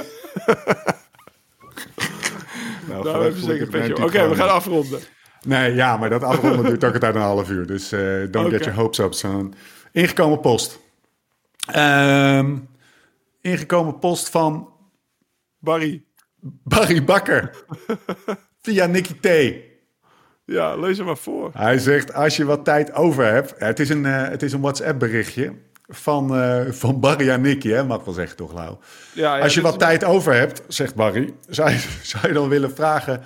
[2.88, 4.04] Nou, Nou, even zeker petje.
[4.06, 5.00] Oké, we gaan afronden.
[5.42, 7.66] Nee, ja, maar dat afronden duurt ook altijd een half uur.
[7.68, 9.14] Dus eh don't get your hopes up.
[9.14, 9.54] Zo'n
[9.92, 10.80] ingekomen post.
[11.66, 12.58] Ehm,
[13.42, 14.70] ingekomen post van
[15.60, 16.04] Barry.
[16.64, 17.52] Barry Bakker.
[18.62, 19.54] Via Nicky T.
[20.46, 21.50] Ja, lees hem maar voor.
[21.54, 23.54] Hij zegt, als je wat tijd over hebt...
[23.58, 25.54] Het is een, eh, het is een WhatsApp berichtje
[25.88, 27.84] van, eh, van Barry aan Nicky, hè?
[27.84, 28.76] Mag wel zeggen, toch, Lau?
[29.14, 32.34] Ja, ja, Als je wat is- tijd over hebt, zegt Barry, zou je, zou je
[32.34, 33.22] dan willen vragen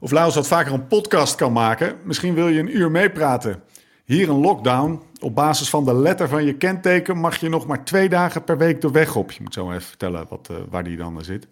[0.00, 1.96] of Laus wat vaker een podcast kan maken?
[2.04, 3.62] Misschien wil je een uur meepraten.
[4.04, 5.02] Hier een lockdown.
[5.20, 8.58] Op basis van de letter van je kenteken mag je nog maar twee dagen per
[8.58, 9.30] week de weg op.
[9.32, 11.46] Je moet zo even vertellen wat, eh, waar die dan zit.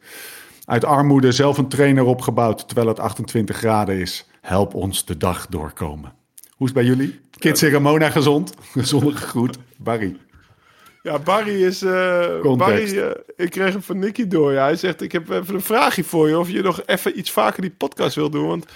[0.68, 4.26] Uit armoede zelf een trainer opgebouwd terwijl het 28 graden is.
[4.40, 6.12] Help ons de dag doorkomen.
[6.50, 7.20] Hoe is het bij jullie?
[7.38, 8.54] Kids in Ramona gezond?
[8.74, 9.58] Zonnige groet.
[9.76, 10.16] Barry.
[11.02, 11.82] Ja, Barry is...
[11.82, 12.56] eh.
[12.56, 14.52] Barry, eh, ik kreeg hem van Nicky door.
[14.52, 14.62] Ja.
[14.62, 16.38] Hij zegt, ik heb even een vraagje voor je.
[16.38, 18.46] Of je nog even iets vaker die podcast wil doen.
[18.46, 18.66] Want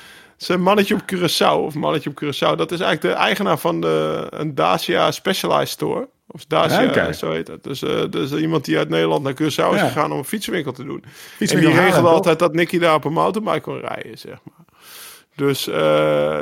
[0.42, 1.64] het is een mannetje op Curaçao.
[1.66, 2.56] Of mannetje op Curaçao.
[2.56, 6.08] Dat is eigenlijk de eigenaar van de, een Dacia Specialized Store.
[6.26, 7.62] Of Dacia, zo heet het.
[7.64, 9.86] Dus, eh, dus iemand die uit Nederland naar Curaçao is Ja.
[9.86, 11.04] gegaan om een fietsenwinkel te doen.
[11.38, 14.64] En die regelde altijd dat Nicky daar op een mountainbike kon rijden, zeg maar.
[15.36, 15.74] Dus, eh,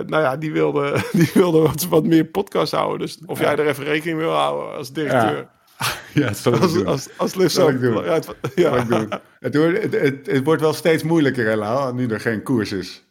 [0.06, 2.98] nou ja, die wilde, die wilde wat, wat meer podcast houden.
[2.98, 5.48] Dus of jij er even rekening wil houden als directeur.
[6.14, 6.86] Ja, dat zal ik Als, doen.
[6.86, 8.04] als, als Liv Zal ik doen.
[8.04, 8.76] Ja, het- ja.
[8.76, 9.12] ik doen.
[9.40, 13.04] Het, wordt, het, het, wordt wel steeds moeilijker, hè, Lau, nu er geen koers is.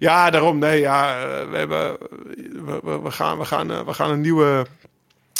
[0.00, 0.58] Ja, daarom.
[0.58, 1.96] Nee, ja, eh, we, hebben,
[2.82, 4.66] we, we, gaan, we, gaan, eh, we, gaan een nieuwe,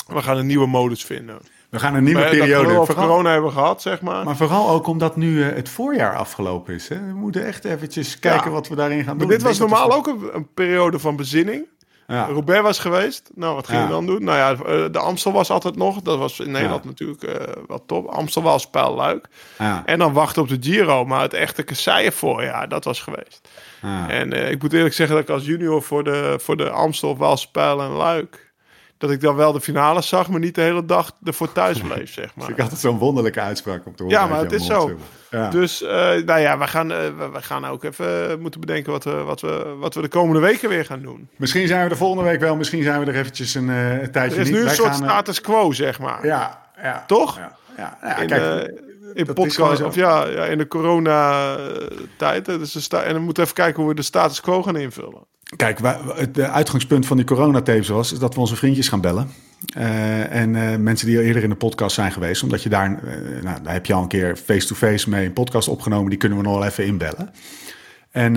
[0.07, 1.37] we gaan een nieuwe modus vinden.
[1.69, 2.69] We gaan een nieuwe Maar, eh, Dat periode.
[2.69, 4.25] we al Vooral, corona hebben gehad, zeg maar.
[4.25, 6.89] maar vooral ook omdat nu het voorjaar afgelopen is.
[6.89, 6.95] Hè.
[6.95, 8.51] We moeten echt eventjes kijken Ja.
[8.51, 9.27] wat we daarin gaan maar doen.
[9.27, 11.65] dit was dat normaal ook een, een periode van bezinning.
[12.11, 12.25] Ja.
[12.25, 13.29] Roubaix was geweest.
[13.35, 13.85] Nou, wat ging Ja.
[13.85, 14.23] je dan doen?
[14.23, 16.01] Nou ja, eh, de Amstel was altijd nog.
[16.01, 16.89] Dat was in Nederland Ja.
[16.89, 18.07] natuurlijk eh wel top.
[18.07, 19.27] Amstel was Luik.
[19.57, 19.81] Ja.
[19.85, 21.05] En dan wachten op de Giro.
[21.05, 23.49] Maar het echte kasseien voorjaar, dat was geweest.
[23.81, 24.09] Ja.
[24.09, 27.17] En eh, ik moet eerlijk zeggen dat ik als junior voor de, voor de Amstel,
[27.17, 28.50] Walspijl en Luik...
[29.01, 32.13] dat ik dan wel de finale zag, maar niet de hele dag ervoor thuis bleef,
[32.13, 32.49] zeg maar.
[32.49, 34.19] Ik had het zo'n wonderlijke uitspraak op te horen.
[34.19, 34.91] Ja, maar het is zo.
[35.29, 35.49] Ja.
[35.49, 35.89] Dus, eh,
[36.25, 39.41] nou ja, we gaan, eh, we, we gaan ook even moeten bedenken wat we, wat,
[39.41, 41.29] we, wat we de komende weken weer gaan doen.
[41.35, 42.55] Misschien zijn we er volgende week wel.
[42.55, 44.51] Misschien zijn we er eventjes een, eh, tijdje Er is niet.
[44.51, 46.25] nu een Wij soort gaan, eh, status quo, zeg maar.
[46.25, 47.03] Ja, ja.
[47.07, 47.37] Toch?
[47.37, 47.97] Ja, ja.
[48.01, 48.77] ja, in, kijk, eh,
[49.13, 52.45] in dat is podcast, of ja, ja, in de corona-tijd.
[52.45, 55.25] Dus de en dan moeten we even kijken hoe we de status quo gaan invullen.
[55.55, 55.79] Kijk,
[56.15, 59.29] het eh, uitgangspunt van die coronatapes was dat we onze vriendjes gaan bellen.
[59.75, 62.89] Eh, en eh, mensen die al eerder in de podcast zijn geweest, omdat je daar,
[63.43, 66.43] nou, daar heb je al een keer face-to-face mee een podcast opgenomen, die kunnen we
[66.43, 67.29] nog wel even inbellen.
[68.11, 68.33] En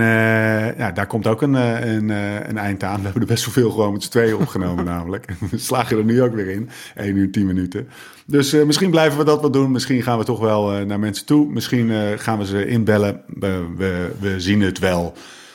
[0.77, 2.09] ja, daar komt ook een, een,
[2.49, 2.97] een eind aan.
[2.97, 5.27] We hebben er best wel veel gewoon met z'n tweeën opgenomen namelijk.
[5.51, 6.69] We slagen er nu ook weer in.
[6.95, 7.89] 1 uur 10 minuten.
[8.27, 9.71] Dus misschien blijven we dat wel doen.
[9.71, 11.53] Misschien gaan we toch wel naar mensen toe.
[11.53, 13.21] Misschien gaan we ze inbellen.
[13.27, 15.15] We, we zien het wel.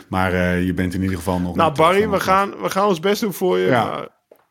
[0.10, 1.56] Maar eh, je bent in ieder geval nog...
[1.56, 3.68] Nou, Barry, we gaan, we gaan ons best doen voor je.
[3.68, 3.86] Ja.
[3.86, 4.08] Maar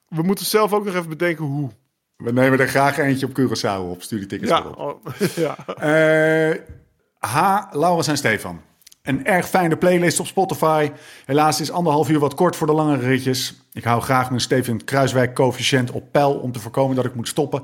[0.08, 1.70] we moeten zelf ook nog even bedenken hoe.
[2.16, 4.02] We nemen er graag eentje op Curaçao op.
[4.02, 4.78] Stuur die tickets Ja, op.
[4.78, 5.04] oh,
[5.44, 5.56] ja.
[5.66, 6.60] Eh,
[7.18, 7.62] H.
[7.70, 8.60] Laurens en Stefan.
[9.02, 10.90] Een erg fijne playlist op Spotify.
[11.24, 13.54] Helaas is anderhalf uur wat kort voor de langere ritjes.
[13.72, 17.28] Ik hou graag mijn Steven Kruiswijk coëfficiënt op peil om te voorkomen dat ik moet
[17.28, 17.62] stoppen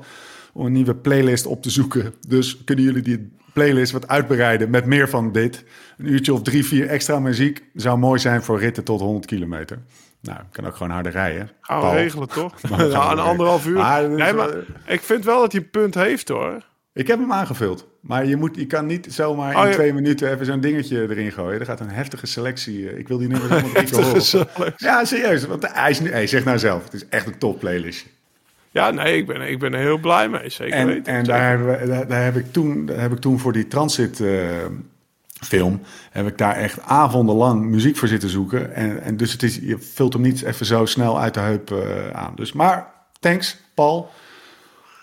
[0.53, 2.13] om een nieuwe playlist op te zoeken.
[2.27, 5.63] Dus kunnen jullie die playlist wat uitbreiden met meer van dit?
[5.97, 9.77] Een uurtje of drie, vier extra muziek zou mooi zijn voor ritten tot 100 kilometer.
[10.21, 11.49] Nou, ik kan ook gewoon harder rijden.
[11.61, 11.95] Gaan we Paul.
[11.95, 12.53] regelen, toch?
[12.69, 13.73] Ja, een anderhalf uur.
[13.77, 14.49] Maar nee, maar
[14.85, 16.63] ik vind wel dat hij een punt heeft, hoor.
[16.93, 17.87] Ik heb hem aangevuld.
[17.99, 19.73] Maar je, moet, je kan niet zomaar Oh, in ja.
[19.73, 21.59] twee minuten even zo'n dingetje erin gooien.
[21.59, 22.89] Er gaat een heftige selectie.
[22.89, 24.73] eh, Ik wil die nummers allemaal drie keer horen.
[24.77, 25.45] Ja, serieus.
[25.45, 28.05] Want hij, is nu, hij zegt nou zelf, het is echt een top playlist.
[28.75, 30.49] Ja, nee, ik ben, ik ben er heel blij mee.
[30.49, 31.13] Zeker En, weten.
[31.13, 31.39] en Zeker.
[31.39, 34.19] daar, hebben we, daar, daar heb ik toen, daar heb ik toen voor die transit
[34.19, 34.65] eh,
[35.45, 38.73] film, heb ik daar echt avondenlang muziek voor zitten zoeken.
[38.73, 41.71] En, en dus het is, je vult hem niet even zo snel uit de heup
[41.71, 42.35] eh, aan.
[42.35, 44.09] Dus, maar thanks, Paul.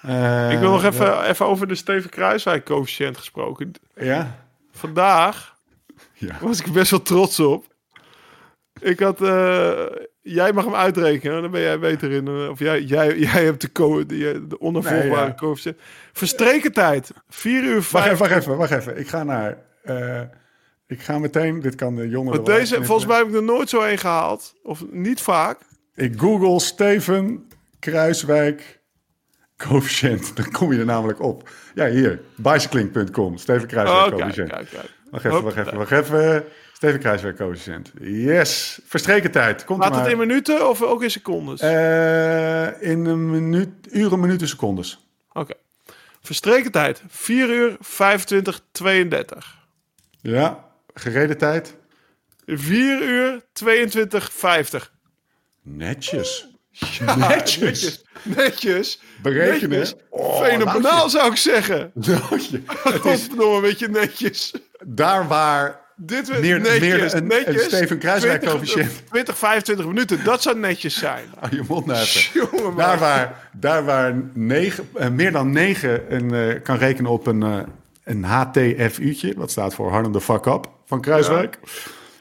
[0.03, 3.73] Eh, ik wil nog even, even over de Steven Kruiswijk coëfficiënt gesproken.
[3.95, 4.39] Ja?
[4.73, 5.57] Vandaag
[6.15, 6.37] Ja.
[6.41, 7.65] was ik best wel trots op.
[8.81, 9.21] Ik had...
[9.23, 9.83] eh,
[10.23, 12.27] jij mag hem uitrekenen, dan ben jij beter in.
[12.27, 15.35] eh, Of jij, jij, jij hebt de, co de, de onafvolgbare Nee, ja.
[15.35, 15.77] coëfficiënt.
[16.13, 17.11] Verstreken tijd.
[17.29, 18.05] 4 uur Wacht 5.
[18.13, 18.99] even, wacht even, wacht even.
[18.99, 19.59] Ik ga naar.
[19.83, 20.21] eh,
[20.87, 21.61] ik ga meteen.
[21.61, 22.45] Dit kan de jongeren.
[22.45, 24.55] Wel deze, volgens mij heb ik er nooit zo een gehaald.
[24.63, 25.59] Of niet vaak.
[25.95, 27.49] Ik google Steven
[27.79, 28.81] Kruiswijk
[29.57, 30.37] coëfficiënt.
[30.37, 31.49] Dan kom je er namelijk op.
[31.75, 32.21] Ja, hier.
[32.35, 33.37] Bicycling.com.
[33.37, 34.51] Steven Kruiswijk Oh, coëfficiënt.
[35.11, 36.45] Wacht even, wacht even, wacht even.
[36.83, 37.93] Steven Kruiswijk coëfficiënt.
[38.01, 38.81] Yes.
[38.85, 39.65] Verstreken tijd.
[39.65, 41.61] Komt Laat het in minuten of ook in secondes?
[41.61, 45.07] Eh, in een minuut, uren, minuten, secondes.
[45.33, 45.53] Oké.
[46.23, 47.03] Verstreken tijd.
[47.09, 49.59] 4 uur 25, 32.
[50.21, 50.65] Ja.
[50.95, 51.77] Gereden tijd.
[52.47, 54.93] 4 uur 22, 50.
[55.63, 56.49] Netjes.
[56.71, 57.59] Ja, Netjes.
[57.59, 58.03] Netjes.
[58.23, 59.01] Netjes.
[59.23, 59.79] Berekenen.
[59.79, 59.95] Netjes.
[60.11, 61.91] Oh, Fenomenaal zou ik zeggen.
[61.95, 62.63] Nou, je-
[63.01, 64.53] Godverdomme, een beetje netjes.
[64.87, 66.81] Daar waar Dit werd Meer- netjes.
[66.81, 67.55] meer een- netjes.
[67.63, 69.03] een Steven Kruiswijk 20, coëfficiënt.
[69.11, 70.25] 20, 25 minuten.
[70.25, 71.25] Dat zou netjes zijn.
[71.51, 72.07] Je mond nou
[72.77, 77.43] Daar waar, daar waar negen, eh, meer dan 9 een, eh, kan rekenen op een,
[77.43, 77.59] eh,
[78.05, 81.59] een HTFU'tje, wat staat voor Harden the Fuck Up van Kruiswijk.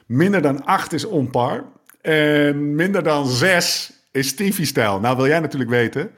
[0.05, 1.63] Minder dan 8 is on par.
[2.01, 4.99] En minder dan 6 is Stevie-stijl.
[4.99, 6.11] Nou wil jij natuurlijk weten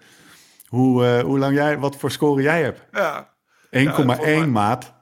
[0.68, 2.80] hoe, hoe lang jij, wat voor score jij hebt.
[2.90, 3.94] 1,1 Ja.
[3.96, 4.93] volgens mij- maat.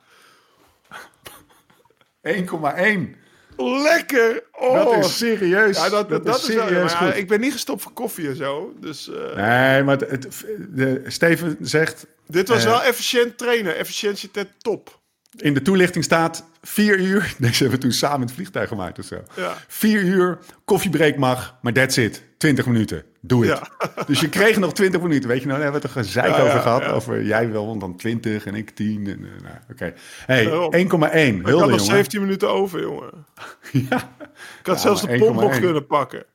[2.28, 3.20] 1,1.
[3.58, 4.44] Lekker.
[4.52, 4.74] Oh.
[4.74, 5.78] Dat is serieus.
[5.78, 7.18] Ja, dat, dat, is serieus maar ja, goed.
[7.18, 8.74] ik ben niet gestopt voor koffie en zo.
[8.80, 13.76] Dus eh, Nee, maar het, het- de, Steven zegt dit was eh, wel efficiënt trainen.
[13.76, 15.00] Efficiëntie ten top.
[15.38, 17.34] in de toelichting staat vier uur.
[17.40, 19.24] Deze hebben we toen samen het vliegtuig gemaakt of zo.
[19.36, 19.58] Ja.
[19.68, 22.24] Vier uur, koffiebreak mag, maar that's it.
[22.38, 23.04] 20 minuten.
[23.22, 23.62] Doe het.
[24.08, 25.30] Dus je kreeg nog 20 minuten.
[25.30, 26.86] Weet je nou, daar hebben we het er gezeik Ja, over gehad.
[26.86, 29.08] Over jij wel, want dan 20 en ik 10.
[29.08, 29.94] En, eh, nou, Oké.
[30.26, 30.50] Hey, 1,1.
[30.50, 31.46] Daarom.
[31.46, 33.10] Heel Ik had nog 17 minuten over, jongen.
[33.90, 34.16] Ja.
[34.60, 35.60] Ik had zelfs de pomp nog 1,1.
[35.60, 36.26] kunnen pakken.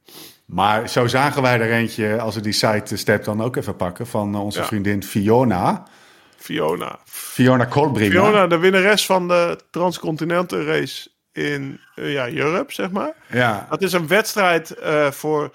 [0.46, 4.06] Maar zo zagen wij er eentje, als we die site step dan ook even pakken,
[4.06, 5.86] van eh, onze vriendin Fiona.
[6.36, 6.98] Fiona.
[7.04, 8.22] Fiona Kolbringer.
[8.22, 13.14] Fiona, de winnares van de Transcontinental Race in eh, ja, Europe, zeg maar.
[13.32, 15.54] Ja, Dat is een wedstrijd eh, voor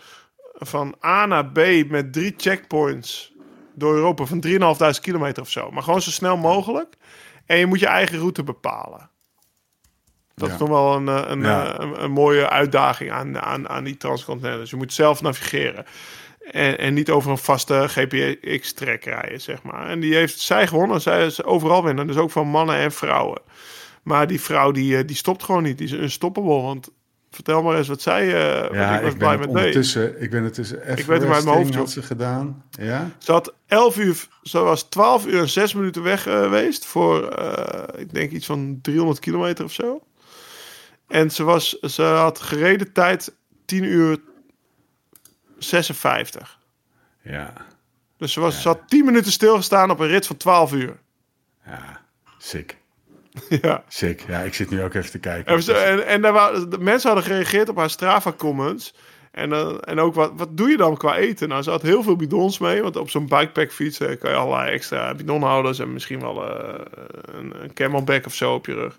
[0.66, 1.60] van A naar B
[1.90, 3.34] met drie checkpoints
[3.76, 5.72] door Europa van 3.500 kilometer of zo.
[5.72, 6.96] Maar gewoon zo snel mogelijk.
[7.46, 9.10] En je moet je eigen route bepalen.
[10.36, 10.54] Dat Ja.
[10.54, 11.74] is toch wel een, eh, een, Ja.
[11.74, 14.60] eh, een, een mooie uitdaging aan, aan, aan die transcontinental.
[14.62, 15.86] Dus je moet zelf navigeren.
[16.52, 19.88] En, en niet over een vaste GPX-track rijden, zeg maar.
[19.90, 21.02] En die heeft zij gewonnen.
[21.02, 22.08] Zij is overal winnen.
[22.08, 23.42] Dus ook van mannen en vrouwen.
[24.04, 25.78] Maar die vrouw die, eh, die stopt gewoon niet.
[25.78, 26.62] Die is unstoppable.
[26.62, 26.90] Want
[27.32, 28.26] vertel maar eens wat zij...
[28.62, 29.56] wat ja ik was ik, blij met deed.
[29.56, 31.94] ondertussen, ik ben het tussen weet hem uit mijn hoofd, had joh.
[31.94, 32.64] ze gedaan.
[32.70, 33.12] Ja?
[33.18, 37.30] Ze had 11 uur, ze was 12 uur en 6 minuten weg eh, geweest voor,
[37.30, 40.02] eh, ik denk iets van 300 kilometer of zo.
[41.08, 43.34] En ze, was, ze had gereden tijd
[43.66, 44.20] 10 uur
[45.58, 46.60] 56.
[47.24, 47.54] Ja,
[48.18, 51.00] Dus ze, was, ze had 10 minuten stilgestaan op een rit van 12 uur.
[51.66, 52.02] ja,
[52.38, 52.78] sick.
[53.62, 53.84] ja.
[53.88, 54.24] Sick.
[54.28, 55.54] Ja, ik zit nu ook even te kijken.
[55.54, 58.94] En, ze- en, en daar waren, de mensen hadden gereageerd op haar Strava comments.
[59.32, 61.50] En, eh, en ook, wat, wat doe je dan qua eten?
[61.50, 62.82] Nou, ze had heel veel bidons mee.
[62.82, 65.80] Want op zo'n bikepack fiets eh, kan je allerlei extra bidonhouders...
[65.80, 66.80] en misschien wel eh,
[67.22, 68.98] een, een camelback of zo op je rug.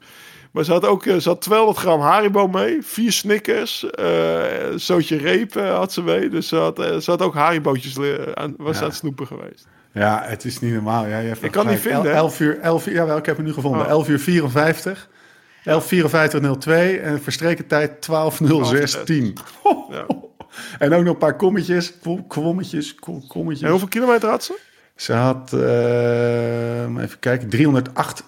[0.50, 2.78] Maar ze had ook ze had 200 gram Haribo mee.
[2.82, 3.86] Vier Snickers.
[3.90, 6.28] een zootje reep had ze mee.
[6.28, 7.98] Dus ze had, ze had ook Haribootjes
[8.34, 9.68] aan, was aan het snoepen geweest.
[9.92, 11.06] Ja, het is niet normaal.
[11.06, 11.80] Ja, je Ik kan gelijk.
[11.80, 12.12] vinden, hè?
[12.16, 13.82] 11 uur, 11 uur, jawel, ik heb hem nu gevonden.
[13.82, 13.88] Oh.
[13.90, 15.08] 11 uur 54.
[15.68, 19.14] 11.54.02 en verstreken tijd 12.06.10.
[19.90, 20.06] Ja.
[20.78, 21.98] En ook nog een paar kommetjes.
[22.02, 23.62] Kom- Kommetjes, kom- kommetjes.
[23.64, 24.58] En hoeveel kilometer had ze?
[24.96, 28.24] Ze had, eh, even kijken, 308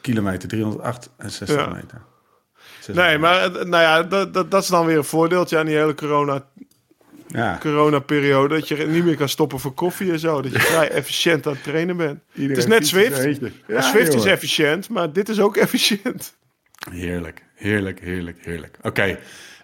[0.00, 0.48] kilometer.
[0.48, 1.66] 368 Ja.
[1.72, 2.00] meter.
[2.92, 5.94] Nee, maar nou ja, dat, dat, dat is dan weer een voordeeltje aan die hele
[5.94, 6.44] corona,
[7.32, 8.54] Ja, corona-periode.
[8.54, 10.42] Dat je niet meer kan stoppen voor koffie en zo.
[10.42, 12.20] Dat je vrij efficiënt aan het trainen bent.
[12.34, 13.40] iedereen het is net Zwift.
[13.66, 16.36] Ja, Swift is efficiënt, maar dit is ook efficiënt.
[16.90, 18.78] Heerlijk, heerlijk, heerlijk, heerlijk.
[18.82, 19.18] Oké,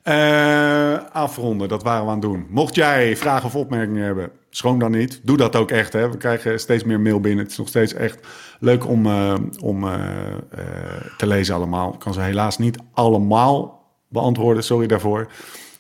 [0.07, 2.47] eh, afronden, dat waren we aan het doen.
[2.51, 5.21] Mocht jij vragen of opmerkingen hebben, schroom dan niet.
[5.23, 6.11] Doe dat ook echt, hè.
[6.11, 7.43] We krijgen steeds meer mail binnen.
[7.43, 8.27] Het is nog steeds echt
[8.61, 9.95] leuk om, eh, om eh,
[11.17, 11.93] te lezen allemaal.
[11.93, 15.31] Ik kan ze helaas niet allemaal beantwoorden, sorry daarvoor.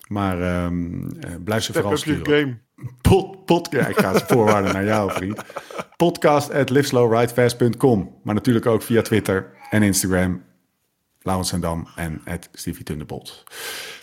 [0.06, 2.24] Maar ehm, eh, blijf ze Step vooral sturen.
[2.24, 2.58] game.
[3.00, 5.42] Pod, pod, ja, ik ga het voorwaarden naar jou, vriend.
[5.96, 8.14] Podcast at liveslowridefast.com.
[8.22, 10.42] Maar natuurlijk ook via Twitter en Instagram.
[11.22, 13.44] Laurens en Dam en at Stevie Thunderbolt.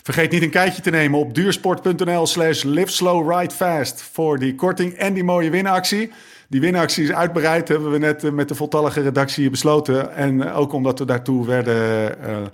[0.02, 5.24] Vergeet niet een kijkje te nemen op duursport.nl slash liveslowridefast voor die korting en die
[5.24, 6.12] mooie winactie.
[6.48, 10.14] Die winactie is uitbereid, hebben we net eh, met de voltallige redactie besloten.
[10.14, 12.52] En eh, ook omdat we daartoe werden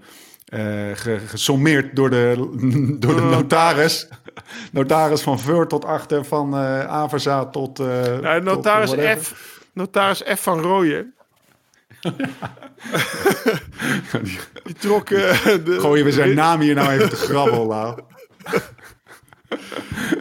[1.26, 2.34] gesommeerd door de,
[3.00, 4.08] door de notaris.
[4.72, 7.78] Notaris van Veur tot achter, van eh Averza tot...
[7.78, 8.90] eh, tot notaris.
[9.22, 11.14] F, notaris F van Rooyen.
[14.64, 18.00] Die trok eh, de, Gooien we zijn naam hier nou even te grabbel, Lau.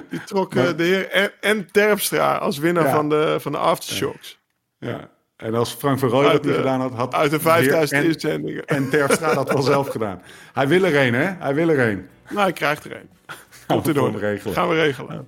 [0.10, 1.68] die trok, eh, de heer N.
[1.72, 2.94] Terpstra als winnaar Ja.
[2.96, 4.40] van, de, van de Aftershocks.
[4.78, 5.10] Ja.
[5.40, 8.14] En als Frank van Rooij dat niet gedaan had, had Uit de 5000 weer- en,
[8.14, 8.66] inzendingen.
[8.66, 10.22] en Terpstra dat wel zelf gedaan.
[10.54, 11.30] Hij wil er een, hè?
[11.40, 12.06] Hij wil er een.
[12.30, 13.10] Nou, hij krijgt er een.
[13.68, 14.20] Komt er door.
[14.20, 14.54] regelen.
[14.56, 15.28] Gaan we regelen.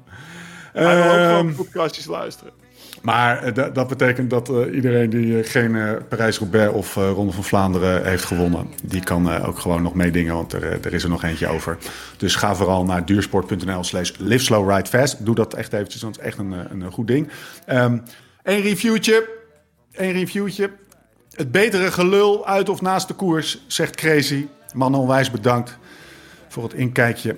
[0.74, 2.54] Hij wil ook Ehm, gewoon podcastjes luisteren.
[3.02, 5.78] Maar eh, dat- betekent dat eh, iedereen die eh, geen
[6.10, 10.64] Parijs-Roubaix of Ronde van Vlaanderen heeft gewonnen, die kan ook gewoon nog meedingen, want er,
[10.86, 11.78] er is er nog eentje over.
[12.18, 15.26] Dus ga vooral naar duursport.nl slash live slow ride fast.
[15.26, 16.52] Doe dat echt eventjes, want het is echt een,
[16.82, 17.30] een, goed ding.
[17.66, 17.98] Ehm
[18.44, 19.40] Eén reviewtje.
[19.92, 20.72] Eén reviewtje.
[21.32, 24.48] Het betere gelul uit of naast de koers, zegt Crazy.
[24.74, 25.78] Man, onwijs bedankt
[26.48, 27.36] voor het inkijkje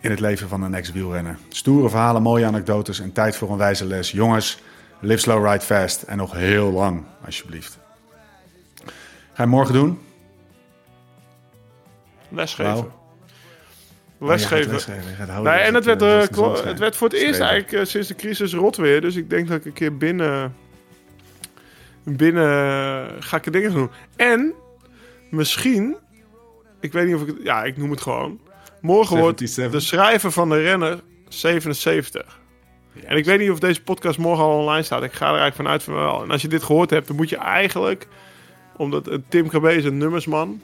[0.00, 1.38] in het leven van een ex-wielrenner.
[1.48, 4.10] Stoere verhalen, mooie anekdotes en tijd voor een wijze les.
[4.10, 4.58] Jongens,
[5.00, 7.78] live slow, ride fast en nog heel lang, alsjeblieft.
[9.32, 9.98] Ga je morgen doen?
[12.28, 12.92] Lesgeven.
[14.18, 14.64] Lesgeven.
[14.64, 17.72] Oh, lesgeven, houden Nee, en het werd, eh, eh, het werd voor het eerst eigenlijk
[17.72, 19.00] eh, sinds de crisis rot weer.
[19.00, 20.54] Dus ik denk dat ik een keer binnen...
[22.16, 23.90] Binnen eh, ga ik er dingen doen.
[24.16, 24.54] En
[25.30, 25.96] misschien...
[26.80, 27.26] Ik weet niet of ik...
[27.26, 28.40] het- Ja, ik noem het gewoon.
[28.80, 29.80] Morgen wordt 77.
[29.80, 32.38] de schrijver van de renner 77.
[33.04, 35.02] En ik weet niet of deze podcast morgen al online staat.
[35.02, 36.22] Ik ga er eigenlijk vanuit van wel.
[36.22, 38.06] En als je dit gehoord hebt, dan moet je eigenlijk...
[38.76, 40.60] Omdat Tim KB is een nummersman.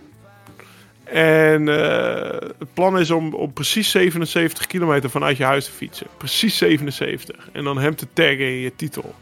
[1.04, 6.06] En eh, het plan is om, om precies 77 kilometer vanuit je huis te fietsen.
[6.16, 7.48] Precies 77.
[7.52, 9.14] En dan hem te taggen in je titel.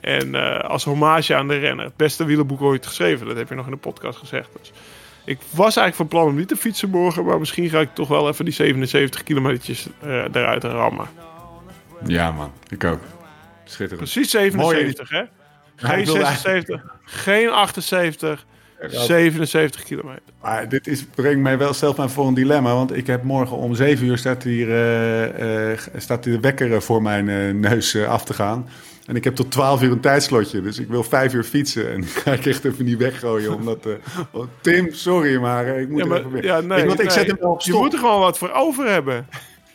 [0.00, 1.84] En eh, als hommage aan de renner.
[1.84, 3.26] Het beste wielerboek ooit geschreven.
[3.26, 4.48] Dat heb je nog in de podcast gezegd.
[4.60, 4.72] Dus
[5.24, 7.24] ik was eigenlijk van plan om niet te fietsen morgen.
[7.24, 11.06] Maar misschien ga ik toch wel even die 77 kilometertjes eh, eruit rammen.
[12.06, 13.00] Ja man, ik ook.
[13.64, 14.10] Schitterend.
[14.10, 15.22] Precies 77, hè?
[15.76, 18.46] Geen ik wilde 76, geen 78,
[18.90, 20.22] 77 kilometer.
[20.40, 22.74] Maar dit is, brengt mij wel zelf maar voor een dilemma.
[22.74, 27.60] Want ik heb morgen om 7 uur staat hier, eh, staat de wekker voor mijn
[27.60, 28.68] neus af te gaan.
[29.08, 30.62] En ik heb tot 12 uur een tijdslotje.
[30.62, 31.92] Dus ik wil 5 uur fietsen.
[31.92, 33.54] En ga ik echt even niet weggooien.
[33.54, 33.92] Omdat, eh,
[34.30, 37.36] oh, Tim, sorry, maar eh, ik moet Ja, maar, even ja, wat, ik zet hem
[37.40, 39.26] wel op Je moet er gewoon wat voor over hebben.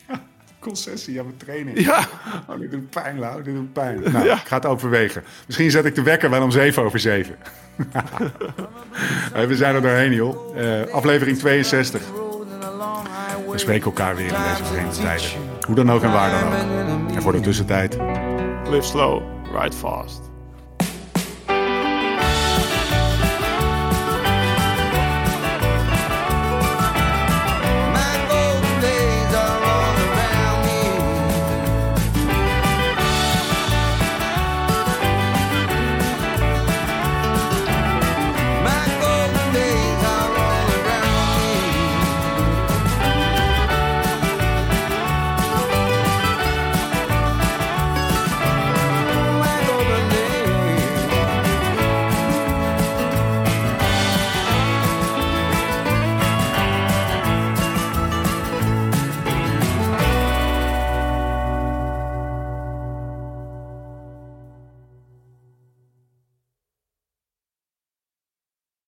[0.60, 1.80] Concessie aan mijn training.
[1.80, 2.08] Ja,
[2.48, 3.44] Oh, dit doet pijn, Lau.
[3.44, 4.02] Dit doet pijn.
[4.12, 4.34] Nou, Ja.
[4.36, 5.24] ik ga het overwegen.
[5.46, 7.36] Misschien zet ik de wekker wel om 7 over 7.
[9.48, 10.58] we zijn er doorheen, joh.
[10.58, 12.02] Eh, aflevering 62.
[13.52, 15.30] We spreken elkaar weer in deze vreemde tijden.
[15.68, 17.16] Hoe dan ook en waar dan ook.
[17.16, 17.98] En voor de tussentijd.
[18.68, 19.20] Live slow,
[19.52, 20.33] ride fast.